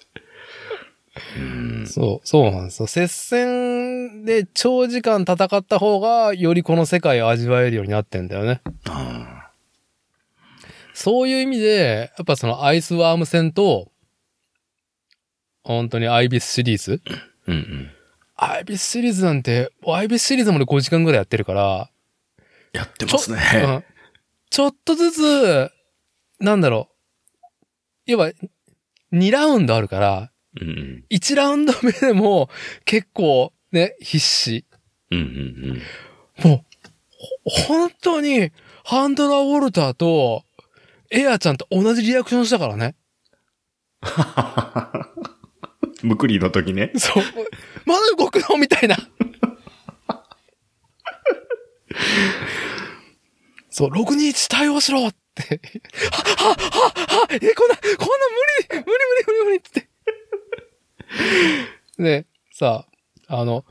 [1.37, 1.87] うん。
[1.87, 2.87] そう、そうなんですよ。
[2.87, 8.61] 接戦で長時間戦った方が、よりこの世界を味わえるようになってんだよね。
[8.87, 9.38] あ
[11.01, 13.89] そういう意味で、やっぱそのアイスワーム戦と、
[15.63, 17.01] 本当にアイビスシリーズ？
[17.05, 17.91] ーうんうん。
[18.35, 21.89] アイビスシリーズなんて、アイビスシリーズも俺5時間ぐらいやってるから、
[22.73, 23.39] やってちょますね。
[23.63, 23.83] うん
[24.49, 25.71] ちょっとずつ、
[26.39, 26.89] なんだろ
[27.37, 27.41] う。
[28.07, 28.31] 要は、
[29.13, 31.05] 2ラウンドあるから、うんうん。
[31.09, 32.49] 1ラウンド目でも
[32.83, 34.65] 結構ね、必死。
[35.11, 35.81] うんうん
[36.43, 36.65] もう、
[37.45, 38.51] ほ本当に、
[38.83, 40.43] ハンドラーウォルターと、
[41.11, 42.95] エアちゃんと同じリアクションしたからね。
[44.01, 44.05] う
[46.05, 46.09] ん。
[46.09, 46.91] ムクリの時ね。
[46.95, 47.23] そう。
[47.85, 48.57] まだ動くの？
[48.57, 48.95] みたいな。
[53.69, 55.61] そう、621対応しろって。
[56.11, 56.89] は、は、は、
[57.21, 58.25] は、え、こんな、こんな
[58.71, 59.89] 無理、無理無理無理無理って。
[61.97, 62.85] で、さ、
[63.27, 63.65] あの、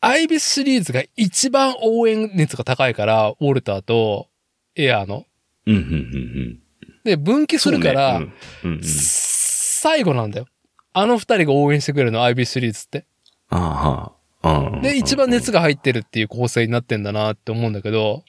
[0.00, 4.28] アイビスシリーズが一番応援熱が高いから、ウォルターと
[4.74, 5.26] エアーの。
[5.66, 6.61] うんうんうんうん。
[7.04, 8.32] で、分岐するから、そうね
[8.64, 8.84] うんうんうん。
[8.84, 10.46] 最後なんだよ。
[10.92, 13.06] あの二人が応援してくれるの、アイビスシリーズって。
[13.48, 14.70] ああ、はあ。
[14.74, 18.24] うんで、一番熱が入ってるっていう構成になってんだなって思うんだけど、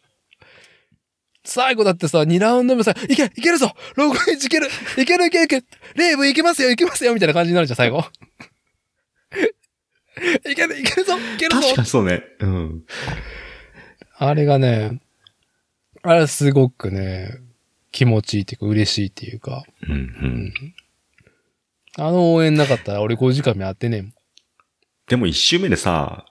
[1.43, 4.67] 最後だってさ、2ラウンド目さ、いけいけるぞ !61 いける
[4.97, 5.65] いけるいけるいける
[5.95, 8.03] レイブいけますよいけますよみたいな感じになるじゃん、最後。
[10.49, 12.23] いけるいけるぞいけるぞ確かにそうね。
[12.39, 12.83] うん。
[14.17, 15.01] あれがね、
[16.03, 17.39] あれすごくね、
[17.93, 20.53] 気持ちいいっていうか嬉しいっていうか、うんうん。
[21.97, 24.13] あの応援なかったら俺5時間目やってねえもん。
[25.07, 26.25] でも一周目でさ、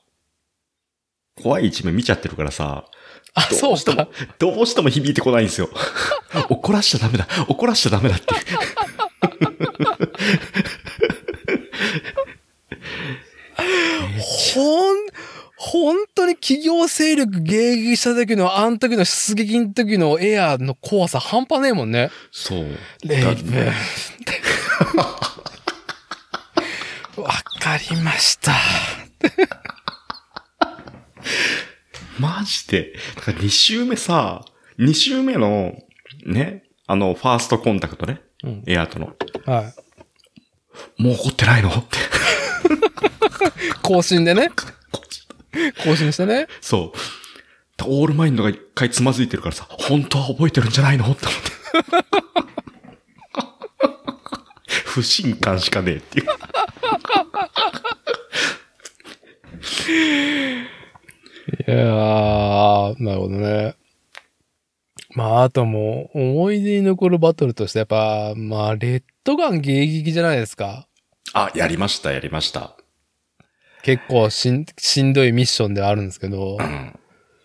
[1.41, 2.85] 怖い一面見ちゃってるからさ、
[3.35, 4.09] あ、どそううかしても。、
[4.39, 5.71] どうしても響いてこないんですよ。
[6.51, 7.29] 怒らしちゃダメだ。
[7.49, 8.27] 怒らしちゃダメだって。
[14.55, 14.97] ほん、
[15.65, 22.11] 本当に企業勢力迎撃した時の、あの時の出撃の時のエアの怖さ半端ねえもんね。
[22.33, 22.67] そう。
[23.05, 23.73] レイブだ
[27.23, 28.53] わかりました。
[32.19, 32.95] マジで？
[33.15, 34.45] だから2周目さ、
[34.81, 35.77] 2周目の、
[36.27, 38.21] ね、あの、ファーストコンタクトね。
[38.43, 39.15] うんエアーとの。
[39.47, 39.73] は
[40.99, 41.03] い。
[41.03, 41.71] もう怒ってないの？
[41.71, 41.99] って。
[43.81, 44.51] 更新でね。
[45.85, 46.47] 更新してね。
[46.61, 46.99] そう。
[47.85, 51.05] オールマインドが一回つまずいてるからさ、本当は覚えてるんじゃないの？
[51.11, 51.53] って思って。
[54.85, 56.27] 不信感しかねえっていう。
[61.67, 63.75] いやー、なるほどね。
[65.15, 70.87] まあ、あともう、思い出に残るバトルとして、やっぱ、まあ、レッドガン迎撃じゃないですか。
[71.33, 72.77] あ、やりました、やりました。
[73.83, 76.99] 結構しん、しんどいミッションではあるんですけどう、ん。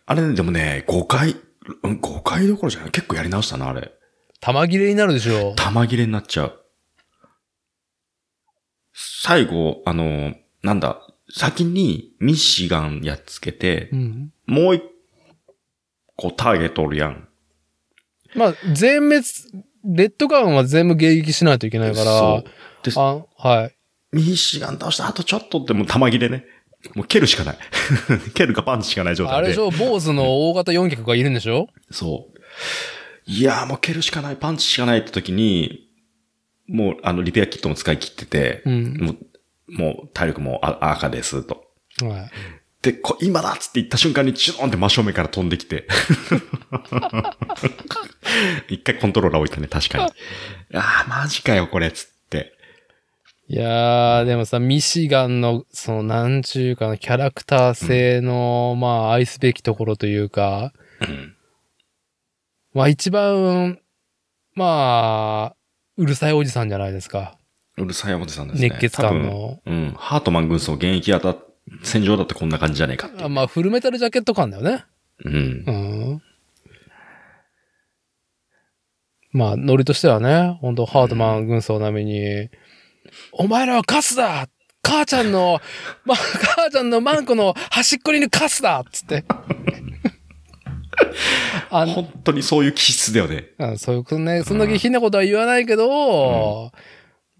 [0.05, 1.35] あれね、でもね、5回、
[1.83, 3.91] うん5回どころじゃない結構やり直したな、あれ。
[4.39, 5.53] 玉切れになるでしょ。
[5.55, 6.61] 玉切れになっちゃう。
[8.93, 14.33] 最後、あの、なんだ、先にミシガンやっつけてう、ん。
[14.45, 14.83] もう一
[16.15, 17.27] 個ターゲットおるやん。
[18.35, 19.25] まあ、全滅、
[19.85, 22.83] レッドガンは全部迎撃しないといけないからそう、。
[22.83, 23.76] で、あ、はい。
[24.17, 26.45] ミシガン倒したあとちょっとってもう玉切れね。
[26.95, 27.57] もう蹴るしかない。
[28.35, 29.37] 蹴るかパンチしかない状態で。
[29.37, 31.67] あれでしょ坊主の大型4脚がいるんでしょ？
[31.91, 32.39] そう。
[33.25, 35.89] いやーもう蹴るしかない、パンチしかないって時に、
[36.67, 38.97] もうあのリペアキットも使い切ってて、うん。
[38.97, 39.17] もう、
[39.69, 41.63] もう体力もあ赤ですと。
[42.03, 42.31] はい。
[42.81, 45.87] で、こ今だっつって言った瞬間にチューンって真正面から飛んできて。
[48.69, 50.03] 一回コントローラー置いたね、確かに。
[50.73, 52.16] ああ、マジかよ、これ、つって。
[53.49, 61.33] いやー、でもさ、ミシガンの、その、なんちゅうかな、キャラクター性の、まあ、愛すべきところというか、うん。
[62.73, 63.79] まあ、一番、
[64.53, 65.55] まあ、
[65.95, 67.37] うるさいおじさんじゃないですか。
[67.77, 68.67] うるさいおじさんですね。
[68.67, 69.61] 熱血感の。
[69.65, 69.93] うん。
[69.97, 71.39] ハートマン軍曹現役当た、
[71.83, 73.09] 戦場だってこんな感じじゃねえか。
[73.17, 74.83] あまあ、フルメタルジャケット感だよね。
[75.23, 75.71] うんう。
[75.71, 76.21] ん。
[79.31, 82.49] まあ、ノリとしてはね、本当ハートマン軍曹並みに、
[83.39, 84.47] お前らはカスだ
[84.81, 85.59] 母ちゃんの、
[86.05, 89.25] ま、母ちゃんのマンコの端っこにいるカスだっつって。
[91.69, 93.49] あの本当にそういう気質だよね。
[93.59, 96.71] あそういうことね、そんだけひなことは言わないけど、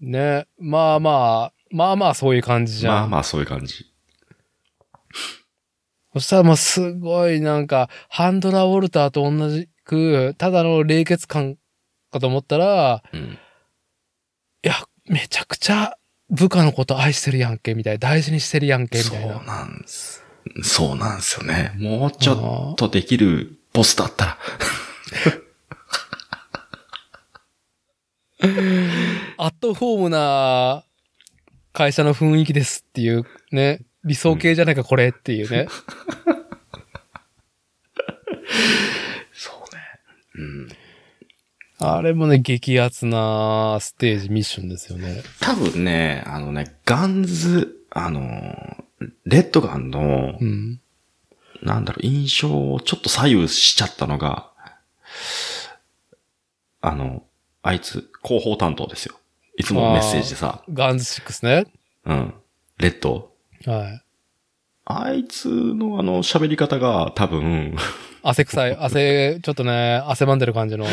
[0.00, 2.94] ね、まあまあ、まあまあそういう感じじゃん。
[2.94, 3.86] まあまあそういう感じ。
[6.12, 11.56] そしたらもうすごいなんか、ハンドラー・ウォルターと同じく、ただの冷血感
[12.12, 13.38] かと思ったら、うん。
[15.08, 15.96] めちゃくちゃ
[16.30, 17.98] 部下のこと愛してるやんけ、みたいな。
[17.98, 19.42] 大事にしてるやんけ、みそうたいな。
[19.42, 20.24] なんです。
[20.62, 21.72] そうなんですよね。
[21.78, 24.38] もうちょっとできるボスだったら。
[29.38, 30.84] アットホームな
[31.72, 35.66] 会社の雰囲気ですっていうね、理想系じゃないか、これっていうね。
[39.32, 39.80] そうね。
[40.34, 40.68] うん。
[41.80, 45.22] あれもね、激アツなステージ、ミッションですよね。
[45.40, 48.84] 多分ね、あのね、ガンズ、あの、
[49.24, 50.80] レッドガンのう、ん。
[51.62, 54.50] なんだろう、印象をちょっと左右しちゃったのが、
[56.80, 57.22] あの、
[57.62, 59.14] あいつ、広報担当ですよ。
[59.56, 61.66] いつもメッセージでさ、ガンズ6ね。
[62.04, 62.34] うん。
[62.78, 63.32] レッド。
[63.66, 64.02] はい。
[64.90, 67.76] あいつのあの喋り方が多分、
[68.30, 70.84] 汗臭い、汗、ちょっとね、汗ばんでる感じの、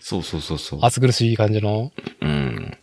[0.00, 0.80] そうそうそうそう。
[0.82, 2.76] 暑苦しい感じの、うん。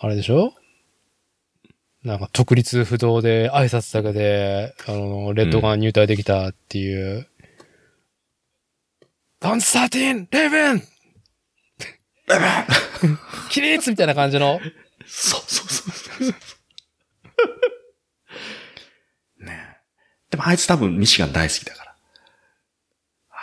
[0.00, 0.54] あれでしょ？
[2.04, 7.28] なんか、直立不動で挨拶だけで、あの、レッドガン入隊できたっていう。
[9.40, 10.26] ガンス 13!
[10.30, 10.82] レベン
[13.50, 14.58] 起立みたいな感じの。
[15.06, 15.92] そうそうそう
[16.24, 16.34] そう。
[20.30, 21.94] でもあいつ多分ミシガン大好きだから。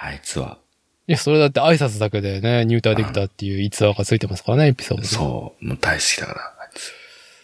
[0.01, 0.59] あいつは。
[1.07, 5.65] いや、それだって挨拶だけでね、入隊できたっていう逸話がついてますからね、エピソードにそう。
[5.65, 6.93] もう大好きだから、あいつ。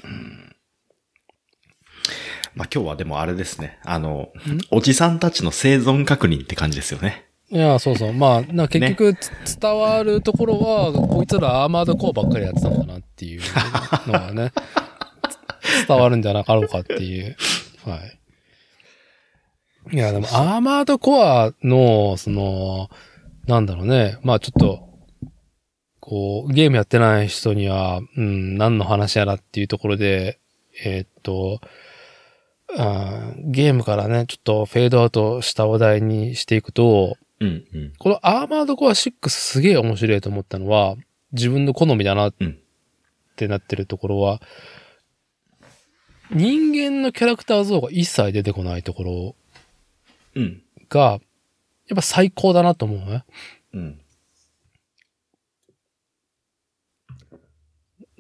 [0.04, 0.56] うん。
[2.56, 3.80] まあ今日はでもあれですね。
[3.84, 4.30] あの、
[4.72, 7.26] おじさんたちの生存確認って感じですよね。
[7.52, 8.14] いや、そうそう。
[8.14, 13.42] まあ、な結局、つ伝わるところは、こいつらアーマードコアばっかりやってたのかなっていう
[14.08, 14.54] のがね、
[15.84, 17.36] つ 伝わるんじゃなかろうかっていう。
[17.86, 18.21] はい。
[19.92, 22.90] いや、でも、アーマードコアの、その、
[23.48, 24.18] なんだろうね。
[24.24, 24.88] まあちょっと、
[26.00, 30.40] こう、ゲームやってない人には、うん、何の話やらっていうところで、
[30.86, 31.60] えーっと、
[32.78, 37.94] あーゲームからね、ちょっとフェードアウトした話題にしていくと、うん、うん。
[37.98, 40.96] このアーマードコア6すげえ面白いと思ったのは、
[41.34, 42.58] 自分の好みだなっうん
[43.36, 44.42] てなってるところは、
[46.30, 49.34] 人間のキャラクター像が一切出てこないところうん。
[50.90, 51.20] が、やっ
[51.96, 53.24] ぱ最高だなと思うね。
[53.74, 54.02] うん。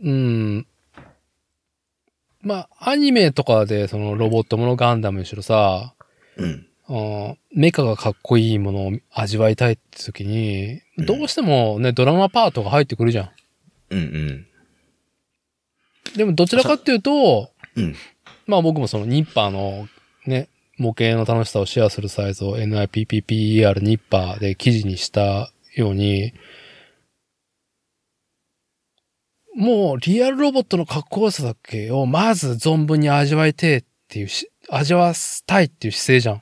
[0.03, 0.67] うん。
[2.41, 5.93] まあ、アニメとかでそのロボットものガンダムにしろさ、
[6.37, 6.67] うん。
[6.89, 6.97] う
[7.31, 13.29] んメカがかっこいいものを味わいたいって時に、うんどうしてもね、ドラマパートが入ってくるじゃん。
[13.91, 14.47] うんうん。
[16.17, 17.95] でもどちらかっていうと、うん。
[18.45, 19.87] まあ僕もそのニッパーの
[20.25, 20.49] ね、
[20.81, 26.33] 模型の楽しさをシェアするサイズを NIPPPER ニッパーで記事にしたように、
[29.55, 36.41] もうリアルロボットのかっこよさだけをまず存分に味わいてえっていうし、味わわせたいっていう姿勢じゃん。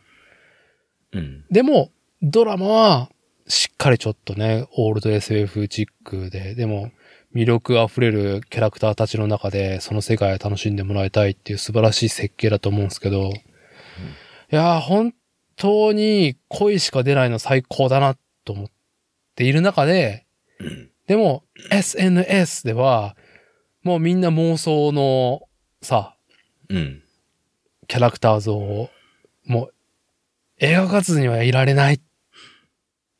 [1.13, 1.45] うん。
[1.51, 1.91] でも、
[2.21, 3.09] ドラマは、
[3.47, 6.91] しっかりちょっとね、オールド SF チックで、でも、
[7.33, 13.31] 魅力あふれるキャラクターたちの中で、その世界を楽しんでもらいたいっていう素晴らしい設計だと思うんですけど、
[14.51, 15.13] いや、本
[15.55, 18.15] 当に恋しか出ないの最高だな
[18.45, 18.67] と思っ
[19.35, 20.25] ている中で、
[21.07, 23.15] でも、SNS では、
[23.83, 25.41] もうみんな妄想の
[25.81, 26.15] さ、
[26.69, 27.03] うん。
[27.87, 28.89] キャラクター像を、
[29.45, 29.73] もう、
[30.59, 32.01] 描かずにはいられないっ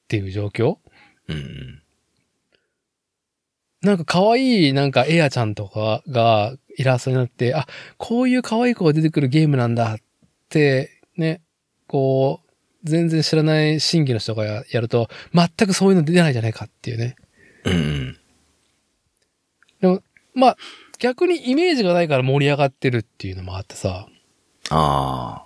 [0.07, 0.77] ていう状況
[1.27, 1.81] うん。
[3.81, 7.65] なんか可愛いなんかエアちゃんとかがイラストになって、あ、
[7.97, 9.97] こういう可愛い子が出てくるゲームなんだっ
[10.49, 11.41] て、ね、
[11.88, 12.50] こう、
[12.84, 17.16] 全然知らない新規の人がややると、全くそういうの出ないじゃないかっていうね。
[17.66, 18.20] うん。
[20.34, 20.58] まあ、
[21.00, 24.08] 逆にイメージがないから盛り上がってるっていうのもあってさ。
[24.70, 25.46] あ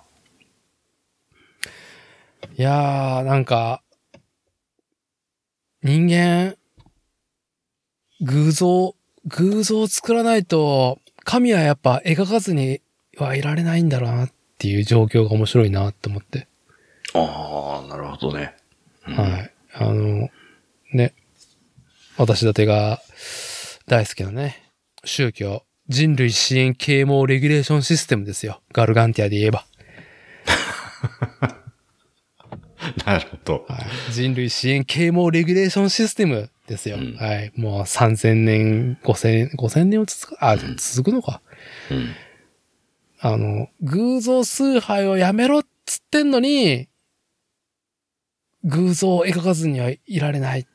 [2.56, 3.82] いやー、なんか、
[5.82, 6.56] 人間、
[8.20, 8.94] 偶像、
[9.26, 12.80] 偶像を作らないと、神はやっぱ描かずに
[13.16, 14.30] はいられないんだろうなっ
[14.64, 16.48] ていう状況が面白いなって思って。
[17.12, 17.18] あ。
[17.18, 18.56] ああ、なるほどね。
[19.06, 19.52] うんはい。
[19.74, 20.30] あの、
[20.94, 21.12] ね、
[22.16, 23.02] 私だてが
[23.86, 24.72] 大好きなね、
[25.04, 28.62] 宗教、人類支援啓蒙レギュレーションシステムですよ。
[28.72, 29.66] ガルガンティアで言えば。
[33.04, 33.66] なるほど。
[33.68, 36.96] はい、人類支援啓蒙レギュレーションシステムですよ。
[36.96, 37.52] うんはい。
[37.54, 41.42] もう3000年、5000、5000年を続く、あ、続くのか。
[41.90, 42.14] うん。
[43.26, 46.88] あの、偶像崇拝をやめろっつってんのに、
[48.64, 50.66] 偶像を描かずにはいられないっ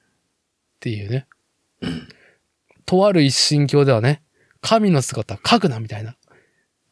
[0.80, 1.28] ていうね。
[2.88, 4.24] とある一神教ではね、
[4.62, 6.16] 神の姿描くなみたいな。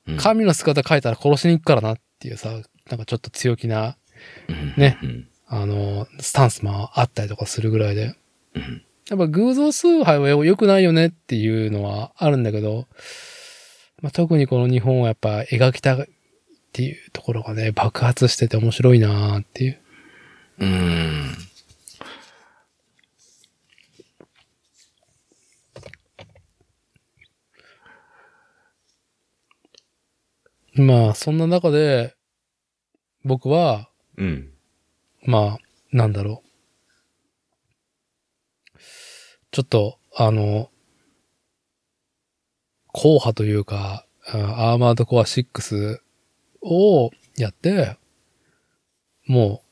[0.07, 2.49] うん神の姿描いたら殺しに行くからなっていうさ、
[2.89, 3.97] なんかちょっと強気な、
[4.77, 5.27] ねうん。
[5.47, 8.15] あの、スタンスもあったりとかするぐらいで。
[8.53, 8.83] うん。
[9.09, 12.87] やっぱ偶像崇拝は良くないよねっていうのはあるんだけど、
[14.01, 16.05] まあ、特にこの日本はやっぱ描きたいっ
[16.71, 19.79] ていうところがね、爆発してて面白いなーっていう。
[20.59, 21.35] うん。
[30.75, 32.15] まあ、そんな中で、
[33.25, 34.51] 僕は、うん。
[35.23, 35.59] まあ、
[35.91, 36.47] なんだろう。
[39.49, 40.69] ちょっと、あの、
[42.97, 45.99] 硬派というか、あアーマードコア6
[46.61, 47.97] をやって、
[49.27, 49.67] もう、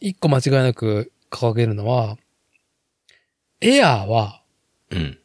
[0.00, 2.16] 一個間違いなく掲げるのは、
[3.60, 4.42] エアーは
[4.90, 5.18] うん。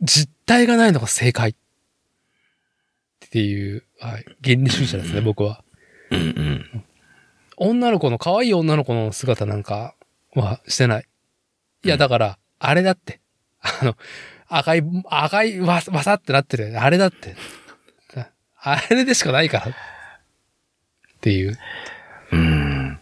[0.00, 1.54] 実体がないのが正解っ
[3.30, 5.62] ていう、はい、原理主義者ですね、僕は。
[6.10, 6.20] うん。
[6.20, 6.84] うん。
[7.56, 9.94] 女の子の、可愛い女の子の姿なんか
[10.34, 11.06] はしてない。
[11.84, 13.20] いや、だから、あれだって。
[13.60, 13.96] あの、
[14.48, 16.80] 赤い、赤い、わ、わさってなってる。
[16.80, 17.36] あれだって。
[18.60, 19.66] あれでしかないから。
[19.68, 19.74] っ
[21.20, 21.58] ていう。
[22.32, 22.98] うん。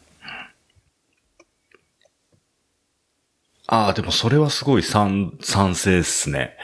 [3.67, 6.57] ああ、でもそれはすごい賛、賛成っすね。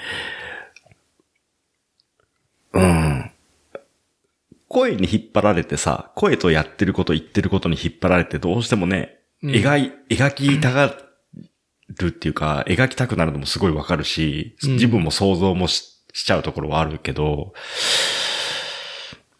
[2.72, 3.30] うん。
[4.68, 10.94] 声に引っ張られてさ、声とやってること言ってることに引っ張られてどうしてもね、うん描い、描きたが
[11.98, 17.52] るっていうか、描きたくなるのもすごいわかるし、うん自分も想像もししちゃうところはあるけど、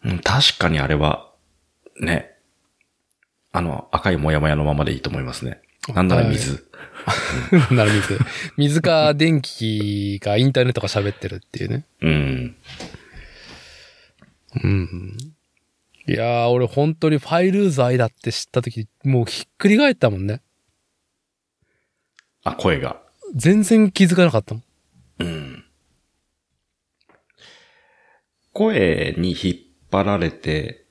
[0.03, 1.31] うん確かにあれは、
[1.99, 2.33] ね、
[3.51, 5.61] あの、赤いもやもやのままでいいと思いますね。
[5.93, 6.65] なんなら水。
[7.71, 8.19] なら水。
[8.57, 11.85] 水か電気かインターネットが喋ってるっていうね。
[12.01, 12.55] うん。
[14.63, 15.17] うん。
[16.07, 20.41] いやー、俺本当にファイルーズ愛だって知った時、もうひっくり返ったもんね。
[22.43, 23.01] あ、声が。
[23.35, 24.63] 全然気づかなかったもん。
[25.19, 25.63] うん。
[28.51, 29.55] 声に引っ
[29.91, 30.85] 張られて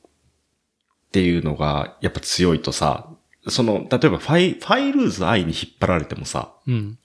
[1.08, 3.08] っていうのがやっぱ強いとさ、
[3.48, 6.98] その、例えばファイ、ファイルーズ愛に引っ張られてもさ、うん。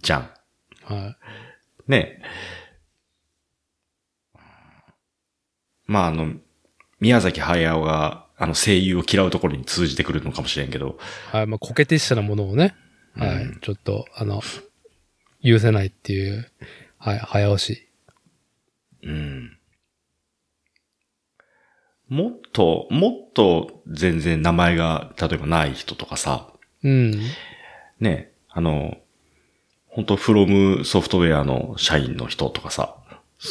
[0.00, 0.30] じゃん。
[0.84, 1.16] は
[1.86, 2.22] ね。
[5.86, 6.34] まあ、あの、
[6.98, 10.98] 宮崎駿が、あの、声優を嫌うところに通じてくるのかもしれんけど、
[11.30, 12.74] はい、まあ、コケティッシュなものをね、
[13.16, 14.42] はい、うんちょっと、あの、
[15.42, 16.50] 許せないっていう、
[16.98, 17.88] はい、早押し。
[19.02, 19.58] うん。
[22.08, 26.52] もっと、もっと全然名前が、例えばない人とかさ、
[26.84, 27.20] うん。
[28.00, 28.96] ね、あの、
[29.88, 32.96] 本当フロムソフトウェアの社員の人とかさ、
[33.38, 33.50] そ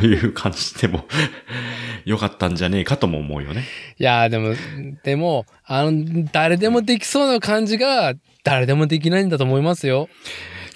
[0.00, 1.06] ういう感じでも
[2.04, 3.64] よかったんじゃねえかとも思うよね。
[3.98, 4.54] いやーでも、
[5.02, 8.14] でも、あの、誰でもできそうな感じが、
[8.44, 10.08] 誰でもできないんだと思いますよ。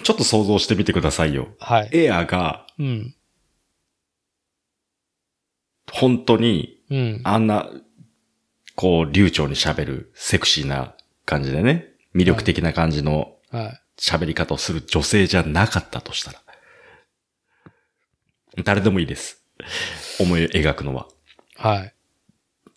[0.03, 1.49] ちょっと想像してみてくださいよ。
[1.59, 1.89] はい。
[1.91, 3.15] エアがうん。
[5.91, 7.21] 本当にうん。
[7.23, 7.69] あんな、
[8.75, 10.95] こう、流暢に喋るセクシーな
[11.25, 13.81] 感じでね、魅力的な感じのはい。
[13.99, 16.41] 喋り方をする女性じゃなかったとしたら。
[18.63, 19.43] 誰でもいいです。
[20.19, 21.07] 思い描くのは。
[21.55, 21.91] は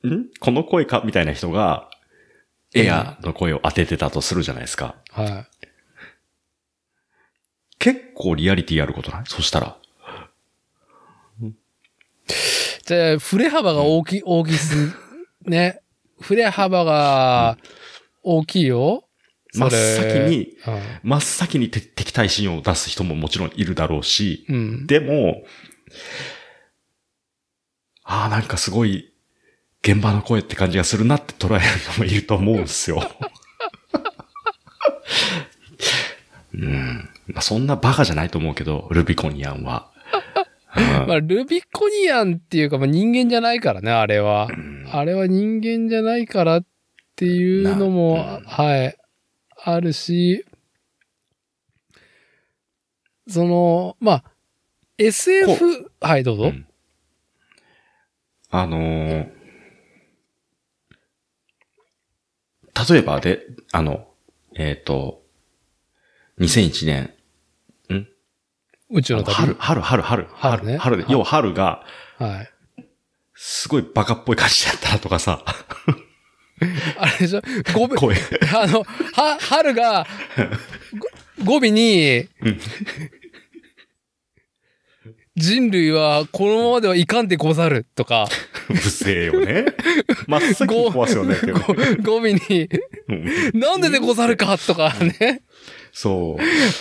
[0.02, 0.08] い。
[0.08, 0.30] ん？
[0.40, 1.02] この声か？
[1.04, 1.89] みたいな人が、
[2.74, 4.94] エアの声を当ててたとするじゃないですか。
[5.10, 5.46] は
[7.78, 9.22] 結構リアリティあることない？
[9.26, 9.78] そしたら。
[11.42, 11.52] い。
[12.84, 14.92] じゃあ、振れ幅が大きい、大きす、
[15.46, 15.80] ね。
[16.20, 17.56] 振れ幅が
[18.22, 19.04] 大きいよ。
[19.52, 24.86] 真っそれ先に、うん真っ先にて敵対心を出す人ももちろんいるだろうし、うん。
[24.86, 25.42] でも、
[28.04, 29.12] ああ、なんかすごい、
[29.82, 33.02] 現場の声って感じがするなって捉える人もいると思うんですよ。
[36.52, 37.08] うん。
[37.28, 39.90] まあ、そんなバカじゃないと思うけど、ルビコニアンは。
[40.76, 44.48] うんまあ、ルビコニアンっていうか、まあ、人間じゃないからね、あれは。
[44.50, 46.66] うんあれは人間じゃないからっ
[47.14, 48.96] ていうのも、なうんはい、
[49.62, 50.44] あるし、
[53.28, 54.24] その、まあ、
[54.98, 56.44] SF、はい、どうぞ。
[56.44, 56.66] うん
[58.52, 59.39] あのー
[62.88, 64.06] 例えばで、あの、
[64.56, 65.22] えっ、と、
[66.38, 67.14] 2001年、
[68.92, 69.32] 宇宙の旅？
[69.32, 70.76] 春、春、春、春、春ね。
[70.78, 71.12] 春で、はい。
[71.12, 71.84] 要は春が、
[72.18, 72.50] はい。
[73.34, 75.44] すごいバカっぽい感じだったらとかさ、
[76.98, 77.40] あれでしょ？
[77.72, 78.16] 語尾、 声。
[78.54, 80.06] あの、は、春が、
[81.44, 82.60] ご語尾にうん、
[85.36, 88.26] 人類はこのままではいかんでござるとか、
[88.66, 89.66] 不正よね。
[90.26, 91.36] 真っ先に壊すよね。
[92.04, 92.68] ご語尾に、
[93.08, 93.12] う
[93.56, 95.42] んなんででござるかとかね。
[95.92, 96.36] そ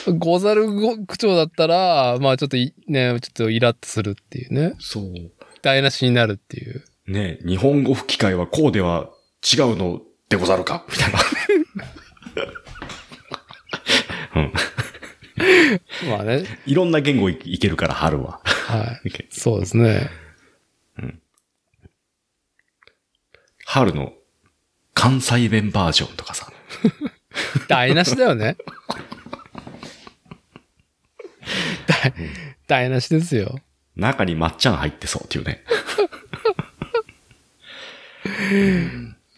[0.07, 0.17] う。
[0.17, 0.67] ござる
[1.07, 4.75] 口調だったら、まあちょっといね、ちょっとイラッとするっていうね。
[4.79, 5.13] そう。
[5.61, 6.83] 台無しになるっていう。
[7.07, 9.09] ね日本語吹き替えはこうでは
[9.51, 10.85] 違うのでござるか？
[10.89, 11.19] みたいな。
[14.41, 14.53] うん。
[16.09, 16.45] まあね。
[16.65, 18.41] いろんな言語いいけるから、春は。
[18.43, 19.27] はい。
[19.29, 20.09] そうですね。
[23.71, 24.13] 春の
[24.95, 26.51] 関西弁バージョンとかさ。
[27.67, 28.57] 台無しだよね。
[31.87, 32.13] 台、
[32.67, 33.59] 台無しですよ。
[33.95, 35.63] 中にまっちゃん入ってそうっていうね。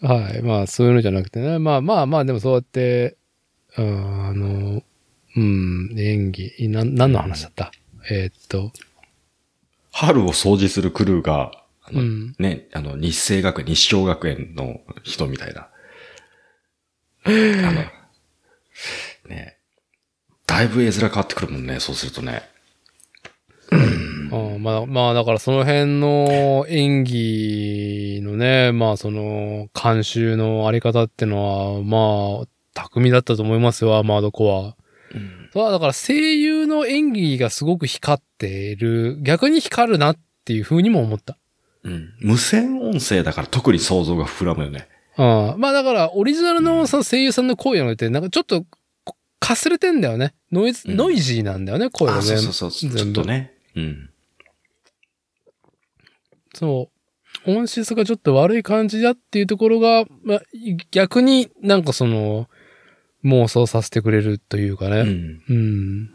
[0.00, 0.40] はい。
[0.40, 1.58] まあ、そういうのじゃなくてね。
[1.58, 3.18] まあまあまあ、でもそうやって、
[3.76, 4.82] うんあの、
[5.34, 7.72] うん、演技、な、何の話だった？
[8.10, 8.72] えーっと、
[9.92, 11.52] 春を掃除するクルーが、
[11.84, 12.34] あのうん。
[12.38, 15.68] ね、あの、日生学園、日照学園の人みたいな。
[17.24, 17.84] あの、
[19.28, 19.56] ね、
[20.46, 22.42] だいぶ絵面変わってくるもんね、そうするとね。
[23.70, 24.62] うん。
[24.62, 34.74] まあ、まあ、だからその辺の演技のね、まあその、監修のあり方ってのは、まあ、巧みだったと思いますよ、アーマードコ
[35.60, 35.62] ア。
[35.64, 41.38] そうだから声優の演技がすごく光ってる、逆に光るなっていう風にも思った。
[41.84, 42.14] うん。
[42.20, 44.88] 無線音声だから特に想像が膨らむよね。
[45.18, 45.22] う
[45.56, 45.60] ん。
[45.60, 48.64] まあだから、オリジナルのその声優さんの声のって、なんかちょっと、
[49.04, 50.34] こかすれてんだよね。
[50.50, 52.38] ノイズ、うんノイジーなんだよね、声があ、そう。
[52.38, 52.70] そうそう。
[52.70, 53.52] ちょっとね。
[53.74, 54.10] うん。
[56.54, 57.50] そう。
[57.50, 60.42] 音質がちょっと悪い感じだっていうところが、まあ、
[60.90, 62.48] 逆になんかその、
[63.24, 65.02] 妄想させてくれるというかうね。
[65.02, 65.42] ん。
[65.48, 66.10] うん。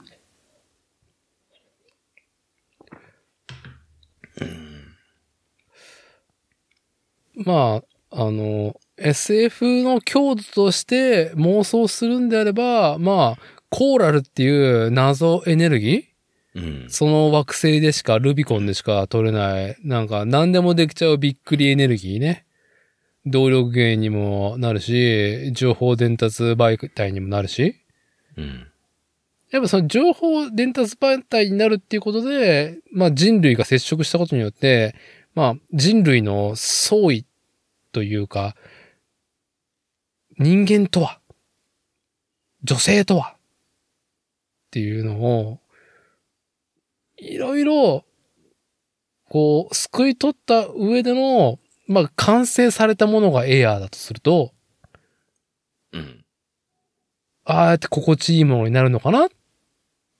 [7.45, 7.81] ま
[8.11, 16.59] あ、あの、SF の強度として妄想するんであれば、まあ、コーラルっていう謎エネルギー？
[16.59, 16.89] うん。
[16.89, 22.46] その惑星でしか、ルビコンでしか取れない、なんか何でもできちゃうびっくりエネルギーね。
[23.29, 27.75] 動力源にもなるし、情報伝達媒体にもなるし。
[28.37, 28.67] うん。
[29.49, 34.95] やっぱその情報伝達媒体になるっていうことで、まあ人類が接触したことによって、
[35.35, 37.25] まあ人類の総意
[37.91, 38.55] というか、
[40.37, 41.19] 人間とは、
[42.63, 43.35] 女性とは、
[44.67, 45.59] っていうのを、
[47.17, 48.05] いろいろ、
[49.29, 54.53] こう、救い取った上での、まあ、完成されたものがエアーだとすると、
[55.93, 56.25] うん。
[57.45, 59.29] ああやって心地いいものになるのかなっ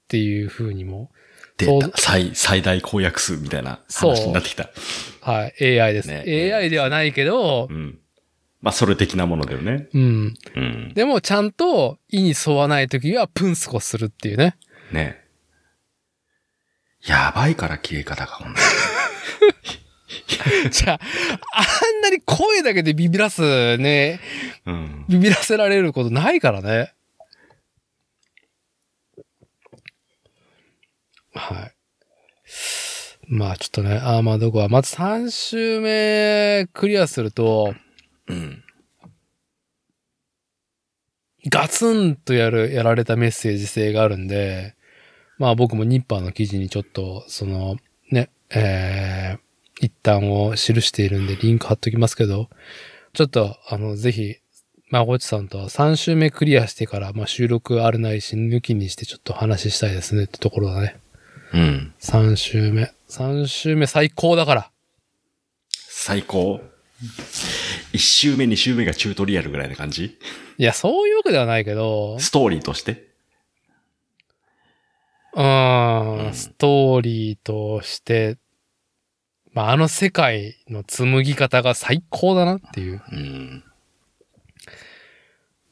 [0.08, 1.12] ていうふうにも、
[1.60, 1.98] そう出た。
[1.98, 4.70] 最、最大公約数みたいな話になってきた。
[5.22, 6.08] はい、AI です。
[6.08, 6.24] ね
[6.54, 8.00] AI ではないけどう、ん。
[8.62, 9.88] まあ、それ的なものだよね。
[9.94, 10.34] うん。
[10.56, 10.94] うん。
[10.94, 14.56] でもちゃんと意に沿わないときはプンスコするっていうね。
[14.92, 15.22] ね。
[17.06, 18.60] やばいから消え方が、ほんと
[20.72, 21.00] じゃあ、
[21.54, 21.62] あ
[22.00, 24.20] んなに声だけでビビらすね、
[24.66, 25.06] うん。
[25.08, 26.94] ビビらせられることないからね。
[31.34, 31.74] はい。
[33.30, 37.74] まあちょっとね、アーマードコア、まず3周目クリアすると、
[38.28, 38.64] うん。
[41.50, 44.76] ガツンとやる、やられたメッセージ性があるんで、
[45.38, 47.78] まあ僕もニッパーの記事にちょっと、その、
[48.12, 49.40] ね、えー、
[49.80, 52.50] 一旦を記しているんでリンク貼っときますけど、
[53.14, 54.36] ちょっと、あの、ぜひ、
[54.90, 61.00] まごちさんとは3週目クリアしてから、まあ収録あるないし抜きにしてちょっと話したいですねってところだね。
[61.54, 61.94] うん。
[62.00, 62.92] 3週目。
[63.10, 64.72] 3週目最高だから。
[65.72, 66.62] 最高。
[67.92, 70.18] 一周目、二周目がチュートリアルぐらいな感じ？
[70.58, 73.08] いや、そういうわけではないけど、ストーリーとして？
[75.36, 78.38] うん、ストーリーとして、
[79.58, 83.02] まあ、あの世界の紡ぎ方が最高だなっていう。
[83.12, 83.64] うん。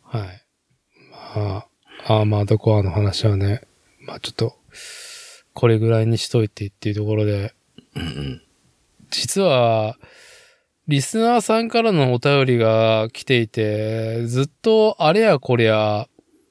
[0.02, 0.44] はい。
[1.36, 1.68] ま
[2.08, 3.62] あ、アーマードコアの話はね、
[4.00, 4.58] まあちょっと、
[5.54, 7.54] これぐらいにしといてっていうところで、
[7.96, 8.42] うん。
[9.12, 10.00] 実は、
[10.88, 16.08] リスナーさんからのお便りが来ていて、ずっとあれやこれや、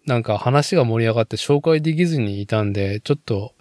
[0.06, 3.54] なんか話が盛り上がって紹介できずにいたんで、ちょっと、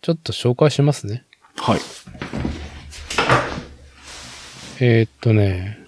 [0.00, 1.26] ちょっと紹介しますね。
[1.56, 1.80] はい。
[4.80, 5.78] えー、っとね、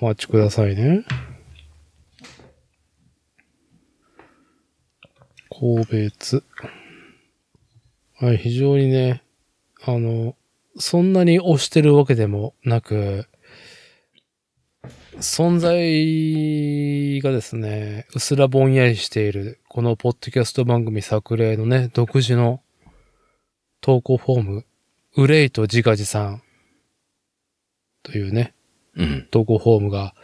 [0.00, 1.04] お待ちくださいね。
[5.48, 6.44] 個別。
[8.20, 9.24] はい、非常にね、
[9.84, 10.36] あの、
[10.76, 13.26] そんなに押してるわけでもなく、
[15.16, 22.62] 存在がですね、うすらぼんやりしている、このポッドキャスト番組作例のね、独自の
[23.80, 24.66] 投稿フォーム、
[25.18, 26.42] ウレイと自画自賛
[28.04, 28.54] というね、
[28.94, 29.26] うん。
[29.32, 30.14] 投稿フォームが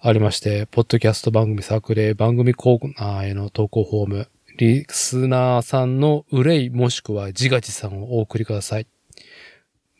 [0.00, 8.88] ありまして、ポッドキャスト番組作例、番組コーナーへの投稿フォーム、リスナーさんの憂いもしくは自画自賛をお送りください。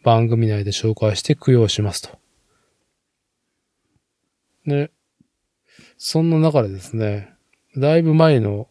[0.02, 2.18] 番組内で紹介して供養しますと。
[4.66, 4.90] で、
[5.96, 7.32] そんな中でですね、
[7.76, 8.66] だいぶ前の、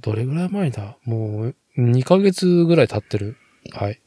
[0.00, 0.96] どれぐらい前だ？
[1.04, 3.36] もう2ヶ月ぐらい経ってる？
[3.72, 4.00] はい。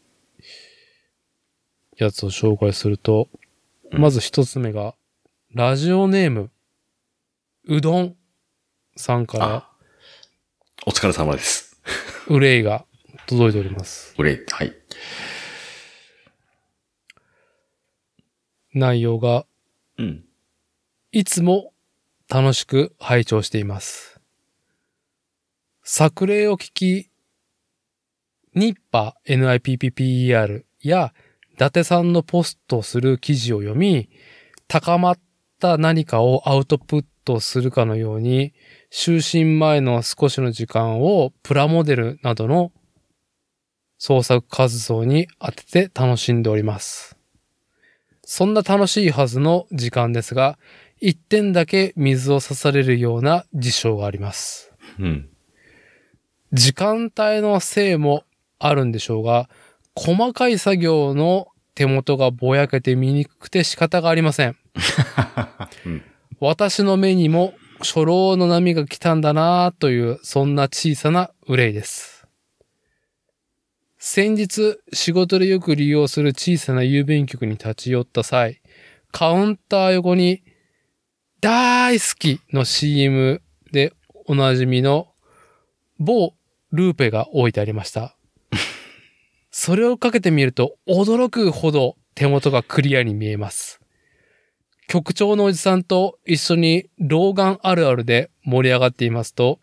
[1.98, 3.30] やつを紹介すると、
[3.92, 4.96] うんまず一つ目が、
[5.54, 6.52] ラジオネーム、
[7.68, 8.16] うどん
[8.98, 9.70] さんからあ、
[10.86, 11.80] お疲れ様です。
[12.28, 12.86] 憂いが
[13.28, 14.14] 届いております。
[14.18, 14.74] 俺、はい。
[18.74, 19.46] 内容が、
[19.98, 20.26] うん。
[21.12, 21.72] いつも
[22.28, 24.20] 楽しく拝聴しています。
[25.84, 27.10] 作例を聞き、
[28.56, 31.14] ニッパ NIPPPER や
[31.54, 34.10] 伊達さんのポストする記事を読み、
[34.68, 35.20] 高まっ
[35.60, 38.54] た何かをアウトプットするかのように、
[38.92, 42.72] 就寝前の少しの時間をプラモデルなどの
[43.98, 47.18] 創作活動に当てて楽しんでおります。
[48.24, 50.58] そんな楽しいはずの時間ですが、
[51.00, 54.74] 一点だけ水を刺されるような事象があります。
[55.00, 55.30] うん。
[56.52, 58.24] 時間帯のせいも
[58.60, 59.50] あるんでしょうが、
[59.96, 64.56] 細かい作業の手元がぼやけて見にくくて仕方がありません。
[65.86, 66.04] うん。
[66.40, 72.28] 私の目にも初老の波が来たんだなぁという、そんな小さな憂いです。
[73.98, 78.62] 先日、仕事でよく利用する小さな郵便局に立ち寄った際、
[79.12, 80.44] カウンター横に、
[81.42, 83.42] 大好きの CM
[83.72, 83.94] で
[84.26, 85.08] おなじみの
[86.00, 86.34] 某
[86.72, 88.15] ルーペが置いてありました。
[89.58, 93.80] それをかけてみると驚くほど手元がクリアに見えます。
[94.90, 99.60] 局長のおじさんと一緒に老眼あるあるで盛り上がっていますと、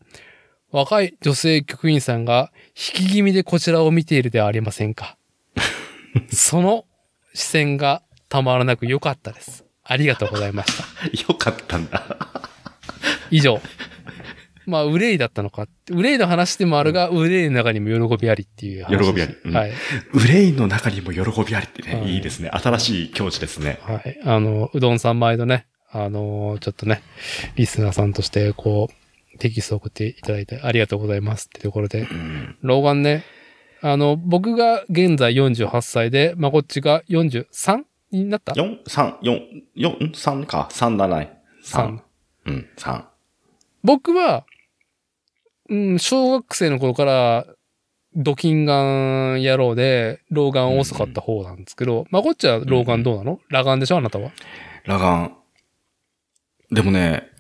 [0.71, 5.19] 若い女性局員さんが引き気味でこちらを見ているではありませんか。
[6.33, 6.87] その
[7.35, 9.67] 視線がたまらなく良かったです。
[9.85, 10.85] ありがとうございました。
[11.31, 12.17] よかったんだ。
[13.31, 13.61] 以上。
[14.67, 15.67] まあ、憂いだったのか。
[15.91, 19.05] 憂いの話でもあるが、憂いの中にも喜びありっていう話。
[19.05, 19.73] 喜びありうんはい。
[20.13, 22.51] 憂いの中にも喜びありってね、はいいいですね。
[22.51, 23.79] 新しい境地ですね。
[23.83, 24.21] はい。
[24.25, 27.03] あの、うどんさん毎度ね、あの、ちょっとね、
[27.57, 28.89] リスナーさんとして、こ
[29.35, 32.57] う、テキストを送っていただいてありがとうございますってところで、うん。
[32.63, 33.25] 老眼ね、
[33.81, 37.83] あの、僕が現在48歳で、まこっちが 43?
[38.13, 39.41] になった？4、3、4、
[39.77, 40.69] 4、3か。
[40.71, 41.33] 3だない。
[41.65, 41.99] 3 3。
[42.47, 43.05] うん、3。
[43.83, 44.45] 僕は、
[45.73, 47.47] うん、小学生の頃から、
[48.15, 53.41] ドキンガン野郎で、老眼遅かった方なんですけど、まこっちは老眼どうなの？
[53.49, 54.33] 裸眼でしょあなたは？
[54.85, 55.35] 裸眼。
[56.73, 57.31] でもね、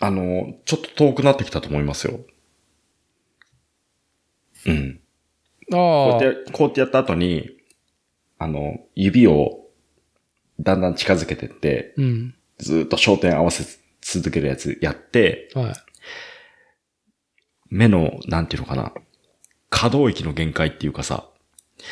[0.00, 2.20] あの、ちょっと遠くなってきたと思いますよ。
[4.66, 5.00] うん。
[5.70, 6.18] こああ。
[6.18, 7.50] うやって、こうやってやった後に、
[8.38, 9.66] あの、指を
[10.58, 12.34] だんだん近づけてって、うん。
[12.56, 13.64] ずーっと焦点合わせ
[14.00, 15.74] 続けるやつやって、はい。
[17.70, 18.92] 目の、なんていうのかな、
[19.70, 21.28] 可動域の限界っていうかさ、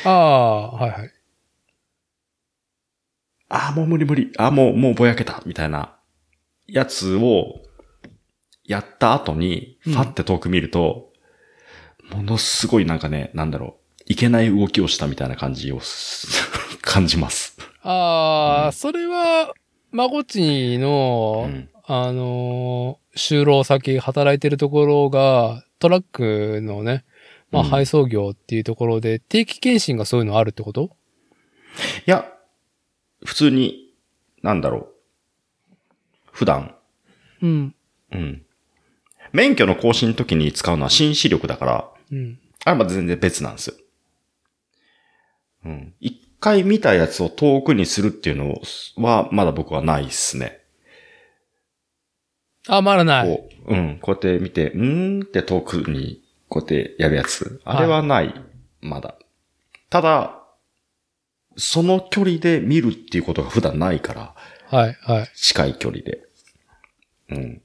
[0.05, 1.11] ああ、はいはい。
[3.49, 5.97] ああ、もう無理無理、ああ、もう、もうぼやけた、みたいな、
[6.67, 7.63] やつを、
[8.65, 9.93] やった後に、うん。
[9.93, 11.13] ファって遠く見ると、
[12.11, 16.29] ものすごいなんかね、なんだろう、いけない動きをしたみたいな感じをす
[16.83, 17.57] 感じます。
[17.83, 18.73] ああ、うん。
[18.73, 19.53] それは、
[19.93, 21.69] まこっちの、うん。
[21.89, 27.05] あのー、就労先、働いてるところが、トラックのね、
[27.51, 30.97] まあ、うん配送業っていうところで、定期検診がそういうのあるってこと？
[32.07, 32.31] いや、
[33.25, 33.95] 普通に、
[34.43, 34.89] なんだろう、
[36.33, 36.75] 普段、
[37.43, 37.75] うん。
[38.13, 38.43] うん。
[39.33, 42.39] 免許の更新の時に使うのは新視力だから、うん。
[42.65, 43.77] あれは全然別なんですよ。
[45.67, 45.95] うん。
[46.01, 48.61] 一回見たやつを遠くにするっていうの
[48.97, 50.61] は、まだ僕はないっすね。
[52.69, 53.29] あ、まだない。
[53.29, 53.99] こう、うん。
[54.01, 57.61] こうやって見て、うーんって遠くに、こうやってやるやつ。
[57.65, 58.35] あれはない。
[58.81, 59.17] まだ。
[59.91, 60.43] ただ、
[61.57, 64.35] その距離で見るっていうことが普段ないから、
[64.69, 65.31] はい、はい。
[65.35, 66.23] 近い距離で。
[67.31, 67.63] うん。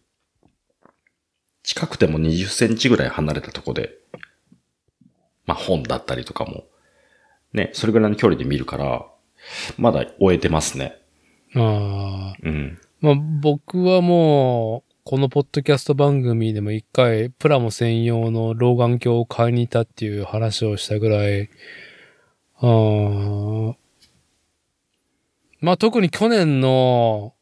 [1.63, 3.97] 近くても20センチぐらい離れたとこで、
[5.45, 6.65] まあ本だったりとかも、
[7.53, 9.05] ね、それぐらいの距離で見るから、
[9.77, 10.97] まだ終えてますね。
[11.55, 12.35] ああ。
[12.41, 12.79] うん。
[13.01, 21.49] まあ、僕はもう、このポッドキャスト番組でも一回、プラモ専用の老眼鏡を買いに行ったっていう話をしたぐらい、
[22.57, 23.75] あー
[25.59, 27.33] まあ特に去年の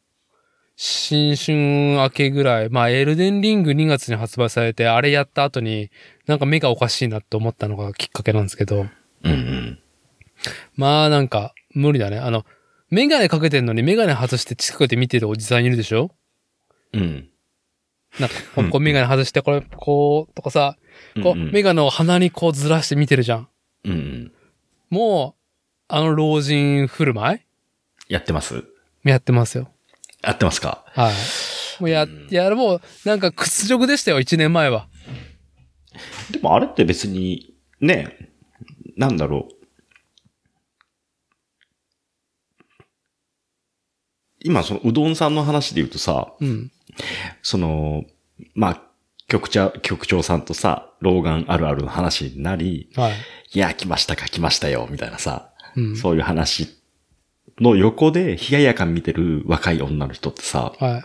[0.77, 1.57] 新春
[1.97, 5.91] 明けぐらい、まあエルデンリング2月に発売されて、あれやった後に、
[6.27, 8.87] なんか目がおかしいなって思ったのがきっかけなんですけど、
[9.23, 9.79] うんうん。
[10.77, 12.19] まあなんか無理だね。
[12.19, 12.45] あの、
[12.89, 16.11] メガネかけてんのにメガネ外して近くで見てるおじさんいるでしょ？
[16.93, 17.29] うん。
[18.17, 18.35] なんか、
[18.71, 20.77] こうメガネ外して、これ、こう、とかさ、
[21.21, 23.47] こう、うんうんメガネを鼻にこうずらして見てるじゃん。
[23.85, 24.31] うんうん。
[24.89, 25.41] もう、
[25.87, 27.45] あの老人振る舞
[28.07, 28.57] やってます？
[28.57, 28.63] い
[29.03, 29.69] やってますよ。
[30.21, 30.83] やってますか？
[30.87, 31.13] はい。
[31.79, 34.87] もうや、やる、もう、なんか屈辱でしたよ、一年前は。
[36.31, 38.31] でもあれって別に、ね、
[38.97, 39.53] なんだろう。
[44.41, 46.71] 今そのうどんさんの話で言うとさ、うん。
[47.41, 48.05] その、
[48.55, 48.81] まあ、
[49.27, 53.13] 局長、局長さんとさ、老眼あるあるの話になり、はい。
[53.53, 55.95] いや、来ましたか、来ましたよ、みたいなさ、うん。
[55.95, 56.81] そういう話
[57.59, 61.03] の横で、冷ややかに見てる若い女の人ってさ、は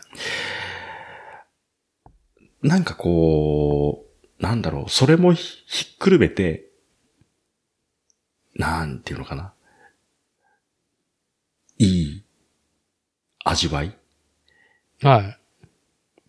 [2.62, 2.66] い。
[2.66, 4.06] なんかこ
[4.40, 6.70] う、なんだろう、それもひひっくるめて、
[8.54, 9.52] なんていうのかな。
[11.76, 12.24] いい
[13.44, 13.94] 味わい？
[15.02, 15.36] は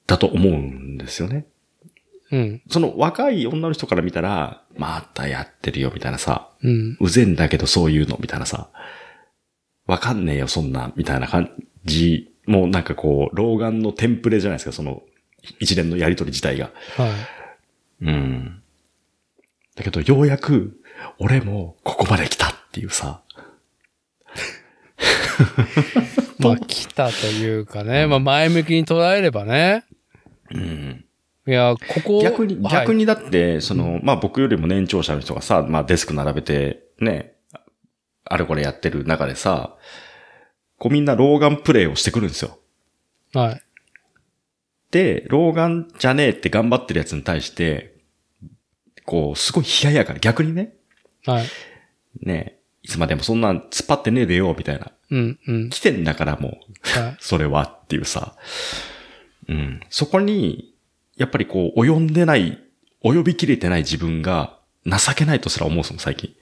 [0.07, 1.45] だと思うんですよね。
[2.31, 2.35] い。
[2.35, 2.61] うん。
[2.69, 6.97] その若い女の人から見たら、またやってるよ、みたいなさ、うん。
[6.99, 8.69] うぜんだけどそういうの、みたいなさ、
[9.87, 11.51] わかんねえよ、そんな、みたいな感
[11.85, 15.03] じ、もうなんかこう、老眼のテンプレじゃないですか、その、
[15.59, 16.71] 一連のやりとり自体が。
[16.97, 18.05] はい。
[18.05, 18.61] うん。
[19.75, 20.79] だけど、ようやく、
[21.19, 23.21] 俺もここまで来たっていうさ、
[26.39, 28.07] まあ、来たというかね。
[28.07, 29.83] まあ、前向きに捉えればね。
[30.51, 31.05] うん。
[31.47, 32.21] いや、ここ。
[32.21, 37.35] 逆に、はい逆にだって、その、まあ僕よりも年長者の人がさ、まあデスク並べて、ね、
[38.25, 39.75] あれこれやってる中でさ、
[40.77, 42.57] こうみんな老眼プレイをしてくるんですよ。
[43.33, 43.61] はい。
[44.91, 47.95] で、老眼じゃねえって頑張ってるやつに対して、
[49.05, 50.73] こう、すごい冷ややかに、逆にね、
[51.25, 51.45] はい。
[52.21, 54.91] ねいつまでもそんなん突っ張ってねえでよ、みたいな。
[55.11, 55.69] うん、うん。
[55.69, 57.17] 来てんだからもう、はい。
[57.19, 58.35] それはっていうさ。
[59.47, 59.79] うん。
[59.89, 60.75] そこに、
[61.17, 62.59] やっぱりこう、及んでない、
[63.03, 66.35] 及びきれてない自分が、情けないとすら思うその最近。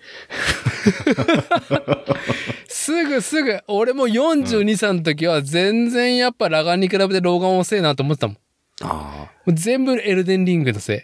[2.68, 8.38] すぐすぐ、俺も42、3の時は全然やっぱ裸眼に比べて老眼遅いなと思ってたもん。
[8.82, 10.98] あもう全部エルデンリングのせい。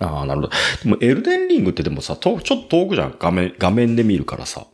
[0.00, 0.06] あ。
[0.06, 0.52] ああ、なるほど。
[0.82, 3.16] でも、エルデンリングってでもさ、とちょっと遠くじゃん。
[3.18, 4.66] 画面、画面で見るからさ。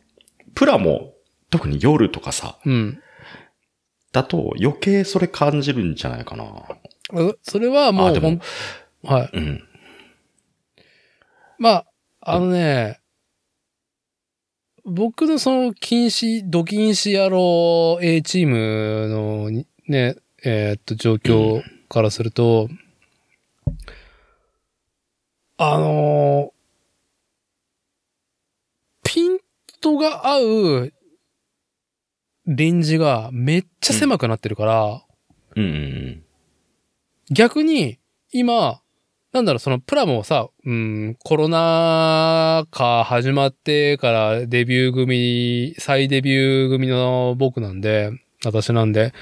[0.55, 1.13] プラも、
[1.51, 3.01] 特に夜とかさ、うん。
[4.11, 6.45] だと余計それ感じるんじゃないかな。
[7.13, 8.39] うそれはもあでもう
[9.03, 9.29] ほん、はい。
[9.33, 9.63] うん。
[11.57, 11.85] まあ、
[12.21, 12.99] あのね、
[14.85, 22.69] 僕のその禁止、ド禁止野郎 A チームのにね、えーっと、状況からすると、
[25.57, 26.59] あのー
[29.11, 29.39] ピン
[29.81, 30.93] トが合う
[32.49, 35.05] レンジがめっちゃ狭くなってるから、
[35.55, 36.23] うんうん
[37.31, 37.99] 逆に、
[38.31, 38.81] 今、
[39.33, 48.11] なんだろう、そのプラモさ、うん、コロナ禍始まってからデビュー組、再デビュー組の僕なんで、
[48.43, 49.13] 私なんで、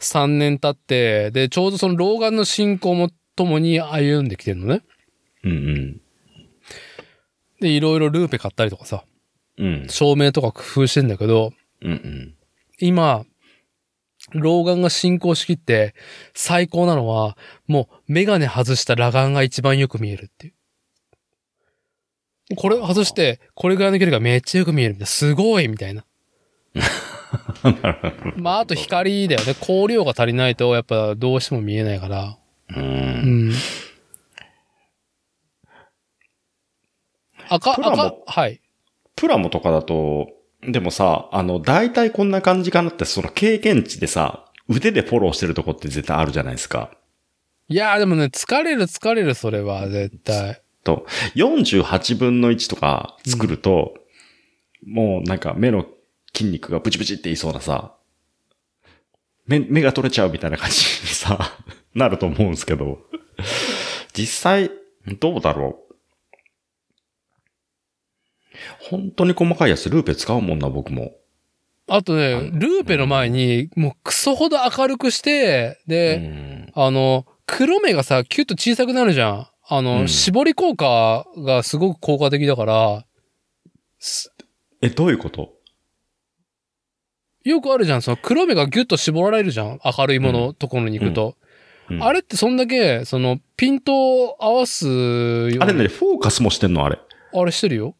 [0.00, 4.82] 3年経って、で、ちょうどその老眼の進行もともに歩んできてるのね。
[5.44, 5.50] うん。
[5.50, 6.00] うん
[7.60, 9.04] で、いろいろルーペ買ったりとかさ、
[9.56, 9.66] うん。
[9.66, 9.88] うん。
[9.88, 12.33] 照明とか工夫してんだけど、うんうん。
[12.80, 13.24] 今、
[14.32, 15.94] 老眼が進行しきって、
[16.34, 17.36] 最高なのは、
[17.66, 20.54] もう、メガネ外した裸眼が一番よく見えるっていう。
[22.56, 25.06] これ外して、これぐらいの距離がめっちゃよく見えるみたいな。
[25.06, 26.04] すごいみたいな。
[28.36, 29.54] まあ、あと光だよね。
[29.54, 32.38] 光量が足りないと、やっぱどうしても見えないから。
[32.76, 32.80] う。
[32.80, 33.52] うんん。
[37.48, 38.60] 赤、赤、はい。
[39.16, 40.28] プラモとかだと、
[40.68, 46.90] でもさ、あの、大体こんな感じかなって、その経験値でさ、腕でフォローしてるとこって絶対あるじゃないですか。
[47.68, 50.60] いやーでもね、疲れる疲れる、それは、絶対。
[50.82, 53.94] と、48分の1とか作ると、
[54.86, 55.86] もうなんか目の
[56.36, 57.94] 筋肉がブチブチって言いそうなさ、
[59.46, 61.38] 目、目が取れちゃうみたいな感じにさ、
[61.94, 62.98] なると思うんですけど、
[64.12, 64.70] 実際、
[65.20, 65.83] どうだろう？
[68.78, 71.12] 本当に細かいやつ、ルーペ使うもんな、僕も。
[71.86, 76.72] あとね、ルーペの前に、もうクソほど明るくして、うで、ん。
[76.74, 79.46] あの、黒目がさ、キュッと小さくなるじゃん。
[79.66, 83.04] あの、うん絞り効果がすごく効果的だから、
[83.98, 84.32] す
[84.82, 85.52] え、どういうこと？
[87.44, 88.02] よくあるじゃん。
[88.02, 89.80] その黒目がギュッと絞られるじゃん。
[89.84, 91.36] 明るいもの、ところに行くと。
[92.00, 96.84] あれれってそんだけ、その、ピントを合わすようにあれね、フォーカスもしてんの？
[96.84, 96.98] あれ。
[97.34, 97.94] あれしてるよ。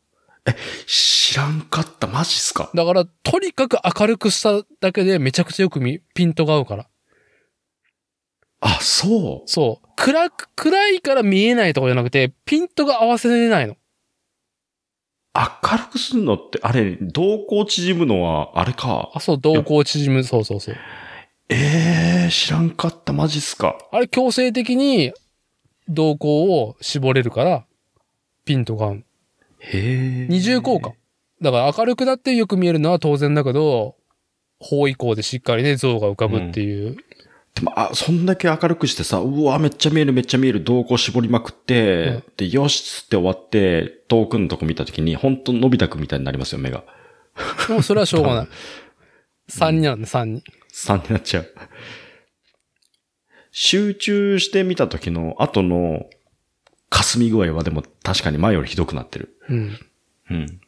[0.86, 2.06] 知らんかった。
[2.06, 2.70] マジっすか？
[2.74, 6.86] だから、とにかく明るくしただけでめちゃくちゃよく見、ピントが合うから。
[8.60, 9.48] あ、そう。
[9.48, 9.88] そう。
[9.96, 13.76] 暗く、暗いから見えないとかじゃなくて、ピントが合わせれないの。
[15.34, 19.10] 明るくすんのって、あれ、動向縮むのは、あれか？
[19.14, 20.24] あ、そう、動向縮む。
[20.24, 20.76] そうそうそう。
[21.48, 23.12] ええー、知らんかった。
[23.12, 23.76] マジっすか？
[23.90, 25.12] あれ強制的に
[25.88, 27.66] 動向を絞れるから、
[28.44, 29.04] ピントが合う。
[29.72, 30.26] へえ。
[30.28, 30.92] 二重効果。
[31.42, 33.96] だから明るくなってよく見えるのは当然だけど、
[34.60, 36.96] 方位向でしっかりね、像が浮かぶっていう。
[37.54, 46.84] でも、あ、そんだけ明るくしてさ、うわ、めっちゃ見える、めっちゃ見える、動向絞りまくって、うんで、よしっつって終わって、遠くのとこ見たときに、本当のび太くんみたいになりますよ、目が。
[47.68, 48.48] でもそれはしょうがない。
[49.50, 50.42] 3になんで、3に。
[50.72, 51.46] 3になっちゃう。
[53.52, 56.06] 集中して見た時の後の
[56.94, 59.36] 霞具合はでも確かに前よりひどくなってる。
[59.48, 59.78] うん。
[60.30, 60.60] うん。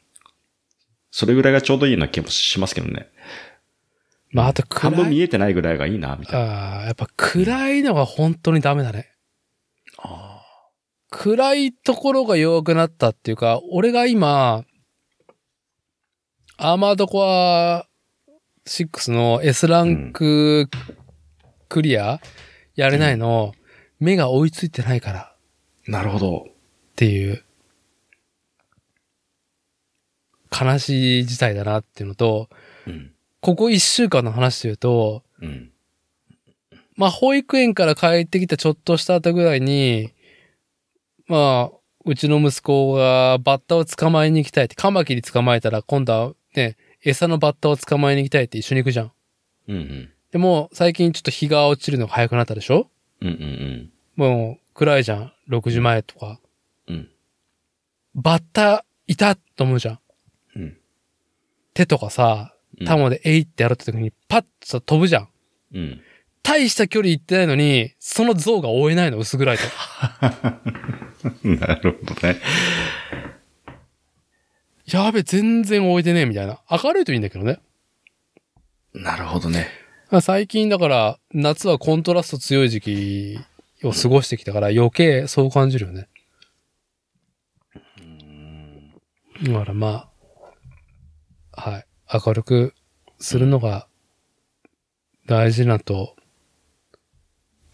[1.13, 3.09] それぐらいがちょうどいいような気もしますけどね。
[4.33, 5.11] まあ、あと半分暗い。
[5.11, 6.81] 見えてないぐらいがいいな、みたいな。
[6.81, 9.13] あーやっぱ暗いのが本当にダメだね。
[9.99, 10.43] あ
[11.11, 14.65] 暗いところが弱くなったっていうか、俺が今、
[16.57, 17.87] アーマードコア
[18.67, 20.69] 6の S ランク
[21.69, 22.21] クリア
[22.75, 23.55] やれないの、
[24.01, 25.36] 目が追いついてないからー
[25.87, 26.47] なるほど。
[26.49, 26.53] っ
[26.97, 27.45] ていう、
[30.51, 32.49] 悲しい事態だなっていうのと、
[32.87, 33.13] うん。
[33.41, 35.71] ここ一週間の話で言うと、うん。
[36.97, 40.13] まあ、保育園から帰ってきたちょっとした後ぐらいに、
[41.29, 49.13] まあ、うちの息子がバッタを捕まえに行きたいって、カマキリ捕まえたら今度はね、餌のバッタを捕まえに行きたいって一緒に行くじゃん。
[49.69, 50.11] うんうん。
[50.33, 52.89] でも、最近ちょっと日が落ちるのが早くなったでしょ？
[53.21, 55.33] うんうんもう暗いじゃん。
[55.49, 56.41] 6時前とか。
[56.89, 57.09] うん。
[58.15, 59.99] バッタいたと思うじゃん。
[60.57, 60.77] うん。
[61.75, 62.87] 手とかさ、うん。
[62.87, 65.29] タモでえいってやるった時にパッと飛ぶじゃん。
[65.75, 66.01] うん。
[66.43, 69.65] 大した距離行ってないのに、その像が追えないの、薄暗いと。
[71.43, 72.41] なるほどね。
[74.87, 76.61] やべ、全然追えてねえ、みたいな。
[76.71, 77.59] 明るいといいんだけどね。
[78.95, 79.69] なるほどね。
[80.21, 83.41] 最近だから、夏はコントラスト強い時期
[83.89, 86.09] を過ごしてきたから余計そう感じるよね。
[89.43, 90.09] だからま
[91.53, 91.87] あ、はい。
[92.25, 92.75] 明るく
[93.19, 93.89] するのが
[95.27, 96.17] 大事なと。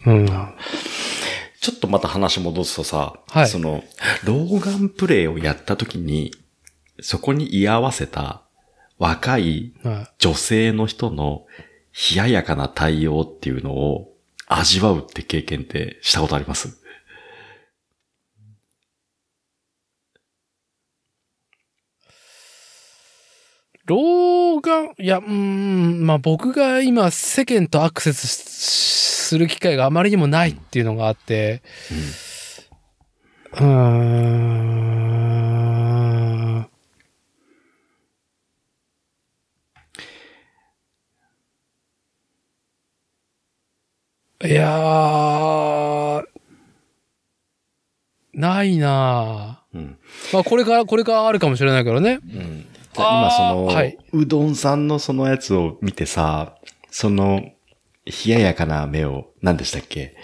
[0.06, 0.26] うん。
[0.26, 3.84] ちょっとまた話戻すとさ、はいその、
[4.24, 6.32] 老眼プレイをやった時に、
[7.00, 8.42] そこに居合わせた
[8.98, 11.46] 若いは女性の人の
[12.10, 14.11] 冷ややかな対応っていうのを
[14.58, 16.68] 味わうって経験ってしたことあります？
[16.68, 16.72] い。
[23.86, 28.32] 老眼、いや、うーん、まあ僕が今世間とアクセスし
[29.32, 31.62] する機会があまりにもないっていうのがあって、
[33.54, 33.64] うー
[35.08, 35.11] ん。
[44.44, 46.24] いやー、
[48.34, 49.98] ないなぁうん。
[50.32, 52.18] まあこれから、これからあるかもしれないけどね。
[52.24, 52.66] うん。
[52.94, 56.56] 今その、はいうどんさんのそのやつを見てさ、
[56.90, 57.52] その、
[58.04, 60.16] 冷ややかな目を、何でしたっけ？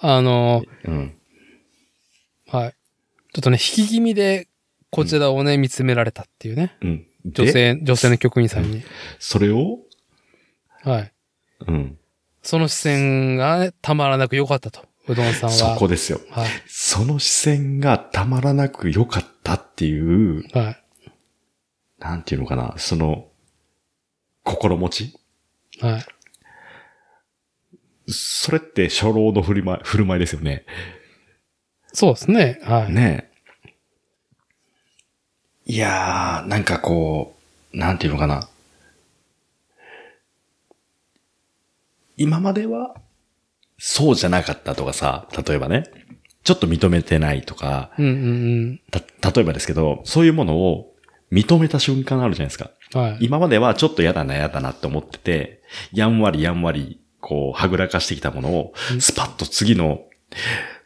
[0.00, 1.16] あの、うん。
[2.48, 2.74] はい。
[3.32, 4.48] ちょっとね、引き気味で、
[4.90, 6.76] こちらをね、見つめられたっていうね。
[6.82, 7.06] うん。
[7.24, 8.82] で、女性、女性の局員さんに。
[9.20, 9.78] それを？
[10.82, 11.12] はい。
[11.68, 11.96] うん。
[12.42, 14.84] その視線がね、たまらなく良かったと。
[15.08, 15.56] うどんさんは。
[15.56, 16.20] そこですよ。
[16.30, 16.48] はい。
[16.66, 20.82] その視線がたまらなく良かったっていう、はい。
[21.98, 23.26] なんていうのかな、その、
[24.44, 25.14] 心持ち
[25.80, 26.06] はい。
[28.08, 30.64] それって初老の振る舞い、振る舞いですよね。
[31.92, 32.58] そうですね。
[32.62, 32.92] はい。
[32.92, 33.72] ねえ。
[35.66, 37.36] いやー、なんかこ
[37.72, 38.48] う、なんていうのかな。
[42.22, 42.94] 今までは、
[43.78, 45.84] そうじゃなかったとかさ、例えばね、
[46.44, 48.80] ちょっと認めてないとか、うんうん
[49.20, 50.94] た、例えばですけど、そういうものを
[51.32, 52.70] 認めた瞬間あるじゃないですか。
[52.94, 53.00] うん。
[53.00, 53.18] はい。
[53.22, 55.62] 今まではちょっと嫌だな嫌だなって思ってて、
[55.92, 60.04] やんわりやんわり、こう、はぐらかしてきたものをう、んスパッと次の、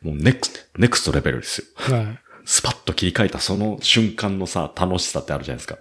[0.01, 1.97] もうネクスト、ネクストレベルですよ。
[1.99, 2.19] はい。
[2.47, 5.77] スパッと切り替えたその瞬間のさ、楽しさってあるじゃないですか。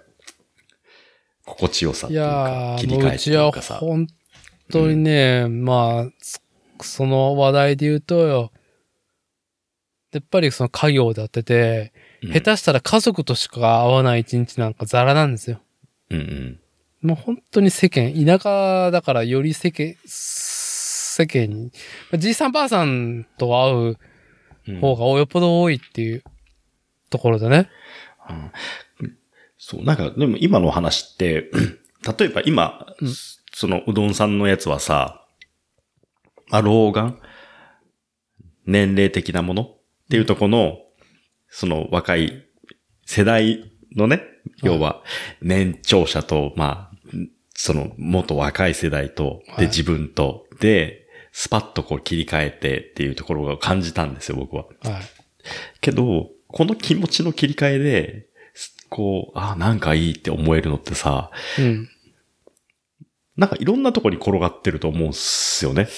[1.46, 3.74] 心地よさっいていうか切り替えってもううちはいうかさ。
[3.76, 4.08] 本
[4.70, 6.40] 当にね、まあ、そ
[6.82, 8.52] その話題で言うとよ、
[10.12, 15.60] やっぱりその家業でやってて、うん下手したら家族としか会わない一日なんかザラなんですよ。
[16.10, 16.60] うんうん。
[17.08, 21.70] もう本当に世間、田舎だからより世間、世間に、
[22.14, 23.98] じいさんばあさんと会う
[24.68, 26.24] うん方がよっぽど多いっていう
[27.10, 27.68] ところでね。
[29.58, 31.50] そう、なんか、でも今の話って、
[32.18, 33.08] 例えば今、うん
[33.58, 35.24] そのうどんさんのやつはさ、
[36.50, 37.18] まあ、老眼？
[38.66, 39.62] 年齢的なもの？
[39.62, 39.66] っ
[40.10, 40.76] ていうとこの、
[41.48, 42.44] その若い
[43.06, 44.20] 世代のね、
[44.62, 45.02] 要は
[45.40, 46.96] 年長者と、まあ、
[47.54, 54.64] その元若い世代と、はいで自分と、で、スパッとこう切り替えてっていうところを感じたんですよ、僕は。
[54.64, 55.02] はい。
[55.80, 61.88] けど、この気持ちの切り替えで、すこう、あ、なんかいいって思えるのってさ、うん。
[63.36, 65.88] なんかいろんなとこに転がってると思うんすよね。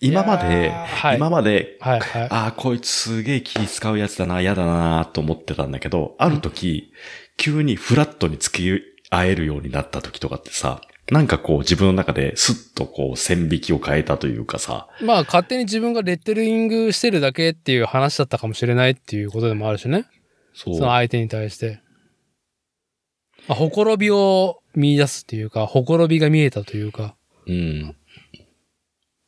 [0.00, 2.22] 今まいで、はい今まで、はいはい。
[2.30, 6.92] ああ、こいつすげえ気使うやつだな、嫌だなと思ってたんだけど、ある時、
[7.36, 10.80] 急にフラットに付き合えるようになった時とかってさ、
[11.10, 20.06] なんかこう自分の中でスッとこう線引きを変えたというかさ、まあ勝手に自分がレッテリングしてるだけっていう話だったかもしれないっていうことでもあるしね。
[20.54, 20.74] そう。
[20.76, 21.81] その相手に対して。
[23.48, 27.14] まあ、ほころびを見出すっていうか、ほころびが見えたというか。
[27.46, 27.96] うん。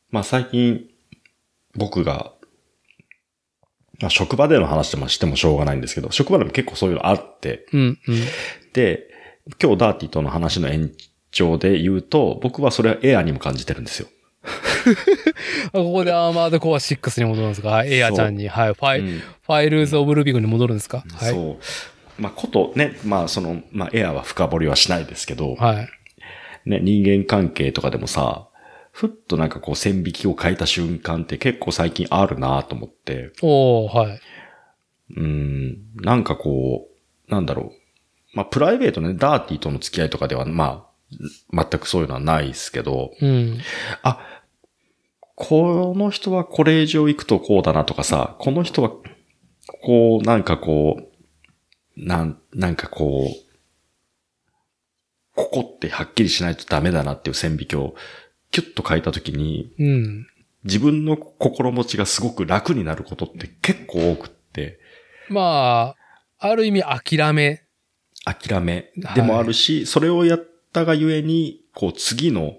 [0.09, 0.85] まあ最近、
[1.75, 2.31] 僕が、
[3.99, 7.99] まあ職場での話でもしてもしょうがないんですけど、職場でも結構そういうのあって、うん、うん。
[8.73, 9.03] で、
[9.61, 10.91] 今日ダーティとの話の延
[11.31, 14.07] 長で言うと、僕はそれはエアにも感じてるんですよ。
[15.73, 17.69] あここでアーマードコア6に戻るんですか？
[17.69, 18.47] はい、エアちゃんに。
[18.47, 21.03] はい、ファイ、うんファイルーズ・オブ・ルビコンに戻るんですか？
[21.13, 21.31] はい。
[21.33, 21.63] そう。
[22.17, 25.89] まあことね、まあその、まあエアは深掘りはしないですけど、はい。
[26.65, 28.47] ね、人間関係とかでもさ、
[28.91, 34.19] ふっとなんかこう線引きを変えた瞬間って結構最近あるなと思って、おー、はい。
[35.17, 36.87] うん、なんかこ
[37.27, 37.71] う、なんだろう。
[38.33, 40.87] まあ、プライベートね、ダーティーとの付き合いとかでは、ま
[41.53, 43.59] あ、全くそういうのはないですけど、うん。
[44.03, 44.19] あ、
[45.35, 48.91] この人はこれ以上行くとこうだなとかさ、この人は、
[49.83, 51.14] こう、なんかこう、
[51.97, 53.45] なん、なんかこう、
[55.35, 57.95] ここってはっきりしないとダメだなっていう線引きを、
[58.51, 60.27] キュッと変えたときに、うん。
[60.63, 64.79] 自分の心持ちがすごく楽になることって結構多くって、
[65.29, 65.95] ま
[66.39, 67.63] あ、ある意味諦め。
[68.25, 72.57] 諦めはいでもあるし、それをやったがゆえに、こう次の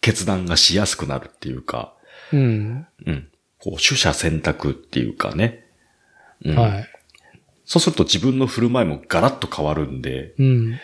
[0.00, 1.94] 決断がしやすくなるっていうか、
[2.32, 2.86] うん。
[3.06, 3.28] うん。
[3.58, 5.66] こう、取捨選択っていうかね。
[6.44, 6.89] うんはい。
[7.70, 10.80] そうすると自分の振る舞いもガラッと変わるんで、うん。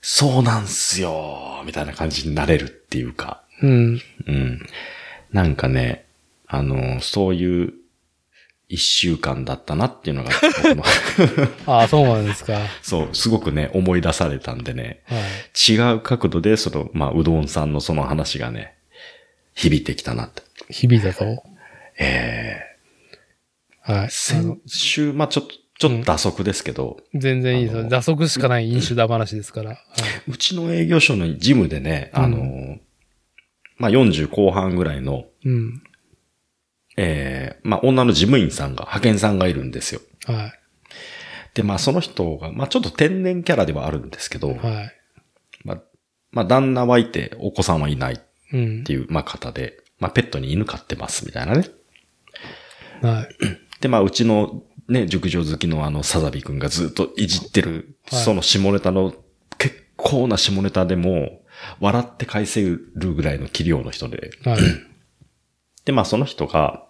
[0.00, 4.00] そうなんすよみたいな感じになれるっていうか、うん。
[4.26, 4.66] うん。
[5.32, 6.06] なんかね、
[6.46, 7.74] あの、そういう
[8.70, 10.30] 一週間だったなっていうのが、
[11.70, 12.54] ああ、そうなんですか。
[12.54, 12.68] はい。
[12.80, 15.02] そう、すごくね、思い出されたんでね、
[15.68, 18.76] 違う角度で、その、まあ、うどんさんのその話がね、
[19.54, 20.40] 響いてきたなって。
[20.70, 21.42] 響いたと。
[21.98, 22.62] え
[23.82, 24.06] はい。
[24.06, 27.88] ー、あの先週、まあ、ちょっと、ちょっと打足ですけど、全然いいですよ。
[27.88, 29.70] 打足しかない飲酒だ話ですから。
[29.70, 29.78] はい
[30.28, 32.78] うちの営業所のジムでね、あの、
[33.78, 35.82] まあ、40後半ぐらいの、うん。
[36.96, 40.00] えー、まあ、女の事務員さんが、派遣さんがいるんですよ。
[40.26, 40.52] は
[41.54, 44.54] で、まあ、その人が、まあ、ちょっと天然キャラではあるんですけど、い。
[44.58, 44.92] はい。
[45.64, 45.82] まあ、
[46.30, 48.18] まあ、旦那はいて、お子さんはいないっ
[48.52, 48.92] うんて。
[48.92, 51.66] いう、まあ、方で、まあ、ペットに犬飼ってます、みたいなね。
[53.00, 53.28] はい。
[53.80, 54.62] で、まあ、うちの
[54.92, 59.14] ね、熟女好きのあの、サザビ君がずっといじってる、はいその下ネタの、
[59.56, 61.40] 結構な下ネタでも、
[61.80, 64.58] 笑って返せるぐらいの器量の人で、はい。
[65.86, 66.86] で、まあその人が、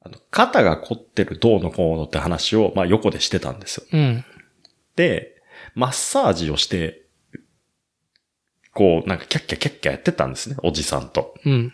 [0.00, 3.86] あの肩が凝ってるどうのこうのって話を、まあ横でしてたんですよ。
[3.90, 4.24] うん。
[4.96, 5.42] で、
[5.74, 7.06] マッサージをして、
[8.74, 11.34] こう、なんかキャッキャキャッキャやってたんですね、おじさんと。
[11.46, 11.72] うん。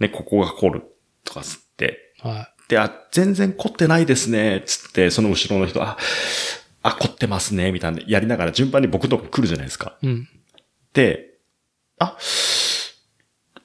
[0.00, 0.82] ね、ここが凝る
[1.24, 2.14] とかつって。
[2.20, 5.98] はで、あ、全然凝ってないですね、つって、その後ろの人、あ、
[6.82, 9.96] あ、凝ってますね、みたいな、やりながら順番に僕のとこ来るじゃないですか。
[10.02, 10.06] い。
[10.06, 10.28] うん。
[10.92, 11.34] で、
[11.98, 12.16] あ、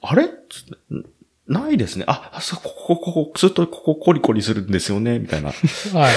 [0.02, 0.28] あれ？
[1.46, 2.04] ないですね。
[2.06, 5.50] あ、あそう、ここ、ここ、ずっとここコリコリするんですよね、みたいな。
[5.92, 6.14] はい。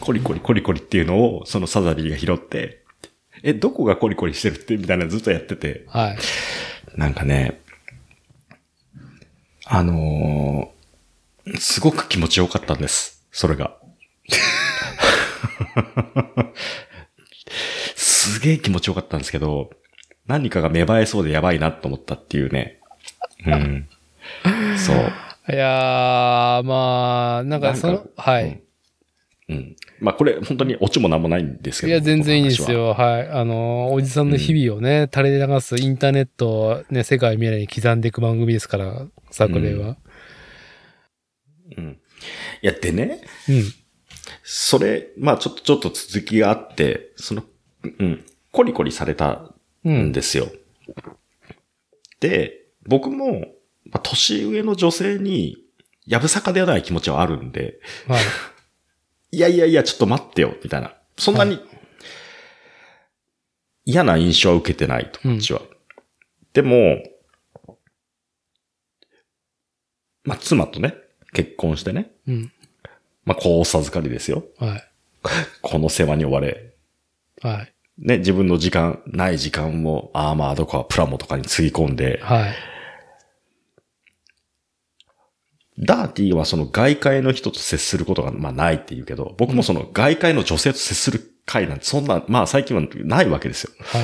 [0.00, 2.82] コリコリコリコリっていうのを、そのサザビーが拾って、
[3.42, 4.76] え、どこがコリコリしてるって？
[4.76, 6.18] みたいなのずっとやってて、はい。
[6.96, 7.60] なんかね、
[9.64, 10.75] あのー
[11.58, 13.24] すごく気持ちよかったんです。
[13.30, 13.76] それが。
[17.94, 19.70] すげえ気持ちよかったんですけど、
[20.26, 22.80] 何かが芽生えそうでやばいなと思ったっていうね。
[23.46, 23.88] うん。
[24.76, 24.96] そう。
[25.48, 28.60] いやー、まあ、なんかそのはい。
[29.48, 29.76] うん。
[30.00, 31.92] まあこれ本当にオチもなんもないんですけど。
[31.92, 32.70] いや、全然いいです。
[32.70, 32.94] よ。
[32.94, 33.28] はい。
[33.28, 39.96] あの、おじさんの日々をね、垂れ流すインターネットをね、世界未来に刻んでいく番組ですから、作例は。
[41.76, 42.00] うん。
[42.62, 43.64] いや、でね、うん。
[44.42, 47.44] それ、まあちょっと、ちょっと続きがあって、その、
[47.82, 49.52] うん、コリコリされた
[49.84, 50.12] うんん。
[50.12, 50.48] ですよ。
[52.20, 53.46] で、僕も、
[53.84, 55.58] まあ、年上の女性に、
[56.06, 58.22] やぶさかではない気持ちはあるんで、はい。
[59.32, 60.96] いやいやいや、ちょっと待ってよ、みたいな。
[61.18, 61.60] そんなに、
[63.84, 65.62] 嫌な印象は受けてないと、こっちは。
[66.52, 67.02] でも、
[70.24, 70.94] まあ、妻とね、
[71.36, 72.52] 結婚してね、うん。
[73.26, 74.44] まあ、子を授かりですよ。
[74.58, 74.88] はい。
[75.60, 76.72] この世話に追われ、
[77.42, 77.72] はい。
[77.98, 82.54] ね、自分の時間、ない時間をアーマーとかプラモとかにつぎ込んで、はい。
[85.78, 93.72] ダーティーはその外界の人と接することがまあないって言うけど、僕もその外界の女性と接する会なんてそんな、まあ最近はないわけですよ。
[93.80, 93.98] は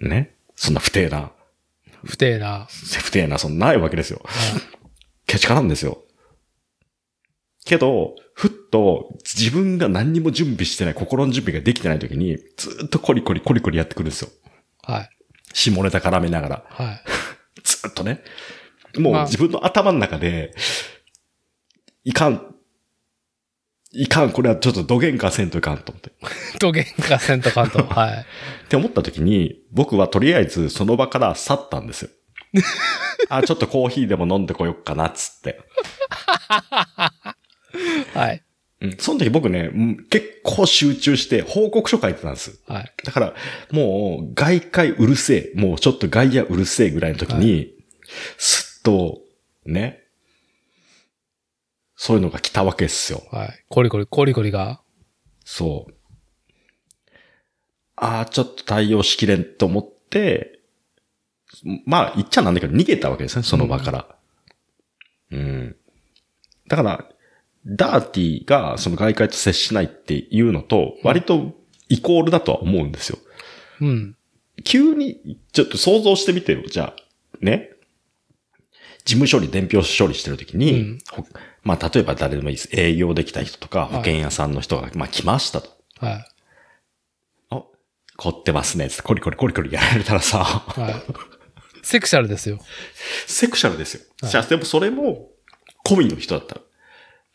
[0.00, 0.08] い。
[0.08, 0.34] ね。
[0.56, 1.30] そんな不定な、
[2.04, 2.66] 不定な。
[2.68, 4.20] 不定な、そんなないわけですよ。
[5.26, 6.03] ケチかなんですよ。
[7.64, 14.30] けど、ふっと自分が何にも準備してない、心の準備ができてない時に、ずっとコリコリコリコリやってくるんですよ。
[14.82, 15.10] はい。
[15.52, 16.64] 下ネタ絡めながら。
[16.68, 17.02] はい。
[17.62, 18.22] ずっとね。
[18.98, 20.54] もうまあ自分の頭の中で、
[22.04, 22.54] いかん、
[23.92, 26.10] いかん、これはちょっと土幻化せんといかんと思って。
[26.58, 27.82] と喧嘩せんとかんと。
[27.86, 28.12] はい。
[28.12, 28.24] っ
[28.68, 32.10] て思った時に、僕はとりあえずその場から去ったんですよ。
[33.30, 35.60] あ、ちょっとコーヒーでも飲んでこよっかな、っつって。
[38.14, 38.42] はい。
[38.80, 38.96] うん。
[38.98, 42.60] その時僕ね、うん結構集中して報告書書いてたんです。
[42.66, 42.92] はい。
[43.04, 43.34] だから、
[43.70, 47.74] もう、外界うるせえ、もうちょっと外野うるせえぐらいの時に、
[48.36, 49.22] すっと、
[49.64, 50.04] ね、
[51.96, 53.22] そういうのが来たわけですよ。
[53.30, 53.64] はい。
[53.68, 54.82] コリコリ、コリコリが？
[55.44, 55.94] そう。
[57.96, 60.60] ああ、ちょっと対応しきれんと思って、
[61.86, 64.16] まあ、言っちゃなんだけど、逃げたわけですね、その場から。
[65.30, 65.76] うん。
[66.68, 67.08] だから、
[67.66, 71.52] ダーティがその外界と接しないっていうのと、割と
[71.88, 73.18] イコールだとは思うんですよ。
[73.80, 74.16] うん。
[74.64, 76.96] 急に、ちょっと想像してみてよ、じゃあ、
[77.40, 77.70] ね。
[79.04, 81.26] 事務処理、伝票処理してるときに、うんほ
[81.62, 82.68] まあ、例えば誰でもいいです。
[82.72, 85.70] 営業できた人とか、い保険屋さんの人が、まあ、来ましたと。
[85.98, 86.24] はい。
[87.50, 87.62] あ、
[88.16, 88.88] 凝ってますね。
[88.88, 90.94] つってコリコリコリコリやられたらさ、はい。
[91.82, 92.58] セクシャルですよ。
[93.26, 94.00] セクシャルですよ。
[94.22, 95.30] はいじゃあ、でもそれも、
[95.84, 96.60] 込みの人だったら。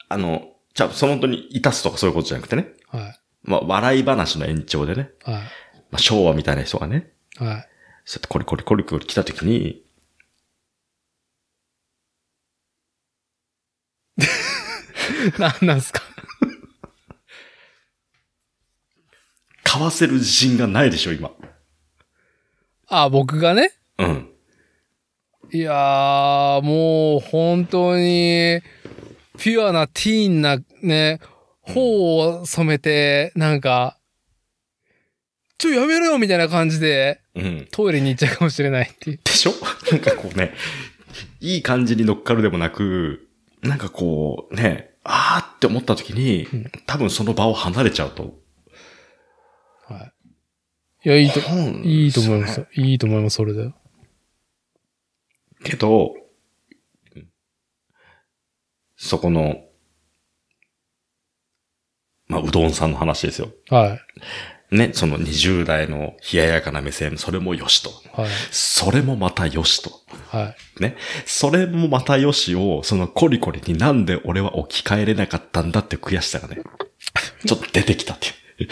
[0.10, 2.74] あの、じゃあ、その本当にいたすとかそういうことじゃなくてね。
[2.88, 3.20] はい。
[3.44, 5.12] まあ、笑い話の延長でね。
[5.24, 5.36] はい。
[5.36, 5.42] ま
[5.94, 7.12] あ、昭和みたいな人がね。
[7.38, 7.68] はい。
[8.06, 9.84] そうやってコリコリコリコリ来たときに、
[15.40, 16.02] なんなんすか？
[19.64, 21.32] 買わせる自信がないでしょ、今。
[22.88, 23.72] あ、僕がね？
[23.98, 24.30] うん。
[25.52, 28.62] いやー、もう本当に、
[29.40, 31.20] ピュアなティーンなね、
[31.62, 33.98] 頬を染めて、なんか、
[35.58, 37.68] ちょ、やめろよみたいな感じで、うん。
[37.72, 39.20] トイレに行っちゃうかもしれないっていう。
[39.24, 39.52] でしょ？
[39.92, 40.54] なんかこうね、
[41.42, 43.28] いい感じに乗っかるでもなく、
[43.62, 48.40] なんかこうね、あーって思った時に、うん多分その場を離れちゃうと。
[49.88, 50.12] は
[51.04, 51.08] い。
[51.08, 52.68] いや、いいと、うんいいと思いますよ。
[52.76, 53.72] いいと思います、それで。
[55.64, 56.14] けど、
[59.00, 59.64] そこの、
[62.28, 63.50] まあ、うどんさんの話ですよ。
[63.70, 63.98] は
[64.72, 64.76] い。
[64.76, 67.92] ね、その20代の冷ややかな目線、それもよしと。
[68.22, 68.30] はい。
[68.52, 69.92] それもまたよしと。
[70.28, 70.84] はい。
[70.84, 70.98] ね。
[71.26, 76.58] それもまたよしを、そのコリコリになんで俺は置き換えれなかったんだって悔しさがね、
[77.48, 78.28] ちょっと出てきたって
[78.62, 78.70] いう。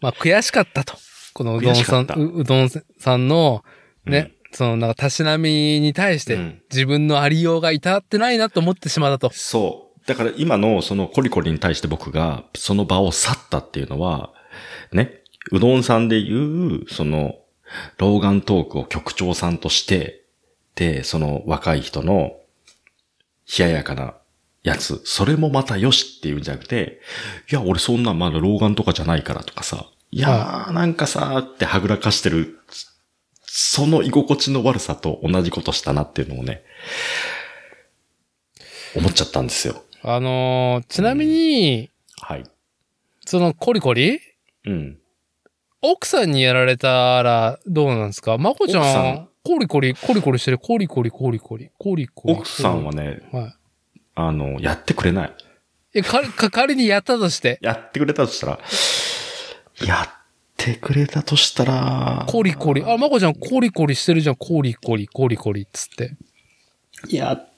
[0.00, 0.98] まあ、悔しかったと。
[1.32, 3.64] このうどんさん、うどんさんの、
[4.04, 5.50] ね、その、なんか、たしなみ
[5.80, 9.34] に対してうん、自分のありようが至ってないなと思ってしまったと。
[9.34, 10.08] そう。
[10.08, 14.32] だから今のそのコリコリに対して僕がその場を去ったっていうのは、
[14.92, 15.20] ね、
[15.52, 17.36] うどんさんで言う、その、
[17.98, 20.24] 老眼トークを局長さんとして、
[20.74, 22.36] で、その若い人の
[23.58, 24.14] 冷ややかな
[24.62, 27.00] やつ、それもまたよしっていうんじゃなくて、
[27.50, 32.58] いや、俺そんなんまだ老眼とかじゃないからとかさ、いやー、なんかさーってはぐらかしてる、
[33.46, 36.62] その居心地の悪さと同じことしたなっていうのをね、
[38.94, 39.82] 思っちゃったんですよ。
[40.02, 41.90] あのーちなみに、
[42.20, 42.44] はい。
[43.24, 44.20] そのコリコリ？
[44.66, 44.98] うん。
[45.82, 48.38] 奥さんにやられたらどうなんですか？
[48.38, 52.34] まこちゃんん、コリコリ、コリコリしてる、コリコリ、コリコリ、コリコリ。
[52.34, 53.54] 奥さんはね、は
[54.14, 55.28] あの、やってくれない。
[55.94, 55.98] い。
[55.98, 58.58] え、か、 か、仮にやったとして、やってくれたとしたら、
[59.86, 60.08] やっ
[60.66, 66.16] てくれたとしたら、コリコリ、あ、まこちゃんコリコリしてるじゃん、コリコリ、コリコリっつって。
[67.08, 67.48] やっ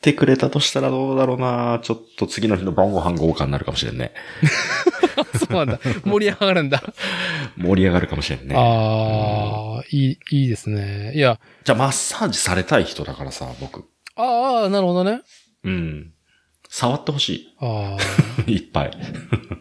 [0.00, 4.12] てくれたとしたらどうだろうなちょっと次の日の晩ご飯豪華になるかもしれんね。
[5.38, 5.78] そうなんだ。
[6.04, 6.82] 盛り上がるんだ。
[7.56, 8.56] 盛り上がるかもしれんね。
[8.56, 11.12] ああ、いい、いいですね。
[11.14, 13.84] いや、じゃあマッサージされたい人だからさ、僕。
[14.16, 15.20] ああ、なるほどね。
[15.62, 16.12] うん。
[16.68, 17.96] 触ってほしあ
[18.46, 18.52] い。
[18.56, 18.90] いっぱい。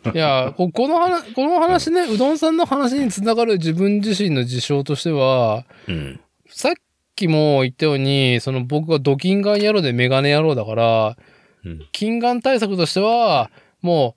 [0.03, 0.11] あ。
[0.13, 6.19] いや、ここの話、この話ね、うどんさんの話につながる自分自身の事象としては、うん。
[6.47, 6.73] さっ
[7.15, 11.17] きも言ったように、その僕がドキンガン野郎でメガネ野郎だから、
[11.63, 11.87] うん。
[11.91, 13.49] 近眼対策としては、
[13.81, 14.15] も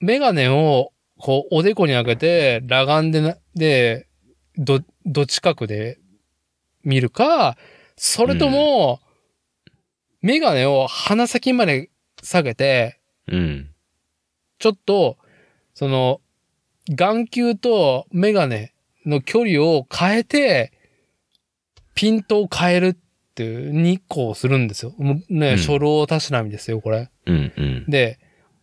[0.00, 4.06] う、メガネを、こう、おでこに開けて、裸眼でな、で、
[4.56, 5.98] ど、ど近くで
[6.84, 7.56] 見るか、
[7.96, 9.00] それとも、
[10.20, 11.90] メガネを鼻先まで
[12.22, 13.70] 下げて、うん。
[14.58, 15.16] ちょっと、
[15.74, 16.20] その、
[16.90, 18.72] 眼球とメガネ
[19.06, 20.72] の距離を変えて、
[21.94, 22.96] ピントを変えるっ
[23.34, 24.94] ていう2個をするんですよ。
[24.98, 27.10] もうね、うん初老たしなみですよ、これ。
[27.26, 27.52] うん。
[27.56, 27.84] うん。
[27.88, 28.18] で、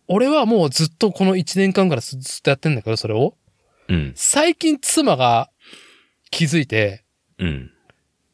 [0.08, 3.34] 俺はもうずっとこの1年間からずずっとやってんだけど、それを。
[3.88, 4.12] うん。
[4.14, 5.50] 最近妻が
[6.30, 7.04] 気づいて、
[7.38, 7.70] うん。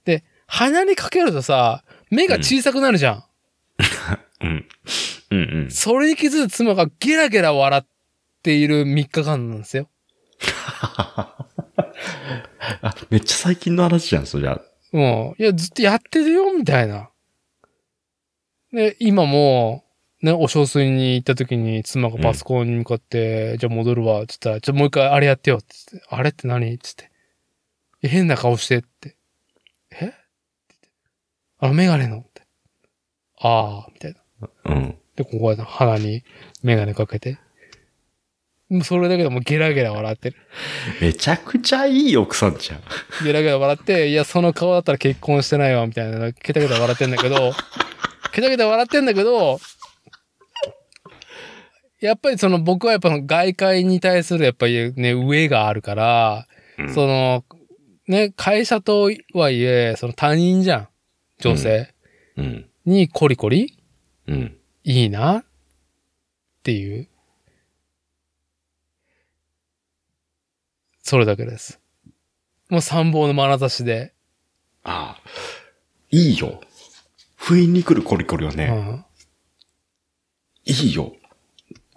[0.05, 3.24] で、鼻にかけるとさ、目が小さくなるじゃん。
[4.43, 4.66] うん。
[5.30, 5.39] うん。
[5.39, 5.70] うん。
[5.70, 7.86] それに気づいた妻がゲラゲラ笑っ
[8.43, 9.89] ている3日間なんですよ。
[12.82, 14.60] あ、めっちゃ最近の話じゃん、そりゃ。
[14.93, 17.09] もう、いや、ずっとやってるよ、みたいな。
[18.74, 19.82] で、今も、
[20.20, 26.05] ね、お小水に行った時に妻がパソコンに向かって、じゃあ戻るわ、つったら、じゃあもう一回あれやってよ、つって。
[26.10, 27.10] あれって何つって。
[28.02, 29.16] え変な顔してって。
[31.62, 32.43] あのメガネのって。
[33.39, 34.48] ああ、みたいな。
[34.64, 34.98] うん。
[35.14, 36.24] で、ここは鼻に
[36.64, 37.39] メガネかけて。
[38.68, 40.36] もうそれだけでもうゲラゲラ笑ってる。
[41.01, 42.80] めちゃくちゃいい奥さんじゃん。
[43.24, 47.52] ゲラゲラ笑って、いや、その顔だったら結婚してないわ、みたいな、ケタケタ笑ってんだけど、
[48.34, 49.60] ケタケタ笑ってんだけど、
[52.01, 57.44] やっぱりその僕はやっぱ外界に対するやっぱりね、上があるから、うんその、
[58.09, 60.89] ね、会社とはいえ、その他人じゃん。
[61.51, 61.94] 女性
[62.36, 62.70] うん。
[62.85, 63.78] にコリコリ？
[64.27, 64.56] うん。
[64.85, 65.44] いいなっ
[66.62, 67.09] ていう。
[71.02, 71.81] それだけです。
[72.70, 74.14] もう参謀の眼差しで。
[74.85, 75.28] ああ。
[76.10, 76.60] いいよ。
[77.36, 79.05] 不意に来るコリコリはね、うん
[80.64, 81.12] いいよ。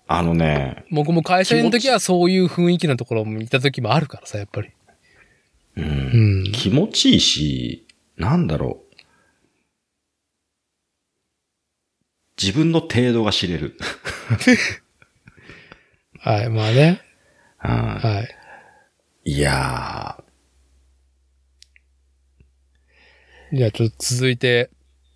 [0.07, 4.69] あのね、僕も会社にいる時はそういう雰囲気のところもいた時もあるからさ、やっぱり。
[5.77, 5.81] う。
[5.81, 6.51] うんん。
[6.51, 8.81] 気持ちいいし、なんだろ
[12.41, 13.77] 自分の程度が知れる。
[16.19, 17.01] はい、まあね。
[17.63, 18.27] うんは
[19.25, 19.31] い。
[19.31, 20.23] いや
[23.51, 24.69] じゃあちょっと続いて、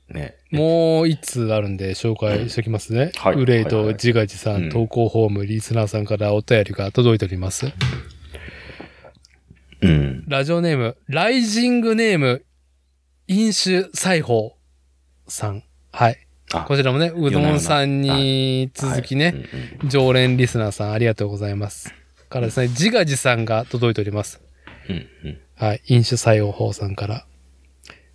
[0.09, 0.35] ー、ね。
[0.51, 3.11] もう一通あるんで紹介しておきますね。
[3.15, 7.71] はいウレイと自画自賛、うん投稿ホーム、リスナーさんからお便りが届いております。
[9.81, 10.23] うん。
[10.27, 12.45] ラジオネーム、ライジングネーム、
[13.27, 14.57] 飲酒裁縫
[15.27, 15.63] さん。
[15.91, 16.28] はい。
[16.53, 19.45] あこちらもね、うどんさんに続きね、
[19.85, 21.93] 常連リスナーさんありがとうございます。
[22.29, 24.41] からですね、自画自賛が届いております。
[24.89, 25.81] うんうんはい。
[25.87, 27.25] 飲酒採用法さんから。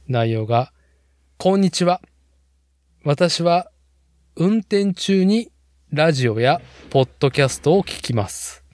[0.09, 0.73] 内容が、
[1.36, 2.01] こんにちは。
[3.05, 3.70] 私は、
[4.35, 5.52] 運転中に
[5.93, 8.65] ラジオやポッドキャストを聞きます。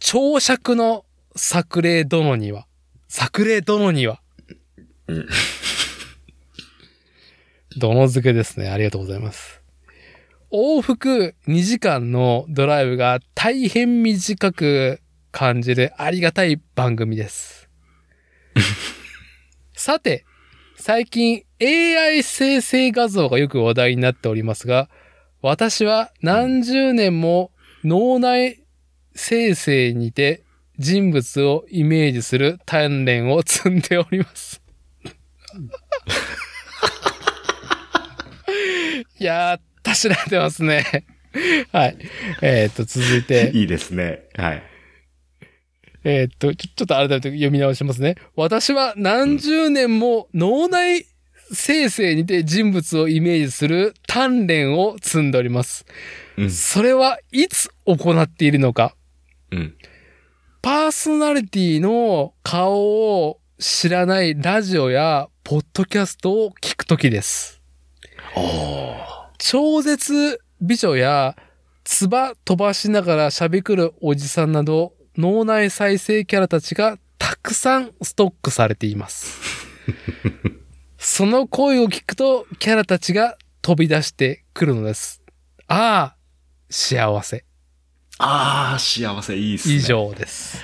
[0.00, 1.04] 長尺の
[1.36, 2.66] 作例殿には、
[3.08, 4.20] 作例殿には、
[5.06, 5.28] うん
[7.78, 8.68] 殿付けですね。
[8.68, 9.62] ありがとうございます。
[10.52, 15.00] 往復2時間のドライブが大変短く
[15.30, 17.70] 感じるありがたい番組です。
[19.72, 20.24] さて、
[20.76, 24.90] 最近 AI 生成画像がよく話題になっておりますが、
[25.40, 27.50] 私は何十年も
[27.82, 28.62] 脳内
[29.14, 30.44] 生成にて
[30.78, 34.62] 人物をイメージする鍛錬を積んでおります。
[39.22, 40.84] いやー、たしられてますね。
[41.70, 41.96] はい。
[42.42, 43.52] えっ、と、続いて。
[43.54, 44.24] いいですね。
[44.36, 44.62] はい。
[46.02, 48.16] えーっと、ちょ、ちょっと改めて読み直しますね。
[48.34, 51.06] 私は何十年も脳内
[51.52, 55.86] 生成にて人物をイメージする鍛錬を積んでおります。
[56.36, 56.50] うん。
[56.50, 58.96] それはいつ行っているのか。
[59.52, 59.76] うん。
[60.62, 67.61] パーソナリティの顔を知らないラジオやポッドキャストを聞くときです。
[69.38, 71.36] 超絶美女や、
[71.84, 79.40] 唾飛ばしながら喋くるおじさんなど、脳内再生キャラたちがたくさんストックされています。
[80.96, 85.20] その声を聞くと、キャラたちが飛び出してくるのです。
[85.66, 86.16] ああ、
[86.70, 87.44] 幸せ。
[88.18, 89.74] あー、幸せいいっすね。
[89.74, 89.80] 以。
[89.80, 90.62] 上です。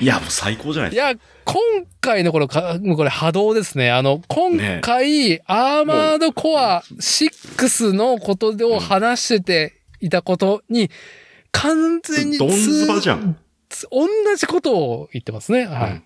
[0.00, 1.10] いや、もう最高じゃないいですか。
[1.10, 1.18] や、
[1.52, 3.90] 今回のこのか、もうこれ波動ですね。
[3.90, 10.90] あの、今回、アーマードコア6のことを話してていたことに、
[11.50, 13.36] 完全にドンズバじゃん。
[13.68, 14.06] つ同
[14.36, 15.66] じことを言ってますね。
[15.66, 15.90] はい。
[15.90, 16.04] うん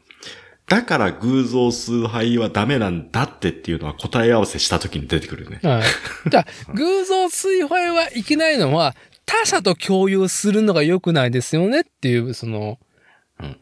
[0.67, 5.61] だから偶像崇拝はダメなんだってっていうのは答え合わせした時に出てくるよね。
[5.63, 5.83] はい。
[6.31, 8.97] じゃあ、偶像崇拝はいけないのは、
[9.27, 12.79] 他者と共有するのが良くないですよねっていう、その、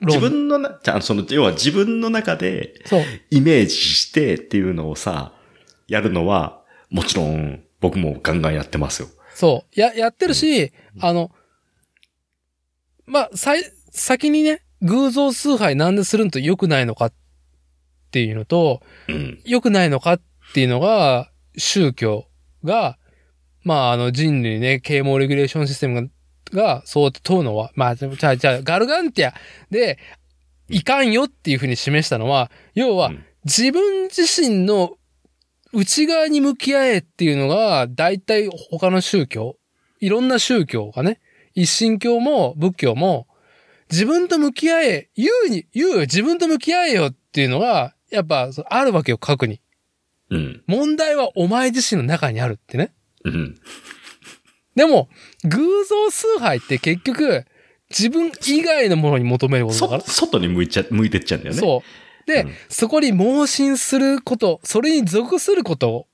[0.00, 3.02] 自分のな、じゃあその、要は自分の中でそう。
[3.30, 5.32] イメージしてっていうのをさ、
[5.88, 9.08] やるのは、もちろん僕もガンガンやってますよ。
[9.34, 9.80] そう。
[9.80, 11.30] や、やってるし、あの、
[13.06, 17.12] まあ、さい、先にね、偶像崇拝なんでするのと良くないのかっ
[18.10, 19.40] ていうのと、うん。
[19.44, 20.20] 良くないのかっ
[20.54, 22.26] ていうのが、宗教
[22.64, 22.98] が、
[23.64, 26.08] まあ、あの人類ね、啓蒙レギュレーションシステムが、
[26.54, 29.34] がそう問うのは、まあ、じゃあ、じゃあ、ガルガンティア
[29.70, 29.98] で、
[30.68, 34.96] いかんよっていうふうに示したのは、要はうん、自分自身の
[35.72, 39.56] 内側に向き合えっていうのが、大体他の宗教、
[40.00, 41.20] いろんな宗教がね、
[41.54, 43.26] 一神教も仏教も、
[43.90, 49.60] 自分と向き合え、言うに、言うよ、自分と向き合えよっていうのが、やっぱ、あるわけよ、過去に。
[50.30, 50.62] うん。
[50.66, 52.92] 問題はお前自身の中にあるってね。
[53.24, 53.60] うん。
[54.74, 55.08] でも、
[55.44, 57.44] 偶像崇拝って結局、
[57.90, 60.10] 自分以外のものに求めることだからそ、。
[60.10, 61.60] 外に向いちゃ、向いてっちゃうんだよね。
[61.60, 62.26] そう。
[62.26, 66.06] で、うんそこに盲信すること、それに属すること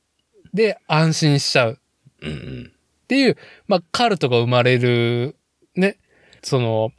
[0.52, 1.78] で安心しちゃう
[2.22, 2.72] うんうん。
[3.04, 3.36] っていう、
[3.68, 5.36] まあ、カルトが生まれる、
[5.76, 5.98] ね、
[6.42, 6.90] その、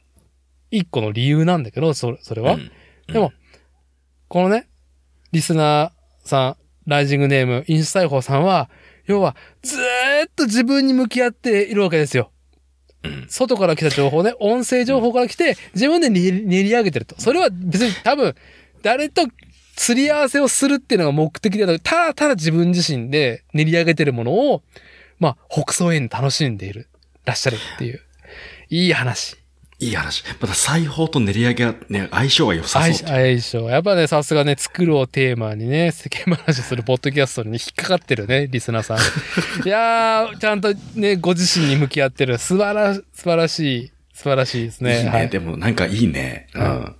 [0.70, 2.54] 一個の理由なんだけど、それ、それは。
[2.54, 2.70] うん
[3.12, 3.32] でも、
[4.28, 4.68] このね、
[5.32, 6.56] リスナーさん、
[6.86, 8.70] ライジングネーム、インスタイホーさんは、
[9.10, 9.80] 要は、ずー
[10.26, 12.30] っと自分に向き合っているわけですよ。
[13.02, 17.20] うん外から来た情報ね、音声情報から来て、自分で練り練り上げてると。
[17.20, 18.34] それは別に多分、
[18.82, 19.22] 誰と
[19.74, 24.62] 釣り合わせをするっていうのが目的ではなく、ただただ自分自身で練り上げてるものを、
[25.18, 26.88] まあ、北総園楽しんでいる、
[27.24, 28.00] らっしゃるっていう、
[28.68, 29.39] いい話。
[29.80, 30.22] いい話。
[30.40, 33.08] また裁縫と練り上げがね、相性が良さ相そう。
[33.08, 33.70] 相性。
[33.70, 38.98] やっぱね、さすがね、作るをテーマにね、世間話するポッドキャストに引っかかってるね、リスナーさん。
[39.66, 42.36] いやー、ちゃんとね、ご自身に向き合ってる。
[42.38, 44.98] 素晴ら、素晴らしい、素晴らしいですね。
[44.98, 45.10] いいね。
[45.10, 46.46] はいでもなんかいいね。
[46.54, 46.96] うはん。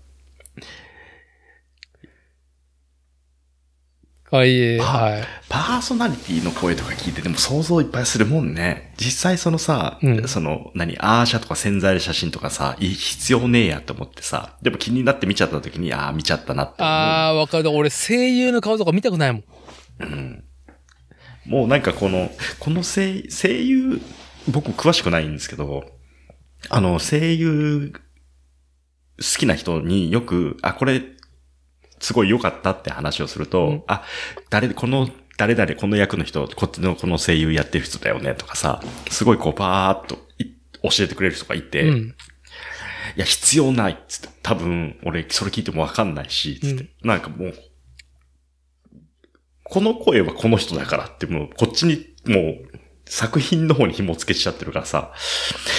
[4.33, 5.25] あ、いはい。
[5.49, 8.95] パーソナリティの声とか聞いてても想像いっぱいするもんね。
[8.97, 16.75] 実際そのさ、うんその、何、アーシャとか潜在写真とかさ、い必要ねえやと思ってさ、でも気になって見ちゃった時に、ああ、見ちゃったなって。
[16.79, 17.71] あー、わかる。
[17.71, 19.45] 俺、声優の顔とか見たくないもん。
[20.01, 20.45] うん
[21.47, 22.31] もうなんかこの、
[22.61, 24.01] この声、声優、
[24.49, 25.85] 僕詳しくないんですけど、
[26.69, 27.93] あの、声優、
[29.19, 31.03] 好きな人によく、あ、これ、
[32.01, 34.03] すごい良かったって話をすると、うんあ、
[34.49, 40.47] 誰、この、誰々、この役の人、こっちのこの声優やってる人だよね、とかさ、すごいこう、パーっとい
[40.83, 42.15] 教えてくれる人がいて、いうん。
[43.17, 47.55] や、必要ないっつって、多分、俺、それ聞いてもわかんないし、つって、なんかもう、
[49.65, 52.71] この声はこの人だからって、もう、こっちに、もう、
[53.07, 55.13] 作品の方に紐付けしちゃってるからさ。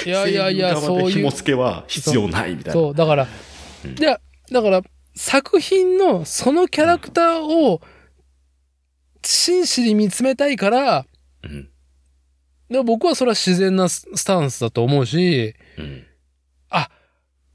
[0.05, 1.31] いやいやいや、そういう紐。
[1.31, 2.73] 付けは必要ないみたいな。
[2.73, 3.27] そう、だから、
[3.85, 4.19] うんいや、
[4.51, 4.81] だから、
[5.15, 7.81] 作品のそのキャラクターを
[9.23, 11.05] 真摯に見つめたいから、
[11.43, 11.69] うん。
[12.69, 16.05] で僕はそれは自然なススタンスだと思うし、うん。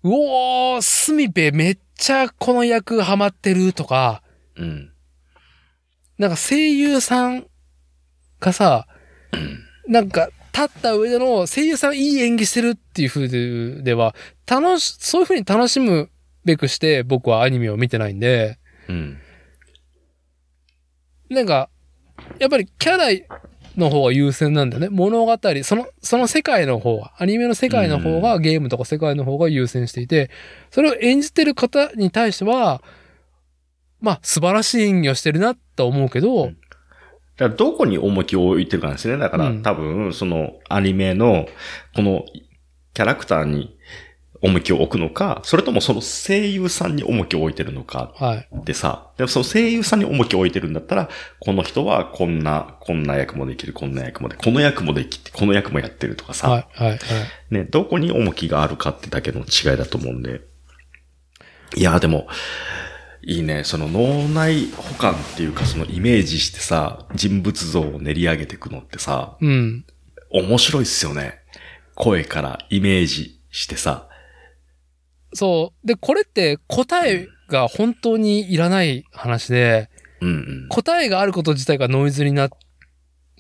[0.02, 4.22] うおー、スミペめっちゃこの役ハマってるとか、
[4.56, 4.92] うん。
[6.16, 7.46] なんか声優さん
[8.38, 8.86] がさ、
[9.88, 14.14] なんか立った上での声優さんいい演技してるっていう風ででは、
[14.46, 16.08] 楽し、そういう風に楽しむ
[16.46, 18.58] べくして僕はアニメを見てないんで、
[18.88, 19.18] うん。
[21.28, 21.68] なんか、
[22.38, 23.08] やっぱりキャラ
[23.76, 24.88] の方が優先なんだよね。
[24.88, 30.30] 物語、その、その世界の方が、アニメの世界の方が、ゲームとか世界の方が優先していて、
[30.70, 32.82] それを演じてる方に対しては、
[34.00, 36.52] まあ、素晴らしい演技をしてるなと思うけど、
[37.36, 39.18] だからどこに重きを置いてるかですね。
[39.18, 41.46] だから、うん多分、そのアニメの、
[41.94, 42.24] この
[42.94, 43.75] キャラクターに
[44.42, 48.48] 重きを置くのか、それともその声優さんに重きを置いてるのかはい。
[48.54, 51.08] ってさ、でもその声優さんに重きを置いてるんだったら、
[51.40, 57.00] この人はこんな、こんな役もできる、こんな役もで、この役もできて、この役もやってるとかさ、はい、はい、はい。
[57.50, 60.42] ね、どこに重きがあるかってだけの違いだと思うんで。
[61.74, 62.28] いや、でも、
[63.22, 63.64] いいね。
[63.64, 69.84] その脳内保管っていうか、そのイメージしてさ、人物像を練り上げていくのってさ、うん。
[70.30, 71.40] 面白いっすよね。
[71.94, 74.08] 声からイメージしてさ。
[75.32, 75.86] そう。
[75.86, 79.90] で、これって答えが本当にいらない話で、
[80.20, 80.32] うんう
[80.66, 80.68] ん。
[80.68, 82.48] 答えがあること自体がノイズにな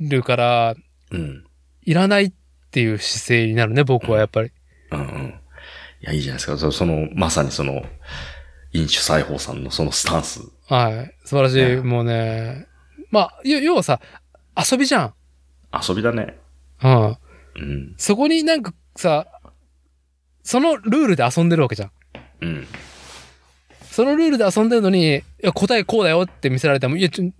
[0.00, 0.74] るから、
[1.10, 1.44] うん。
[1.82, 2.32] いらないっ
[2.70, 4.50] ていう姿勢になるね、僕はやっぱり。
[4.90, 5.40] うんうん。
[6.02, 6.58] いや、いいじゃないですか。
[6.58, 7.82] そその、まさにその、
[8.72, 10.40] 飲酒裁縫さんのそのスタンス。
[10.68, 11.14] はい。
[11.24, 11.56] 素晴らしい。
[11.56, 12.66] ねもうね。
[13.10, 14.00] まあ、要要はさ、
[14.56, 15.14] 遊びじゃん。
[15.72, 16.38] 遊びだね。
[16.82, 17.06] うん。
[17.06, 17.08] う
[17.58, 17.94] ん。
[17.96, 19.26] そこになんかさ、
[20.46, 21.90] そのルールで遊んでるわけじゃん。
[22.40, 22.66] うん。
[23.90, 27.32] そのルールで遊んでるのに、いや、答えこうだよって見せられても、いや、ちょ、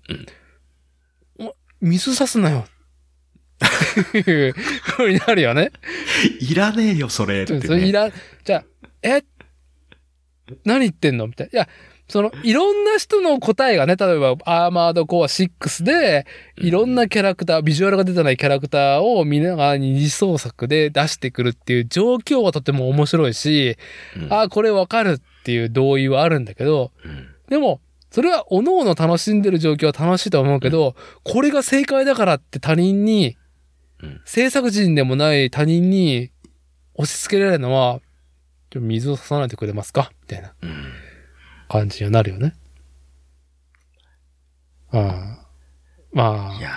[1.39, 2.66] お水さすなよ。
[4.09, 5.70] っていう風になるよね。
[6.41, 7.61] いらねえよ、それって、ね。
[7.61, 8.11] それいら、
[8.45, 8.65] じゃあ、
[9.03, 9.23] え？
[10.65, 11.28] 何言ってんの？
[11.28, 11.61] みたいな。
[11.61, 11.69] いや、
[12.09, 16.24] その、いろんな人の答えがね、例えば、アーマードコア6で、
[16.57, 23.77] いろんなキャラクター、ビジュアルが出てないキャラクターを見ながら二次創作で出してくるっていう状況はとても面白いし、
[24.16, 24.33] うん。
[24.33, 27.28] ああ、これわかるっていう同意はあるんだけど、うん。
[27.49, 27.81] でも、
[28.12, 33.37] それは各々楽しんでる状況は楽しいと思うけど、これが正解だからって他人に、
[34.01, 34.20] うん。
[34.24, 36.31] 制作人でもない他人に
[36.95, 38.01] 押し付けられるのは、
[38.74, 40.12] 水を差さないでくれますか？
[40.23, 40.55] みたいな。
[40.62, 40.85] うん。
[41.69, 42.55] 感じにはなるよね。
[44.93, 45.39] うん。
[46.13, 46.71] まいや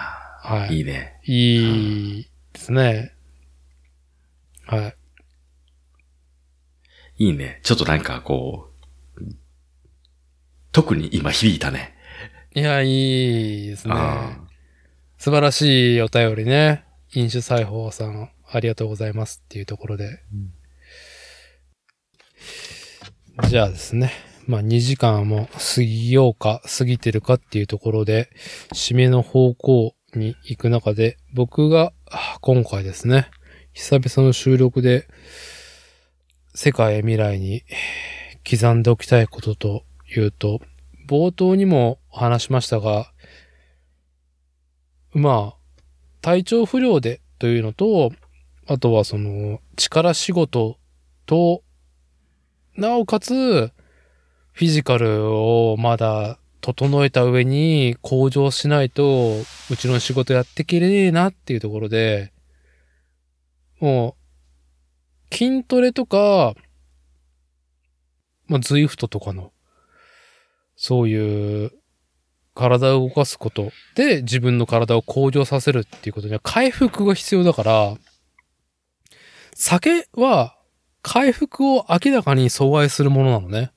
[0.44, 0.82] あ、はー、いい。
[0.82, 1.20] いね。
[1.26, 3.14] いいですね。
[4.66, 4.96] はい。
[7.18, 7.60] いいね。
[7.64, 8.80] ちょっとなんかこう、
[10.72, 11.96] 特に今響いたね。
[12.56, 13.94] いや、いいですね。
[13.96, 14.38] あ
[15.18, 16.86] 素晴らしいお便りね。
[17.14, 20.20] 飲酒裁縫さん、ありがとうございますっていうところで。
[23.48, 24.29] じゃあですね。
[24.50, 28.32] まあ2時間も過ぎようか過ぎてるかっていうところで、
[28.74, 31.94] 締めの方向に行く中で、僕が
[32.42, 33.30] 今回ですね、
[33.74, 35.08] 久々の収録で、
[36.56, 37.62] 世界未来に
[38.50, 39.84] 刻んでおきたいことと
[40.18, 40.62] いうと、
[41.08, 43.12] 冒頭にも話しましたが、
[45.14, 45.82] まあ、
[46.22, 48.12] 体調不良でというのと、
[48.66, 50.80] あとはその、力仕事
[51.28, 51.62] と、
[52.76, 53.72] なおかつ、
[54.60, 59.38] フィジカルをまだ整えた上に向上しないと、
[59.72, 62.34] うちの仕事やってきれねえなっていうところで、
[63.80, 64.18] も
[65.32, 66.56] う、筋トレとか、
[68.48, 69.54] まあ、ズイフトとかの、
[70.76, 71.72] そういう、
[72.54, 77.96] 体を動かすことで自分の体を向上させるっていうことには回復が必要だから、
[79.54, 80.58] 酒は
[81.02, 83.72] 回復を明らかに阻害するものなのね。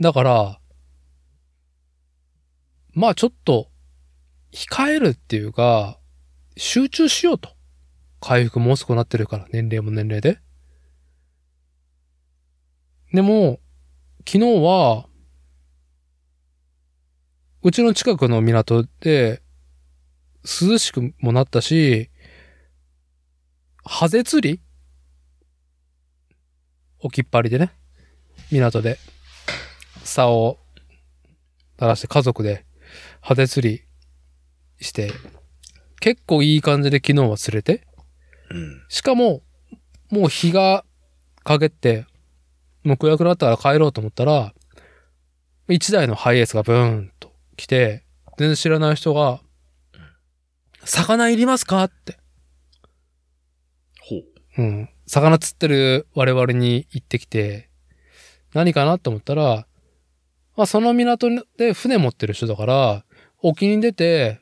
[0.00, 0.60] だから、
[2.92, 3.70] まあちょっと
[4.52, 5.98] 控えるっていうか、
[6.56, 7.50] 集中しようと。
[8.20, 10.40] 回復も遅くなってるから、年齢も年齢で。
[13.12, 13.60] でも、
[14.26, 15.06] 昨日は、
[17.62, 19.42] うちの近くの港で、
[20.42, 22.10] 涼しくもなったし、
[23.84, 24.60] ハゼ釣り？
[26.98, 27.72] 置きっぱりでね、
[28.50, 28.98] 港で、
[30.08, 30.58] 竿を
[31.78, 32.64] 鳴らして家族で、
[33.20, 33.84] ハゼ釣り
[34.80, 35.12] して、
[36.00, 37.86] 結構いい感じで昨日は釣れて、
[38.50, 38.84] うん。
[38.88, 39.42] しかも、
[40.10, 40.84] もう日が
[41.44, 42.06] 陰って、
[42.82, 44.54] もう暗くなったから帰ろうと思ったら、
[45.68, 48.04] 一台のハイエースがブーンと来て、
[48.38, 49.40] 全然知らない人が、
[50.84, 51.84] 魚いりますか？
[51.84, 52.18] って。
[54.00, 54.24] ほう。
[54.56, 54.88] うん。
[55.06, 57.68] 魚釣ってる我々に行ってきて、
[58.54, 58.98] 何かな？
[58.98, 59.66] と思ったら、
[60.58, 63.04] まあその港で船持ってる人だから、
[63.40, 64.40] 沖に出て、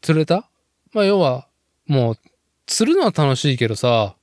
[0.00, 0.48] 釣れた？
[0.94, 1.48] まあ要は、
[1.86, 2.16] もう、
[2.64, 4.16] 釣るのは楽しいけどさ、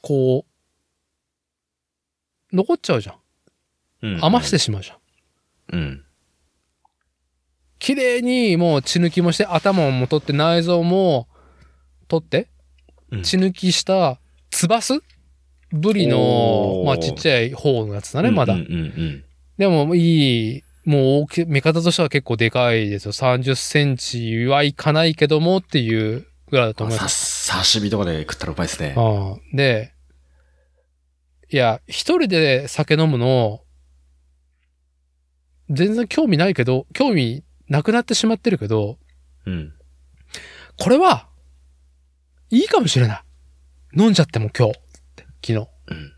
[0.00, 0.46] こ
[2.52, 3.16] う、残っちゃうじゃん。
[4.00, 4.24] うん。
[4.24, 4.98] 余してしまうじゃん。
[5.72, 6.04] うん。
[7.78, 11.28] 綺麗にもう血抜きもして、頭も取って内臓も
[12.08, 12.48] 取って、
[13.10, 14.18] うん血抜きした、
[14.50, 15.02] ツバス
[15.74, 18.60] ブリのまあちっちゃい方のやつだね、まだうん。
[18.60, 19.24] うんうん
[19.56, 23.12] でもいい、もう大きい、見方としては結構でかいですよ。
[23.12, 26.90] 30センチはいかないけどもっていうぐらいだとうん。
[26.90, 27.46] 思います。
[27.46, 28.96] さ、刺身とかで食ったらうまいですね。
[29.52, 29.92] で、
[31.50, 33.60] いや、一人で酒飲むの、
[35.70, 38.98] 全然興味ないけど、興味なくなってしまってるけど、
[39.46, 39.72] うん。
[40.78, 41.28] これは、
[42.50, 43.22] いいかもしれない。
[43.96, 44.83] 飲んじゃっても今日。
[45.44, 45.68] 昨日。
[45.88, 46.12] うん。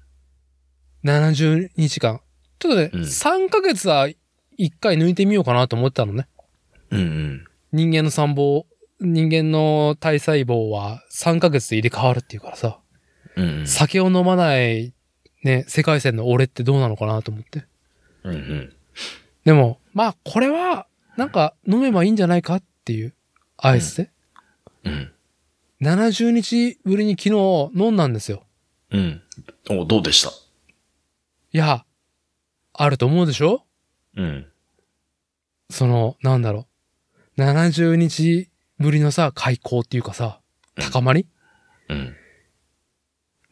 [1.04, 2.20] 70日間。
[2.60, 4.14] ちょっとね、うん3ヶ月は1
[4.80, 6.28] 回抜いてみようかなと思ったのね。
[6.90, 7.44] うんうん。
[7.72, 8.64] 人間の細胞、
[9.00, 12.78] 人間の体細胞は3ヶ月で入れ替わるっていうからさ、
[13.34, 13.66] うんうん。
[13.66, 14.94] 酒を飲まない、
[15.42, 17.64] ね、世界線の俺ってどうなのかなと思って。
[18.22, 18.72] うんうん。
[19.44, 20.86] でも、まあ、これは、
[21.16, 23.14] なんか飲めばいいんじゃないかっていう
[23.56, 24.10] アイスで。
[24.84, 25.12] うん。
[25.82, 28.45] 70日ぶりに昨日飲んだんですよ。
[28.90, 29.22] うん。
[29.70, 30.30] お、どうでした？
[31.52, 31.84] いや、
[32.72, 33.64] あると思うでしょ？
[34.16, 34.46] うん。
[35.70, 36.66] その、なんだろ
[37.36, 37.42] う。
[37.42, 40.40] 70日ぶりのさ、開口っていうかさ、
[40.76, 41.26] 高まり、
[41.88, 42.14] うん。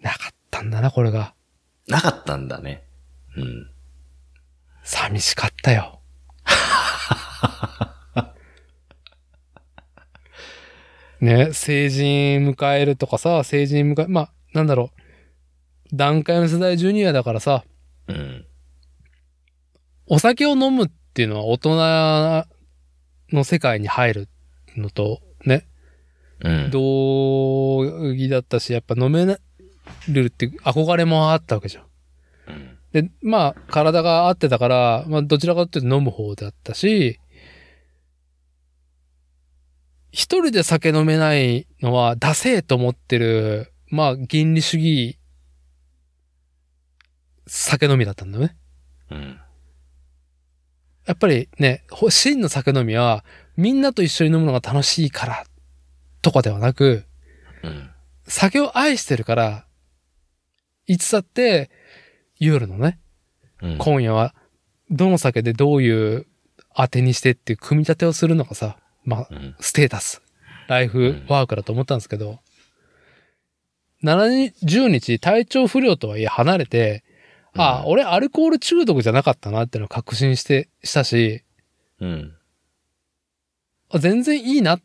[0.00, 1.34] なかったんだな、これが。
[1.88, 2.84] なかったんだね。
[3.36, 3.70] うん。
[4.82, 6.00] 寂しかったよ。
[11.20, 15.00] ね、成人迎えるとかさ、成人迎え、まあ、なんだろう。
[15.96, 17.64] 段階の世代ジュニアだからさ、
[18.08, 18.46] うん。
[20.06, 22.46] おお酒を飲むっていうのは大人
[23.32, 24.28] の世界に入る
[24.76, 25.66] のと、ね、
[26.40, 26.70] うん。
[26.70, 29.24] 同義だったし、やっぱ飲め
[30.08, 31.84] るって憧れもあったわけじゃん。
[32.48, 32.78] うん。
[32.92, 37.18] で、まあ、体が合ってたから、まあ、どちらかというと飲む方だったし、
[40.12, 45.18] 一人で酒飲めないのは、ダセーと思ってる、まあ、原理主義、
[47.46, 48.56] 酒飲みだったんだよね。
[49.10, 49.40] うん。
[51.06, 53.24] やっぱりね、ほ真の酒飲みは、
[53.56, 55.54] みんなと一緒に飲むのが楽しいからっ
[56.24, 57.04] とかではなく、
[57.62, 57.90] うん。
[58.26, 59.66] 酒を愛してるから、
[60.86, 61.70] いつだって
[62.38, 62.98] 夜のね、
[63.62, 63.78] うん。
[63.78, 64.34] 今夜は
[64.90, 66.26] どの酒でどういう
[66.74, 69.54] 当てにしてっていう組み立てをするのがさ、まあ、うん。
[69.60, 70.22] ステータス、
[70.66, 72.40] ライフワークだと思ったんですけど、
[74.02, 77.03] 70日体調不良とはいえ離れて、
[77.56, 81.44] ああ、うん俺アルコール中毒じゃなかったなってのを確信して、したし、
[82.00, 82.36] うん。
[83.90, 84.80] あ全然いいな、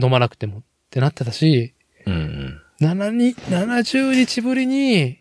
[0.00, 1.74] 飲まなくてもってなってたし、
[2.06, 2.14] うん。
[2.14, 2.62] うん。
[2.80, 5.18] 7に、70日ぶりに、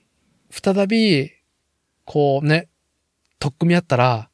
[0.49, 1.31] 再び、
[2.05, 2.69] こうね、
[3.39, 4.29] 取っ組み合ったら、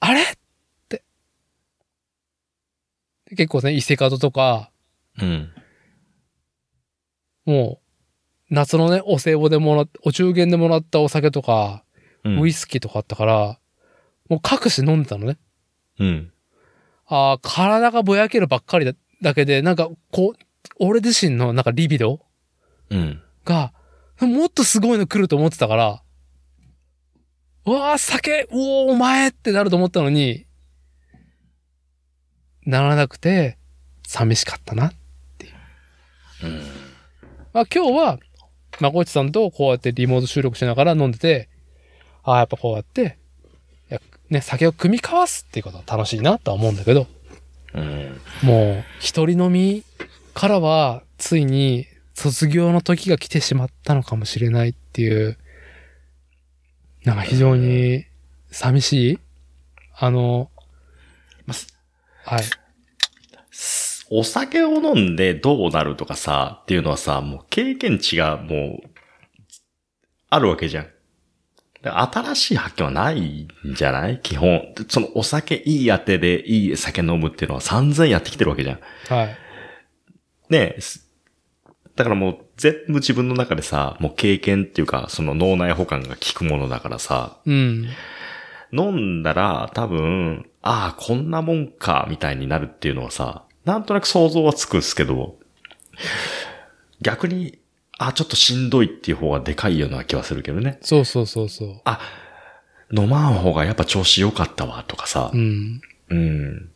[0.00, 0.22] あれ？
[0.22, 0.24] っ
[0.88, 1.02] て。
[3.30, 4.70] 結構ね、伊勢門とか、
[5.20, 5.50] うん。
[7.44, 7.85] もう、
[8.50, 11.84] 夏のね、お歳暮でもらっお中元でもらったお酒とか、
[12.24, 12.40] うん。
[12.40, 13.58] ウイスキーとかあったから、
[14.28, 15.38] もう各種飲んでたのね。
[15.98, 16.32] うん。
[17.06, 18.92] ああ、体がぼやけるばっかりだ
[19.22, 20.38] だけで、なんか、こう、
[20.78, 22.20] 俺自身のなんかリビド
[22.90, 23.22] うん。
[23.44, 23.72] が、
[24.20, 26.02] もっとすごいの来ると思ってたから、
[27.64, 30.46] うわあ、酒、うおーお前ってなると思ったのに、
[32.64, 33.58] ならなくて、
[34.06, 34.92] 寂しかったな。
[36.42, 36.62] うん。
[37.52, 38.18] まあ今日は、
[38.80, 41.48] まこいちさんとこうやってリモート収録しながら飲んでて、
[42.22, 43.18] ああ、やっぱこうやって、
[43.90, 44.00] いや
[44.30, 47.06] ね、酒を組み交わすっていうことは楽しいなとは思うんだけど、
[47.74, 48.20] うん。
[48.42, 49.84] もう、一人飲み
[50.34, 55.38] からは、ついに卒業の時が来てしまったのかもしれないっていう、
[57.04, 58.04] なんか非常に
[58.50, 59.18] 寂しい
[59.98, 60.50] あの、
[61.46, 61.68] まあす
[62.24, 62.42] はい。
[64.10, 68.88] お酒を飲んでどうなるとかさ、っていうのはさ、もう経験値がもう、
[70.28, 70.88] あるわけじゃん。
[71.82, 74.20] 新しい発見はないんじゃない？
[74.20, 74.74] 基本。
[74.88, 78.80] そのお酒いい当てでいい酒飲むっていうのは散々やってきてるわけじゃん。
[79.08, 79.36] はい。
[80.50, 80.80] ねえ。
[80.80, 81.08] す
[81.94, 87.88] だからもう全部自分の中でさ、もう経験っていうか、その脳内保管が効くものだからさ、うん。
[88.72, 95.36] 飲んだら多分、ああ、こんなもんか、みたいになるっていうのはさ、なんとなく想像はつくんですけど、
[97.02, 97.58] 逆に、
[97.98, 100.78] ああ、ちょっとしんどいっていう方がでかいような気はするけどね。
[100.82, 101.80] そうそうそうそう。
[101.84, 101.98] あ、
[102.96, 105.80] 飲まん方がやっぱ調子良かったわ、とかさう、ん。
[106.10, 106.70] うん。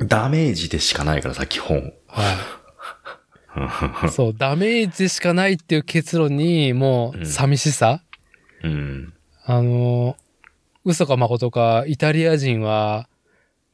[0.00, 1.92] ダメージでしかないからさ、基本。
[2.08, 2.32] は
[4.06, 4.10] い。
[4.10, 8.02] そう、ダメージしかないっていう結論に、もう、うん寂しさ、
[8.64, 9.14] うん。
[9.44, 10.16] あの、
[10.84, 13.08] 嘘か誠か、イタリア人は、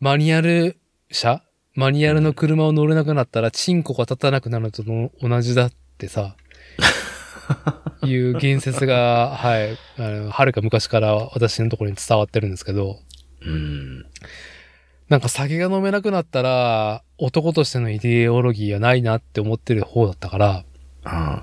[0.00, 0.76] マニュアル
[1.10, 1.42] 車
[1.74, 6.36] マニュアルの車を乗れなくなったら、チンコが立たなくなるのとの同じだってさ、
[8.02, 12.98] いう言説が、はい、あの、はるか昔から私のところに伝わってるんですけど、
[13.42, 14.06] うん。
[15.08, 20.64] なんか酒が飲めなくなったら、男としてのイデオロギーはないなって思ってる方だったから、
[21.04, 21.42] あ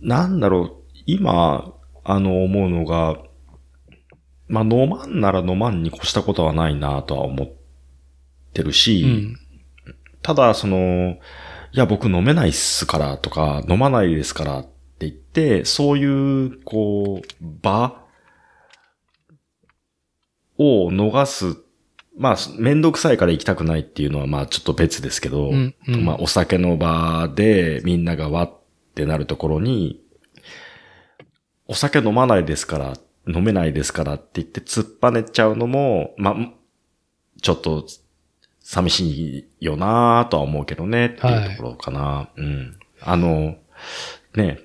[0.00, 0.72] なんだろう、
[1.06, 1.72] 今、
[2.04, 3.18] あの、思うのが、
[4.48, 7.48] まあ、飲まんなら飲まんに越したことはないなとは思っ
[8.52, 9.38] てるし、うん。
[10.22, 11.18] ただ、その、
[11.72, 14.70] いや、僕飲めないっすからとか、飲まないですからって
[15.00, 16.04] 言って、そうい
[16.46, 18.02] う、こう、場
[20.58, 21.56] を逃す。
[22.16, 28.52] まあ、めんどくさいから行きたくないっていうのは、まあ、ちょっと別ですけど、うんうんまあ、お酒の場でみんながわっ
[28.94, 30.00] てなるところに、
[31.66, 32.92] お酒飲まないですから、
[33.26, 36.34] 飲めないですからって言って突っぱねちゃうのも、まあ、
[37.40, 37.86] ちょっと
[38.62, 42.28] 寂しいよなぁとは思うけどねっていうところかな。
[42.36, 42.78] うん。
[43.00, 43.56] あの、
[44.34, 44.58] ね、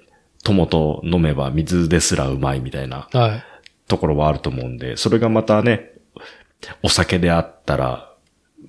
[0.43, 3.43] 友と飲めば水ですらうまいみたいなはい。
[3.87, 5.91] ところはあると思うんで、それがまたね、
[6.83, 8.13] お酒であったら、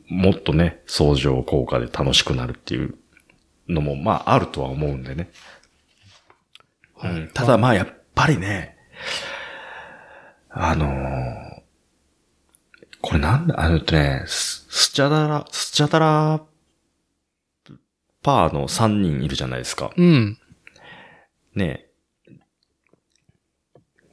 [0.08, 2.94] もっとね、相乗効果で楽しくなるっていう
[3.68, 5.30] のも、まあ、あるとは思うんでね。
[7.02, 8.76] うん、ただまあ、やっぱりね、
[10.50, 11.48] あのー
[13.00, 14.24] これなんだ、あのえっとね、
[14.68, 16.40] ススチャダラ、スチャダラ
[18.22, 19.92] パーの3人いるじゃないですか。
[19.96, 20.38] うん。
[21.54, 21.86] ね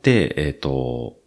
[0.03, 1.18] で、えっ、と、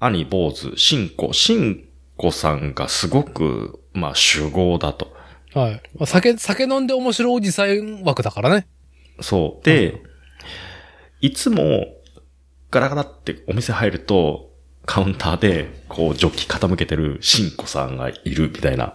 [0.00, 5.14] 兄坊主、シンコ、シンコさんがすごく、まあ、主語だと。
[5.54, 5.82] はい。
[5.94, 8.66] まあ酒、酒飲んで面白いおじさん枠だからね。
[9.20, 9.64] そう。
[9.64, 10.02] で、
[11.20, 11.86] いつも、
[12.70, 14.51] ガラガラってお店入ると、
[14.84, 18.94] カウンターで、こう、ジョッキ傾けてるシンコさんがいるみたいな。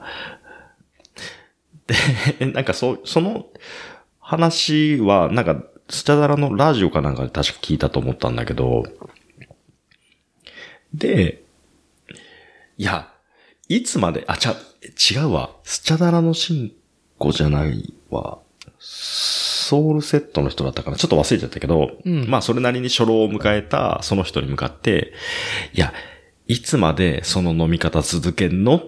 [2.39, 3.47] で、 なんかそう、その
[4.19, 8.83] 話は、なんか、スチャダラのラジオかなんかで確か聞いたと思ったんだけど、
[10.93, 11.43] で、
[12.77, 13.11] いや、
[13.69, 14.55] いつまで、あ、ちゃ、
[15.11, 15.51] 違うわ。
[15.63, 16.73] スチャダラの進
[17.17, 18.39] 行じゃないわ。
[19.67, 25.13] ソウルセットの人だったかなちょっと忘れちゃったけど、うんまあそれなりに初老を迎えたその人に向かって、
[25.73, 25.93] いや、
[26.47, 28.77] いつまでその飲み方続けんの？
[28.77, 28.79] っ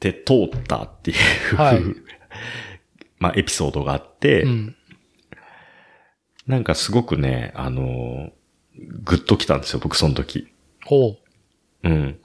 [0.00, 1.80] て通ったっていう、はい
[3.18, 4.76] まあエピソードがあって、うん。
[6.46, 8.30] なんかすごくね、あのー
[9.04, 10.48] グッときたんですよ、僕その時。
[10.84, 11.16] ほ
[11.84, 12.18] うん。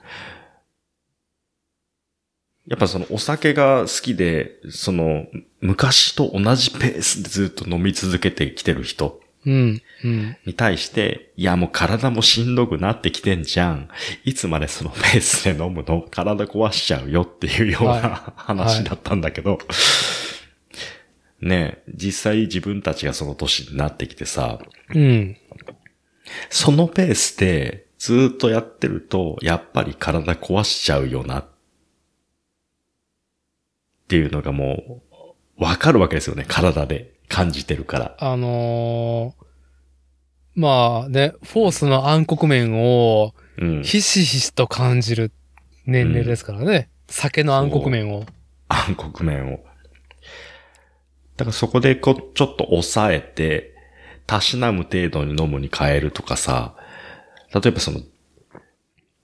[2.66, 5.26] やっぱそのお酒が好きで、その
[5.60, 9.50] 昔と同じペースでずっと飲み続けてきてる人う。
[9.50, 9.82] うん。
[10.04, 10.36] うん。
[10.46, 13.88] に対して、いやもう体もしんどくなってきてんじゃん。
[14.24, 16.06] いつまでそのペースで飲むの？
[16.10, 19.58] 体壊しちゃうよっていうような、は話だったんだけど、
[21.40, 24.58] ねえ、実際自分たちがその年になってきてさ、
[24.94, 25.36] うん。
[26.50, 31.40] そのペースでずっとやってると、やっぱり体壊しちゃうよな。
[31.40, 31.44] っ
[34.10, 35.02] ていうのがも
[35.58, 36.44] う、わかるわけですよね。
[36.48, 38.16] 体で感じてるから。
[38.18, 39.44] あのー
[40.56, 43.82] まあね、フォースの暗黒面をうん。
[43.82, 45.32] ひしひしと感じる
[45.86, 46.88] 年齢ですからね。
[47.08, 48.24] 酒の暗黒面を。
[48.68, 49.60] 暗黒面を。
[51.36, 53.74] だからそこでこう、ちょっと抑えて、
[54.26, 56.74] たしなむ程度に飲むに変えるとかさ、
[57.52, 58.00] 例えばその、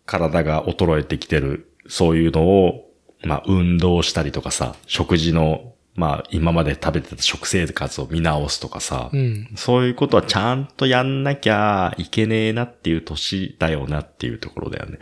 [0.04, 2.85] 体が衰えてきてる、そういうのを、
[3.27, 9.48] まあ、運動したりとかさ、食事の、まあ、今まで食べてた食生活を見直すとかさ、うん。
[9.57, 14.98] そういうことはちゃんとやんなきゃいけねえなっていう年だよなっていうところだよね。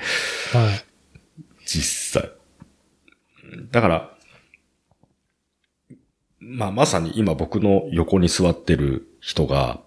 [0.53, 0.85] はい。
[1.67, 2.31] 実際。
[3.71, 4.11] だから、
[6.41, 9.81] まあまさに今僕の横に座ってる人が、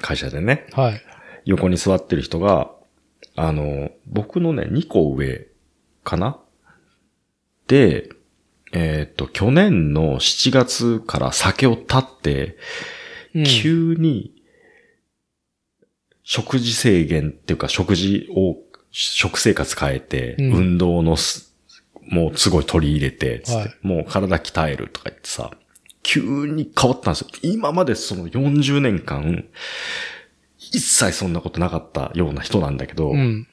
[0.00, 1.02] 会社でね、はい。
[1.44, 2.70] 横に座ってる人が、
[3.36, 5.46] あの、僕のね、2個上
[6.04, 6.38] かな
[7.70, 8.10] で、
[8.72, 12.56] えっ、と、去年の7月から酒を断って、
[13.32, 14.34] うん急に、
[16.24, 18.56] 食事制限っていうか食事を、
[18.90, 21.54] 食生活変えて、うん運動のす、
[22.08, 25.52] もうすごい取り入れて、つってはいもう体鍛えるとか言ってさ、
[26.02, 27.28] 急に変わったんですよ。
[27.42, 29.44] 今までその40年間、
[30.58, 33.46] 一切そんなことなかったような人なんだけど、うん。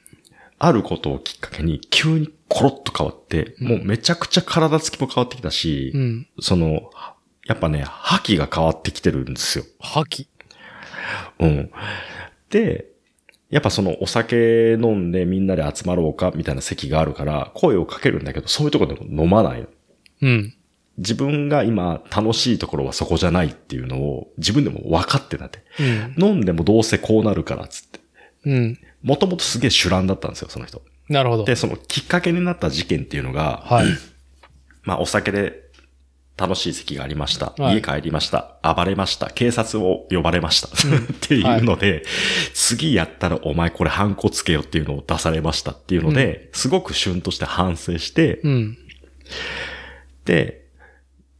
[0.58, 6.26] あることをきっかけに急にコロッと変わって、もうめちゃくちゃ体つきも変わってきたし、うん。
[6.40, 6.90] その、
[7.46, 9.64] やっぱね、覇気が変わってきてるんですよ。
[9.80, 10.28] 覇気。
[11.40, 11.70] うん。
[12.50, 12.86] で、
[13.50, 19.68] やっぱそのお酒飲んでみんなで集まろうかみたいな席があるから声をかけるんだけど、そういうところでも飲まないの。
[20.22, 20.54] うん。
[20.98, 25.62] 自分が今楽しいところはそこじゃないっていうのを自分でも分かってたって。
[26.18, 26.24] うん。
[26.30, 28.00] 飲んでもどうせこうなるからっつって。
[28.44, 28.78] うん。
[29.02, 30.82] もともとすげえ主乱だったんですよ、その人。
[31.08, 31.44] なるほど。
[31.44, 33.86] で、そのきっかけになった事件っていうのが、はい。
[34.82, 35.68] まあお酒で
[36.38, 37.54] 楽しい席がありました。
[37.58, 38.56] はい家帰りました。
[38.62, 39.28] 暴れました。
[39.30, 40.68] 警察を呼ばれました。
[40.72, 40.72] っ
[41.20, 42.04] ていうので、
[42.54, 48.78] 次やったらお前これハンコつけよっていうのを出されましたっていうので、すごく旬として反省して、うん。
[50.24, 50.66] で、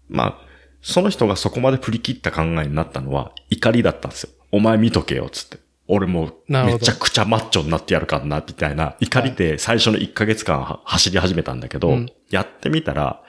[0.08, 0.48] まあ、
[0.82, 4.30] その人がそこまで振り切った考えになったのは怒りだったんですよ。
[4.50, 5.58] お前見とけよ、つって。
[5.88, 13.22] 俺もめちゃくちゃマッチョになってやるからな、みたいな怒りで最初の1ヶ月間は走り始めたんだけど、うんやってみたら、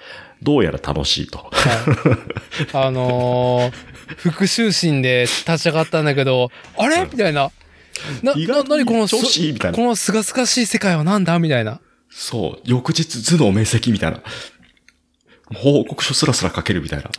[0.44, 1.38] どうやら楽しいと。
[1.38, 1.52] はい。
[2.74, 3.72] あのー、
[4.32, 7.08] 復讐心で立ち上がったんだけど、あれ？
[7.10, 7.50] みたいな。
[8.22, 11.40] な、な、なにこのす、調子いいみたいなこのすがすがしい世界はなんだ？
[11.40, 11.80] みたいな。
[12.10, 14.22] そう、翌日頭脳明晰みたいな。
[15.54, 17.10] 報告書すらすら書けるみたいな。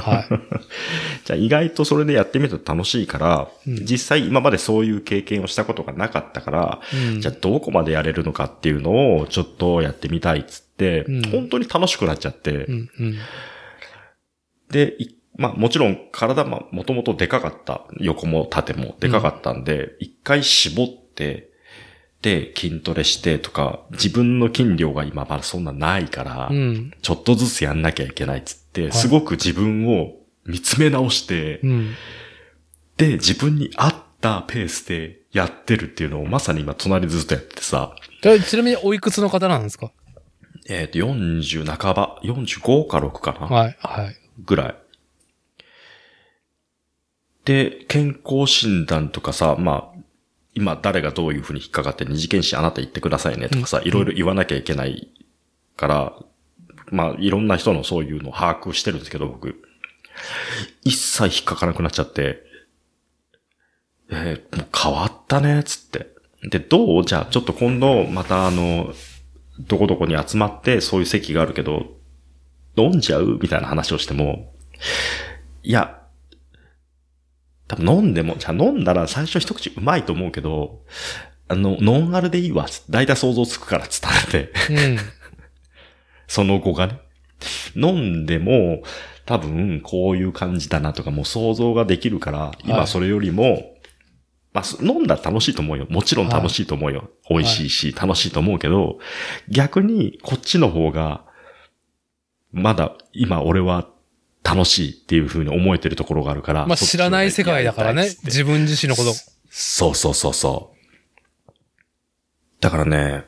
[0.00, 0.16] はい。
[0.16, 0.28] はい。
[1.24, 12.90] じゃあ意外とそれでやってみると楽しいから、うん実際今までそういう経験をしたことがなかったから、うんじゃあどこまでやれるのかっていうのをちょっとやってみたいっつって、うん本当に楽しくなっちゃって、うん。
[12.98, 13.16] うん。
[14.70, 21.47] で、いまあもちろん体ももともとでかかった、横も縦もでかかったんで、一、回絞って、で、
[22.56, 26.92] 筋トレしてとか、自分の筋量が今まだそんなないから、うん。
[27.02, 31.94] ちょっとずつやんなきゃいけないっつって、いすごく自分を見つめ直して、うん。
[32.96, 39.92] で、自分に合ったペースでやってるっていうのをまさに今隣でずっとやっててさ、ちなみにおいくつの方なんですか？
[40.68, 43.76] えっ、と、40半ば、45か6かな、はい。
[43.80, 44.16] はい。
[44.44, 44.76] ぐらい。
[47.44, 49.97] で、健康診断とかさ、まあ、
[50.58, 55.08] 今誰がどういうふうに引っかかって二次検診あなた言ってくださいねとかさ、いろいろ言わなきゃいけない
[55.76, 56.12] から、
[56.90, 59.62] まあ、いろんな人のそういうのを把握してるんですけど、僕。
[60.82, 62.42] 一切引っかからなくなっちゃって、
[64.10, 66.08] えーもう変わったね、つって。
[66.50, 67.04] で、どう？
[67.04, 68.92] じゃあ、ちょっと今度、またあの、
[69.60, 71.86] どこどこに集まってそういう席があるけど、
[72.76, 73.38] 飲んじゃう？
[73.40, 74.52] みたいな話をしても、
[75.62, 75.97] いや、
[77.68, 80.80] 多分飲んでも、じゃあ飲んだら最初一口うまいと思うけど、
[81.48, 84.98] あの、ノンアルでいいわ、だいたい想像つくからっつったらて、うん。
[86.26, 87.00] そその後がね。
[87.76, 88.82] 飲んでも、
[89.24, 93.74] 多分こういう感じだなとかもう想像ができるから、はい今それよりも、
[94.52, 95.86] まあ、す飲んだら楽しいと思うよ。
[95.90, 97.10] もちろん楽しいと思うよ。
[97.28, 98.98] 美味しいし、楽しいと思うけど、
[99.48, 101.24] 逆にこっちの方が、
[102.50, 103.88] まだ今俺は
[104.48, 106.66] 楽しいっていう風に思えてるところがあるから。
[106.66, 109.12] まあ知らない世界だからね自分自身のこと。
[109.50, 111.52] そうそうそうそう。
[112.60, 113.24] だからね、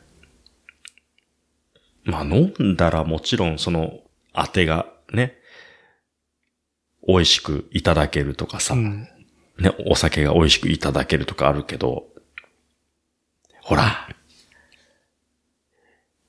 [2.04, 4.00] まあ飲んだらもちろんその
[4.32, 5.36] 当てがね、
[7.06, 9.08] 美味しくいただけるとかさ、うん。
[9.58, 12.06] ね、お酒が美味しくいただけるとかあるけど、
[13.62, 14.08] ほら、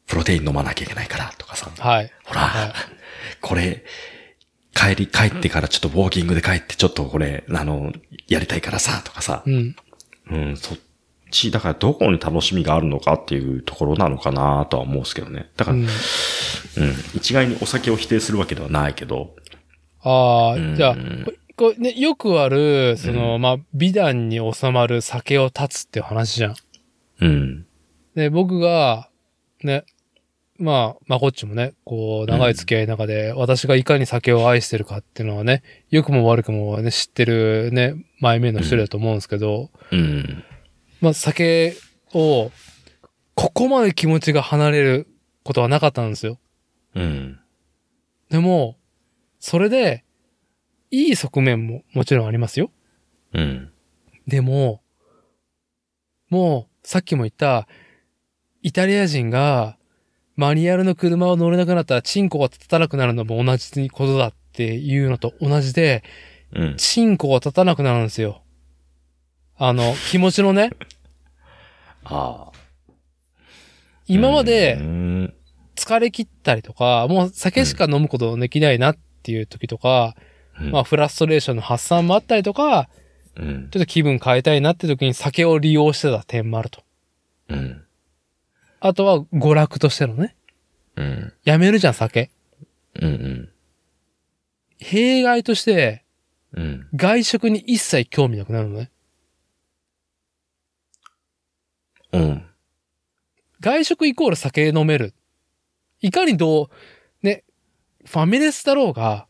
[0.05, 2.11] プロテイン飲まなきゃいけないからとかさ、はい。
[2.26, 2.72] ほら、はい
[3.39, 3.85] これ、
[4.73, 7.91] 帰り、帰ってからちょっとウォーキングで帰ってちょっとこれ、あの、
[8.27, 9.76] やりたいからさ、とかさ、うん。
[10.31, 10.77] うん、そっ
[11.30, 15.49] ち、だからどこに楽しみがあるのかっていうところなのかなとは思うんですけどね。
[15.57, 15.88] だから、うんうん、
[17.15, 19.35] 一概にお酒を否定するわけではないけど、
[20.03, 20.98] ああ、うんじゃあ、
[21.56, 26.56] こうね、よくある、その、まあ、美談に収まる酒を断つっていう話じゃん。
[27.22, 27.65] うん、
[28.15, 29.10] で、僕が、
[29.64, 29.85] ね、
[30.61, 40.43] まあ、まこっちもね、こう、長い付き合いの中で、私がいかに酒を愛してるかっていうのはね、良くも悪くもね、知ってるね、前面の一人だと思うんですけど、うん、
[41.01, 41.73] まあ、酒
[42.13, 42.51] を、
[43.33, 45.07] ここまで気持ちが離れる
[45.43, 46.38] ことはなかったんですよ。
[46.93, 47.39] うん、
[48.29, 48.77] でも、
[49.39, 50.03] それで、
[50.91, 52.69] いい側面ももちろんありますよ。
[53.33, 53.72] うん、
[54.27, 54.83] でも、
[56.30, 57.67] もう、さっきも言った、
[58.61, 59.77] イタリア人が、
[60.41, 66.03] マニュアルの車を乗れなくなったら、チンコが立たなくなるのも同じことだっていうのと同じで、
[66.55, 68.41] うん、チンコが立たなくなるんですよ。
[69.55, 70.71] あの、気持ちのね、
[72.05, 72.51] ああ。
[72.89, 72.93] う
[74.07, 75.31] 今までん、
[75.75, 80.15] 疲れ切ったりとか、もう酒しか飲むことできないなっていう時とか、
[80.59, 80.71] うん。
[80.71, 82.89] まあフラストレーションの発散もあったりとか、
[83.35, 86.81] うん、ちょっと気分変えたいなって時に酒を利用してた点もあると。
[87.49, 87.83] うん、
[88.82, 90.35] あとは娯楽としてのね。
[90.95, 92.32] うん、やめるじゃん、酒。
[93.00, 93.50] うん、
[94.80, 96.03] 弊害として、
[96.53, 98.92] うん、外食に一切興味なくなるのね。
[102.11, 102.45] うん、
[103.61, 105.14] 外食イコール酒飲める。
[106.01, 106.68] いかにどう、
[107.26, 107.43] ね、
[108.06, 109.27] ファミレスだろうが、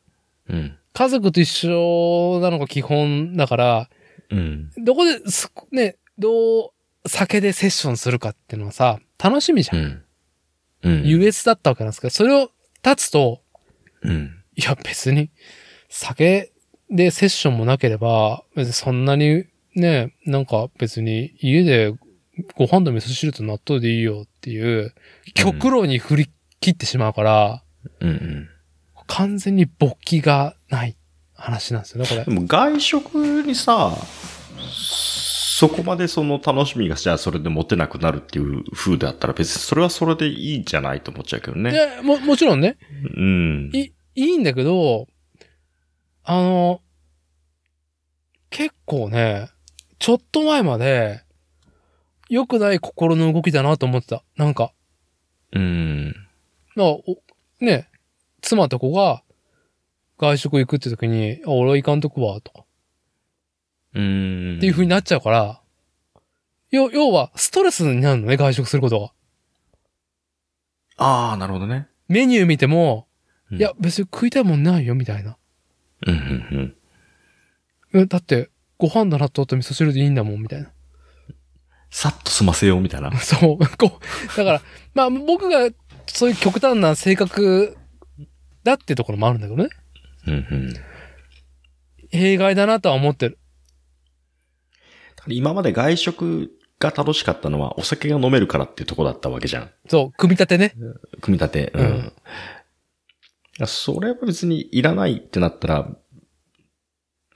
[0.48, 3.90] うん、家族と一緒なのが基本だから、
[4.30, 9.76] うん、どこで、すね、どう酒でセッションするかっていうのはさ、楽しみじゃ。
[9.76, 10.04] うんん、
[10.84, 12.50] うん、優越だったわけなんですけど、それを
[12.84, 13.42] 立つと、
[14.02, 15.30] うん、いや別に、
[15.90, 16.52] 酒
[16.90, 21.94] でセッションもなければ、別にそんなにね、なんか別に家で
[22.56, 24.94] ご飯と味噌汁と納豆でいいよっていう、
[25.34, 27.64] 極論に振り切ってしまうから、
[28.00, 28.50] うん、うん。
[29.08, 30.96] 完全に勃起がない
[31.34, 32.32] 話なんですよね、これで。
[32.32, 33.96] も外食にさ、
[35.62, 41.72] そこまでその楽しみがじゃあそれで持てなくなるっていう風であったら別にそれはそれでいいんじゃないと思っちゃうけどね。
[41.72, 42.80] でも、もちろんね、
[43.16, 43.70] うん。
[43.72, 45.06] い、いいんだけど、
[46.24, 46.82] あの、
[48.50, 49.50] 結構ね、
[50.00, 51.22] ちょっと前まで、
[52.28, 54.24] 良くない心の動きだなと思ってた。
[54.38, 54.74] なんか、
[55.54, 56.08] うん。
[56.76, 56.86] な
[57.60, 57.88] ね、
[58.42, 59.22] 妻と子が
[60.18, 62.66] 外食行くって時に、あ、俺は行かんとくわ、とか、
[63.94, 64.58] うん。
[64.58, 65.62] っていう風になっちゃうから、
[66.70, 69.12] 要、要は、ストレスになるのね、外食することが。
[70.98, 71.88] ああ、なるほどね。
[72.08, 73.08] メニュー見ても、
[73.52, 75.38] うんいや、別に食いたいもんないよ、みたいな。
[76.08, 76.76] うん、
[77.94, 80.72] うん、えだって、ご飯だ納豆と味噌汁でいいんだもん、みたいな。
[81.90, 83.12] さっと済ませようみたいな。
[83.20, 84.62] そう、こう、だから、
[84.94, 85.70] まあ僕が
[86.08, 87.78] そういう極端な性格
[88.64, 89.70] だってところもあるんだけどね。
[90.28, 90.74] うん、うん。
[92.10, 93.38] 弊害だなとは思ってる。
[95.28, 99.70] 今まで外食が楽しかったのはお酒が飲めるからっていうところだったわけじゃん。
[99.88, 100.74] そう、組み立てね。
[101.22, 101.72] 組み立て。
[101.76, 101.86] うん。
[101.86, 102.14] うん
[103.66, 105.90] それは別にいらないってなったら、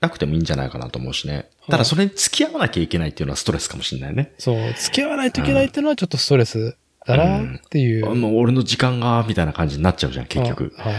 [0.00, 1.50] なくてもいいんじゃないかなと思うしね。
[1.68, 4.34] ただそれに付き合わなきゃいけないっていうのはストレスかもしれないね。
[4.38, 8.10] そう、付き合わないといけないっていうのはちょっとストレスだなっていう。
[8.10, 10.74] あの、俺の時間が、みたいな感じになっちゃうじゃん、結局。
[10.76, 10.94] はい。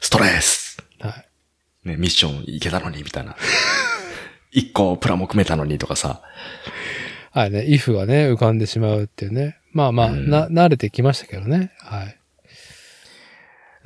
[0.00, 1.88] ストレスはい。
[1.88, 3.36] ね、ミッションいけたのに、みたいな。
[4.50, 6.22] 一個プラモ組めたのにとかさ。
[7.32, 9.58] はいね、イフがね、浮かんでしまうっていうね。
[9.72, 11.70] まあまあ、うんな、慣れてきましたけどね。
[11.78, 12.16] はい。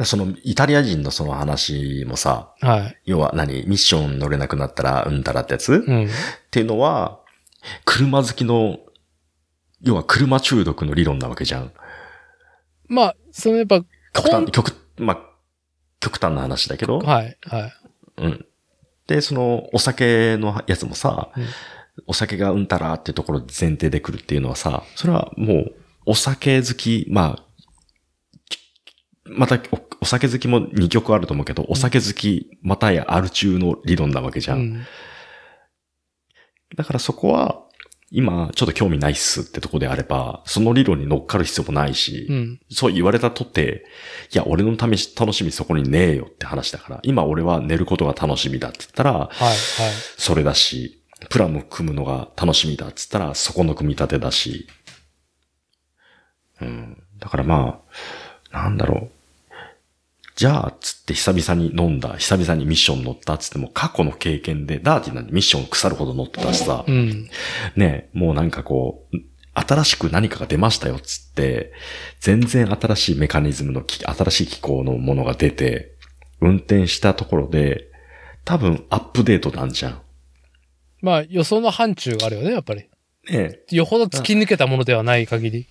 [0.05, 2.97] その、イタリア人のその話もさ、はい。
[3.05, 3.65] 要は何？
[3.67, 6.09] ミッション乗れなくなったらうんたらってやつ、っうん。
[6.51, 7.21] ていうのは、
[7.85, 8.79] 車好きの、
[9.83, 11.71] 要は車中毒の理論なわけじゃん。
[12.89, 13.83] まあ、そのやっぱ、
[14.15, 15.19] 極端、極、まあ、
[16.01, 16.99] 極端な話だけど。
[16.99, 17.73] はい、はい。
[18.19, 18.47] うん。
[19.07, 21.45] で、その、お酒のやつもさ、うん
[22.07, 25.75] お酒がうんたらっていうところで前提で来るっていうのはさ、それはもう、
[26.07, 27.45] お酒好き、まあ、
[28.49, 28.59] き
[29.25, 34.59] またお、お酒好きも2曲あると思うけど、お酒好き、またやある中の理論なわけじゃん。
[34.59, 34.87] うん。
[36.77, 37.64] だからそこは、
[38.17, 42.61] 今、ちょっと興味ないっすってとこであれば、その理論に乗っかる必要もないし、うん。
[42.71, 43.85] そう言われたとって、
[44.33, 49.57] いや、俺のため楽しみそこにねえよって話だから、今俺は寝ることが楽しみだって言ったら、はい、はい。
[50.17, 54.69] それだし、プランを組むのが楽しみだっつったら、そこの組み立てだし。
[56.61, 57.03] うん。
[57.19, 57.81] だからま
[58.53, 59.24] あ、なんだろう。
[60.35, 67.29] じゃあ、つって久々に飲んだ、久々にミッション乗ったっつっても、過去の経験で、ダーティーなんでミッション腐るほど乗ってたしさ、うん。
[67.77, 69.17] ね、もうなんかこう、
[69.55, 71.73] 新しく何かが出ましたよっつって、
[72.19, 75.93] 全然新しいメカニズムのき、新しい機構のものが出て、
[76.41, 77.89] 運転したところで、
[78.45, 80.03] 多分アップデートなんじゃん。
[81.01, 82.89] まあ、予想の範疇があるよね、やっぱり。
[83.31, 85.67] ねよほど突き抜けたものではない限り。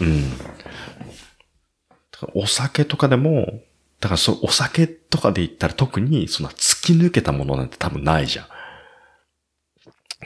[0.00, 0.32] うん。
[2.34, 3.60] お酒とかでも、
[4.00, 8.46] だからそお酒とかで言ったら特にそんな突き抜けたものなんて多分ないじゃん。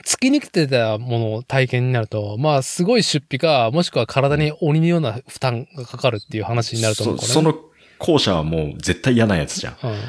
[0.05, 7.21] 突き抜けてたものを体験になると、まあ、すごい出費か、もしくは体に鬼のような負担がかかるっていう話になると思うね。
[7.21, 7.55] そその
[7.99, 9.77] 後者はもう絶対嫌なやつじゃん。
[9.83, 9.99] うん。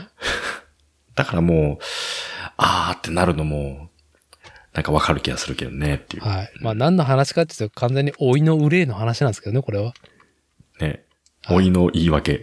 [1.15, 1.85] だからもう、
[2.57, 3.91] あーってなるのも、
[4.73, 6.25] なんかわかる気がするけどねっていう。
[6.25, 6.53] はい。
[6.61, 9.93] まあ、何の話かっていうと、完全に老いの憂いの話なんですけどね、これは。
[10.81, 11.05] ね。
[11.49, 12.33] 老いの言い訳。
[12.33, 12.43] はい。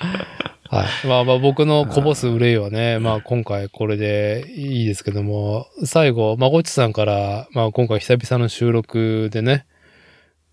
[0.00, 9.66] まあまあ僕のこぼす憂いはね、まあ今回これでいいですけども、最後、まこっちさんから、まあ今回久々の収録でね、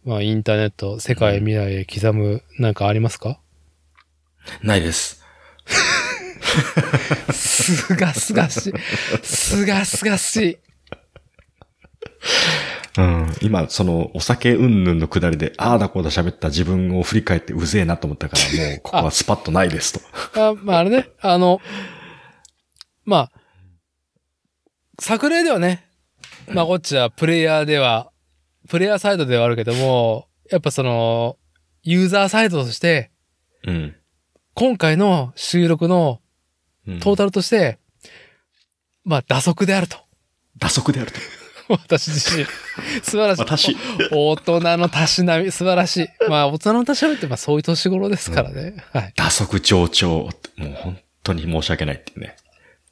[0.06, 3.40] まあインターネット、世界未来へ刻む、なんかありますか？
[4.62, 5.24] ないです。
[7.34, 8.74] すがすがしい。
[9.24, 10.58] すがすがしい。
[12.98, 13.34] うん。
[13.42, 19.94] 今、その、お酒うんぬんのくだりで、ああだこうだ喋った自分を振り返ってうぜえなと思ったから、 もう、ここはスパッとないです
[20.34, 20.50] と。
[20.50, 21.62] あまああれね、あの、
[23.04, 23.32] まあ、
[25.00, 25.86] 作例ではね、
[26.48, 28.12] まあこっちはプレイヤーでは、
[28.70, 31.38] プレイヤーサイドではあるけども、やっぱその、
[31.84, 33.12] ユーザーサイドとして、
[33.66, 33.96] うん。
[34.54, 36.22] 今回の収録の
[36.88, 37.80] うんトータルとして、
[39.04, 39.98] まあ、打足であると。
[40.58, 41.20] 打足であると。
[41.70, 42.46] 私自身。
[43.04, 43.42] 素晴らしい。
[43.42, 43.78] 私。
[44.12, 46.10] 大人のたしなみ、素晴らしい。
[46.30, 48.76] まあ、大人のたしなみって、まあ、そういう年頃ですからね。
[48.94, 49.14] はい。
[49.16, 50.10] 打足上長。
[50.10, 50.30] も
[50.60, 52.36] う本当に申し訳ないっていうね。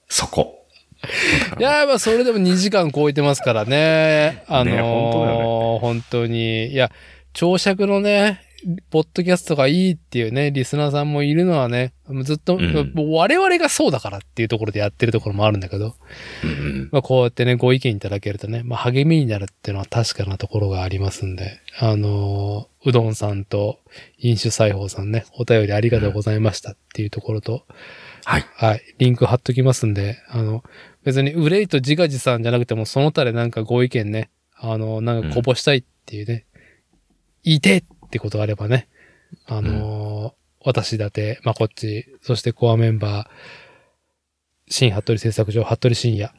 [0.10, 0.66] そこ。
[1.60, 4.44] いや、まあ、それでも2時間超えてますからね。
[4.48, 6.68] あのーね本当だよ本当に。
[6.68, 6.92] いや、
[7.34, 8.42] 長尺のね、
[8.90, 11.94] ポッドキャストがいいっていうね、リスナーさんもいるのはね、
[12.24, 15.96] ずっと、うん我々がそうだからっていうところでやってるところもあるんだけど、
[16.44, 16.90] うんうん。
[16.92, 23.80] まあ、こうやってね、ご意見いただけるとね、まあ、励みになるっていうのは確かなところがありますんで、あのーうどんさんと
[24.18, 27.66] 飲酒裁縫さんね、お便りありがとうございましたっていうところと、
[28.26, 28.46] はい。
[28.56, 30.64] はい、リンク貼っときますんで、あの、
[31.04, 36.46] 別に憂いと自画自賛じゃなくても、その他でなんかご意見ね、あの、なんかこぼしたいっていうね、
[37.44, 37.84] 言いてえ
[38.14, 38.88] ってことがあればね、
[39.48, 40.34] あのー
[40.66, 43.28] 私だて、まあ、こっち、そしてコアメンバー、
[44.70, 46.32] 新服部製作所、服部深也、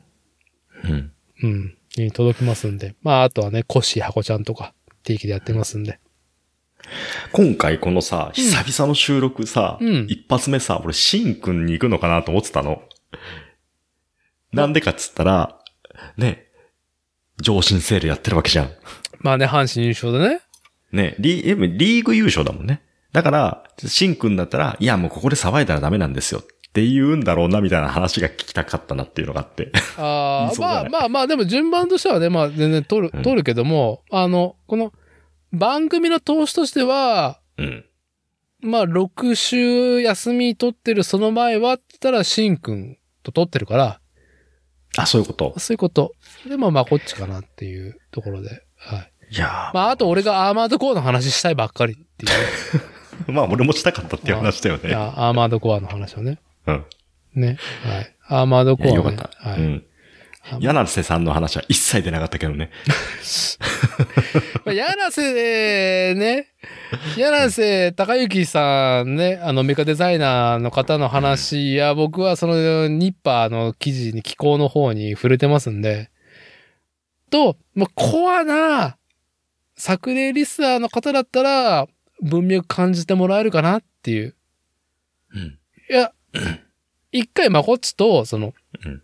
[0.84, 1.12] うん。
[1.42, 1.76] うん。
[1.98, 2.94] に届きますんで。
[3.02, 4.72] まあ、あとはね、コッシーハコちゃんとか、
[5.02, 6.00] 定期でやってますんで。
[7.32, 12.80] 今回このさ、久々の収録さ、うん一発目さ、俺、シンくんに行くのかなと思ってたの。
[14.52, 15.58] なんでかっつったら、
[16.16, 16.46] ね、
[17.42, 18.70] 上進セールやってるわけじゃん。
[19.18, 20.40] まあね、阪神優勝でね。
[20.94, 22.82] ね、リえリーグ優勝だもんね。
[23.12, 26.40] だから、シンくんだったら、いや、もうここで騒いだらダメなんですよ。
[26.40, 29.70] って言うんだろうな、みたいな話が聞きたかったなっていうのがあって。
[29.97, 34.92] ああ、 まあまあまあ、でも順番としてはね、まあ全然取るうん、取るけども、あの、この
[35.52, 37.84] 番組の投資としては、うん。
[38.60, 44.00] まあ6週休み取ってるその前はって言ったら、シンくんと取ってるから、
[44.97, 45.55] あ、そういうこと。
[45.58, 46.12] そういうこと。
[46.48, 48.64] でもまあこっちかなっていうところで。
[48.76, 49.12] はい。
[49.34, 52.32] いやまああと俺がアーマードコアの話したいばっかりっていう。
[53.26, 54.92] ー、 まあ、俺もしたかったっていう話だよいね。
[54.92, 56.38] やアーマードコアの話をね。
[56.66, 56.84] うん。
[57.34, 57.58] ね。
[57.82, 58.14] はい。
[58.28, 58.94] アーマードコア、ね。
[58.94, 59.30] よかった。
[59.50, 59.60] はい。
[59.60, 59.84] うん。
[60.60, 62.70] 柳瀬さんの話は一切出なかったけどね。
[64.64, 66.48] まあ柳瀬ね、
[67.16, 76.10] 柳瀬隆之さんね、あのメカデザイナーの方の話や、僕はそのニッパーの記事に気候の方に触れてますんで、
[77.30, 78.98] と、まあ、コアな
[79.76, 81.86] 作例リスナーの方だったら
[82.22, 84.34] 文脈感じてもらえるかなっていう。
[85.34, 85.58] うん。
[85.90, 86.12] いや、
[87.12, 88.54] 一回まこっちと、その、
[88.84, 89.02] うん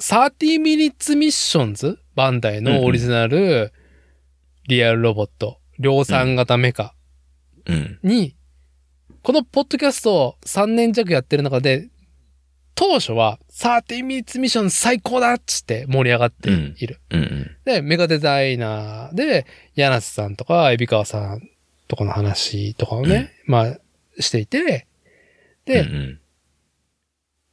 [0.00, 3.72] 30 minutes missions バンダイのオリジナル
[4.68, 6.94] リアルロボット、量産型メカ
[7.66, 7.98] うん。
[8.04, 8.36] に、
[9.22, 11.90] このポッドキャストを3年弱やってる中で、
[12.78, 17.00] 当初は30 minutes mission 最高だっつって盛り上がっている。
[17.10, 17.56] うんうん。
[17.64, 21.42] で、メガデザイナーで、柳瀬さんとか、海老川さん
[21.88, 23.78] とかの話とかをね、まあ、
[24.20, 24.86] していて、
[25.64, 26.20] で、うんうん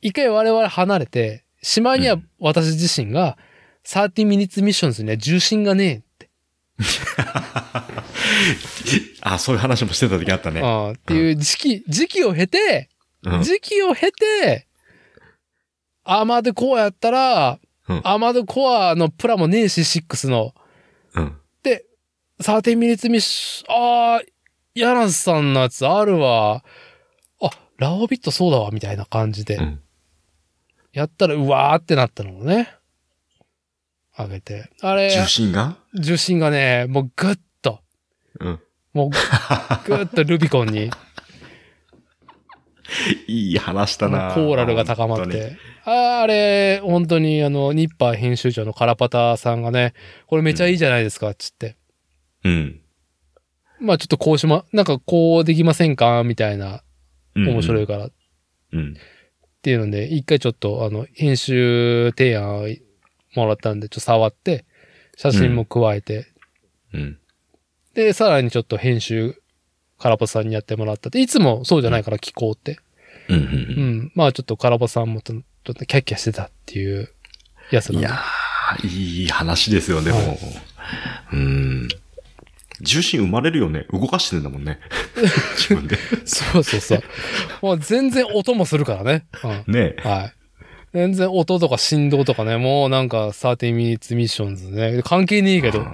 [0.01, 3.39] 一回我々離れて、しまいには私自身が、
[3.87, 6.29] 30 minutes missions には重心がねえって、
[9.21, 10.61] あ、そういう話もしてた時あったね。
[10.93, 12.91] っていう時期、時期を経て、
[13.23, 14.67] うん時期を経て、
[16.05, 20.53] アーマードコアやったら、うんアーマードコアのプラもねえし、6の、
[21.15, 21.37] うん。
[22.41, 24.21] 30 minutes mission、ああ、
[24.73, 26.63] 柳瀬さんのやつあるわ。
[27.41, 29.55] あ、ラオビットそうだわ、みたいな感じで。
[29.55, 29.79] うん。
[30.91, 32.73] やったら、うわーってなったのをね。
[34.15, 34.69] あげて。
[34.81, 35.77] あれ、重心が？
[35.93, 37.79] 重心がね、もうぐっと、
[38.39, 38.59] うん。
[38.93, 39.09] もう
[39.87, 40.89] ぐっとルビコンに
[43.27, 45.57] いい話だなコーラルが高まって。
[45.85, 49.93] ああれ、本当にあの、ニッパー編集長のカラパタさんがね、
[50.27, 51.75] これめちゃいいじゃないですか、つって。
[52.43, 52.81] うん。
[53.79, 56.83] まあちょっとこうしま、なんかこうできませんかみたいな、
[57.35, 57.49] うん。
[57.49, 58.05] 面白いから。
[58.07, 58.11] っ
[58.71, 58.95] うん。
[59.61, 62.77] ていうので、一回ちょっとあの、編集提案
[63.35, 64.65] もらったんで、ちょっと触って、
[65.17, 66.27] 写真も加えて、
[66.93, 67.19] うん。
[67.93, 69.41] で、さらにちょっと編集、
[69.99, 72.79] カラパさんにやってもらったって、いつもそうじゃないから聞こうって。
[73.29, 73.37] うん。
[73.37, 73.39] う。
[73.39, 74.11] うんん。
[74.15, 77.09] まあちょっとカラパさんもちょっとキャッキャしてたっていう
[77.71, 80.17] やつなんでいやー、いい話ですよ、でも。
[80.17, 80.37] はい
[81.33, 81.87] うん。
[82.81, 83.87] 重心生まれるよね。
[83.91, 84.79] 動かしてんだもんね。
[85.57, 85.97] 自分で。
[86.25, 87.03] そうそうそう。
[87.61, 89.25] もう全然音もするからね。
[89.67, 89.73] うん。
[89.73, 90.33] ねはい。
[90.93, 95.01] 全然音とか振動とかね、もうなんか30 minutes missions ね。
[95.03, 95.85] 関係ねえけど、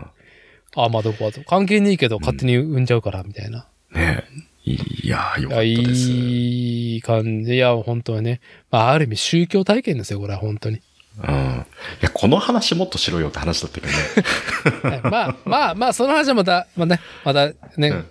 [0.76, 1.42] あ、まあどこはと。
[1.44, 3.68] 関係ねえけど勝手に産んじゃうから、みたいな。
[3.92, 4.24] ね
[4.64, 6.10] いやー、よかったです。
[6.12, 7.56] いい感じ。
[7.56, 8.42] いや、本当にね。
[8.70, 10.82] まあ、ある意味宗教体験ですよ、これは本当に。
[11.18, 11.66] うん。
[12.02, 14.98] いや、この話もっとしろよって話だったけどね。
[15.02, 17.48] は いまあ、まあ、まあ、その話はまた、まあね、また
[17.78, 18.06] ね、うん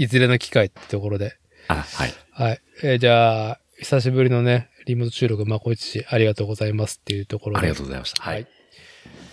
[0.00, 1.36] いずれの機会ってところで。
[1.66, 2.14] あ、はい。
[2.30, 2.60] はい。
[2.84, 7.58] えーじゃあ、久しぶりのね、リモート収録、まこいちありがとうございますっていうところで。
[7.58, 8.22] ありがとうございました。
[8.22, 8.42] はい。
[8.42, 8.46] い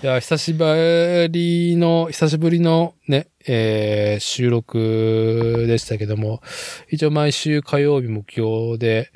[0.04, 6.42] いや、久しぶりの、久しぶりのね、えー収録でしたけども、
[6.90, 9.12] 一応毎週火曜日目標で、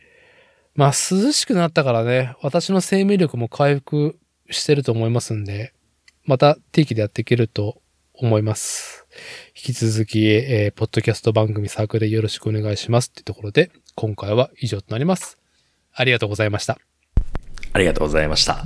[0.75, 4.17] まあ涼しくなったからね、私の生命力も回復
[4.49, 5.73] してると思いますんで、
[6.25, 7.81] また定期でやっていけると
[8.13, 9.05] 思います。
[9.55, 15.37] 引き続き、えーポッドキャスト番組サークルでよろしくお願いしますってところで、今回は以上となります。
[15.93, 16.79] ありがとうございました。
[17.73, 18.63] ありがとうございました。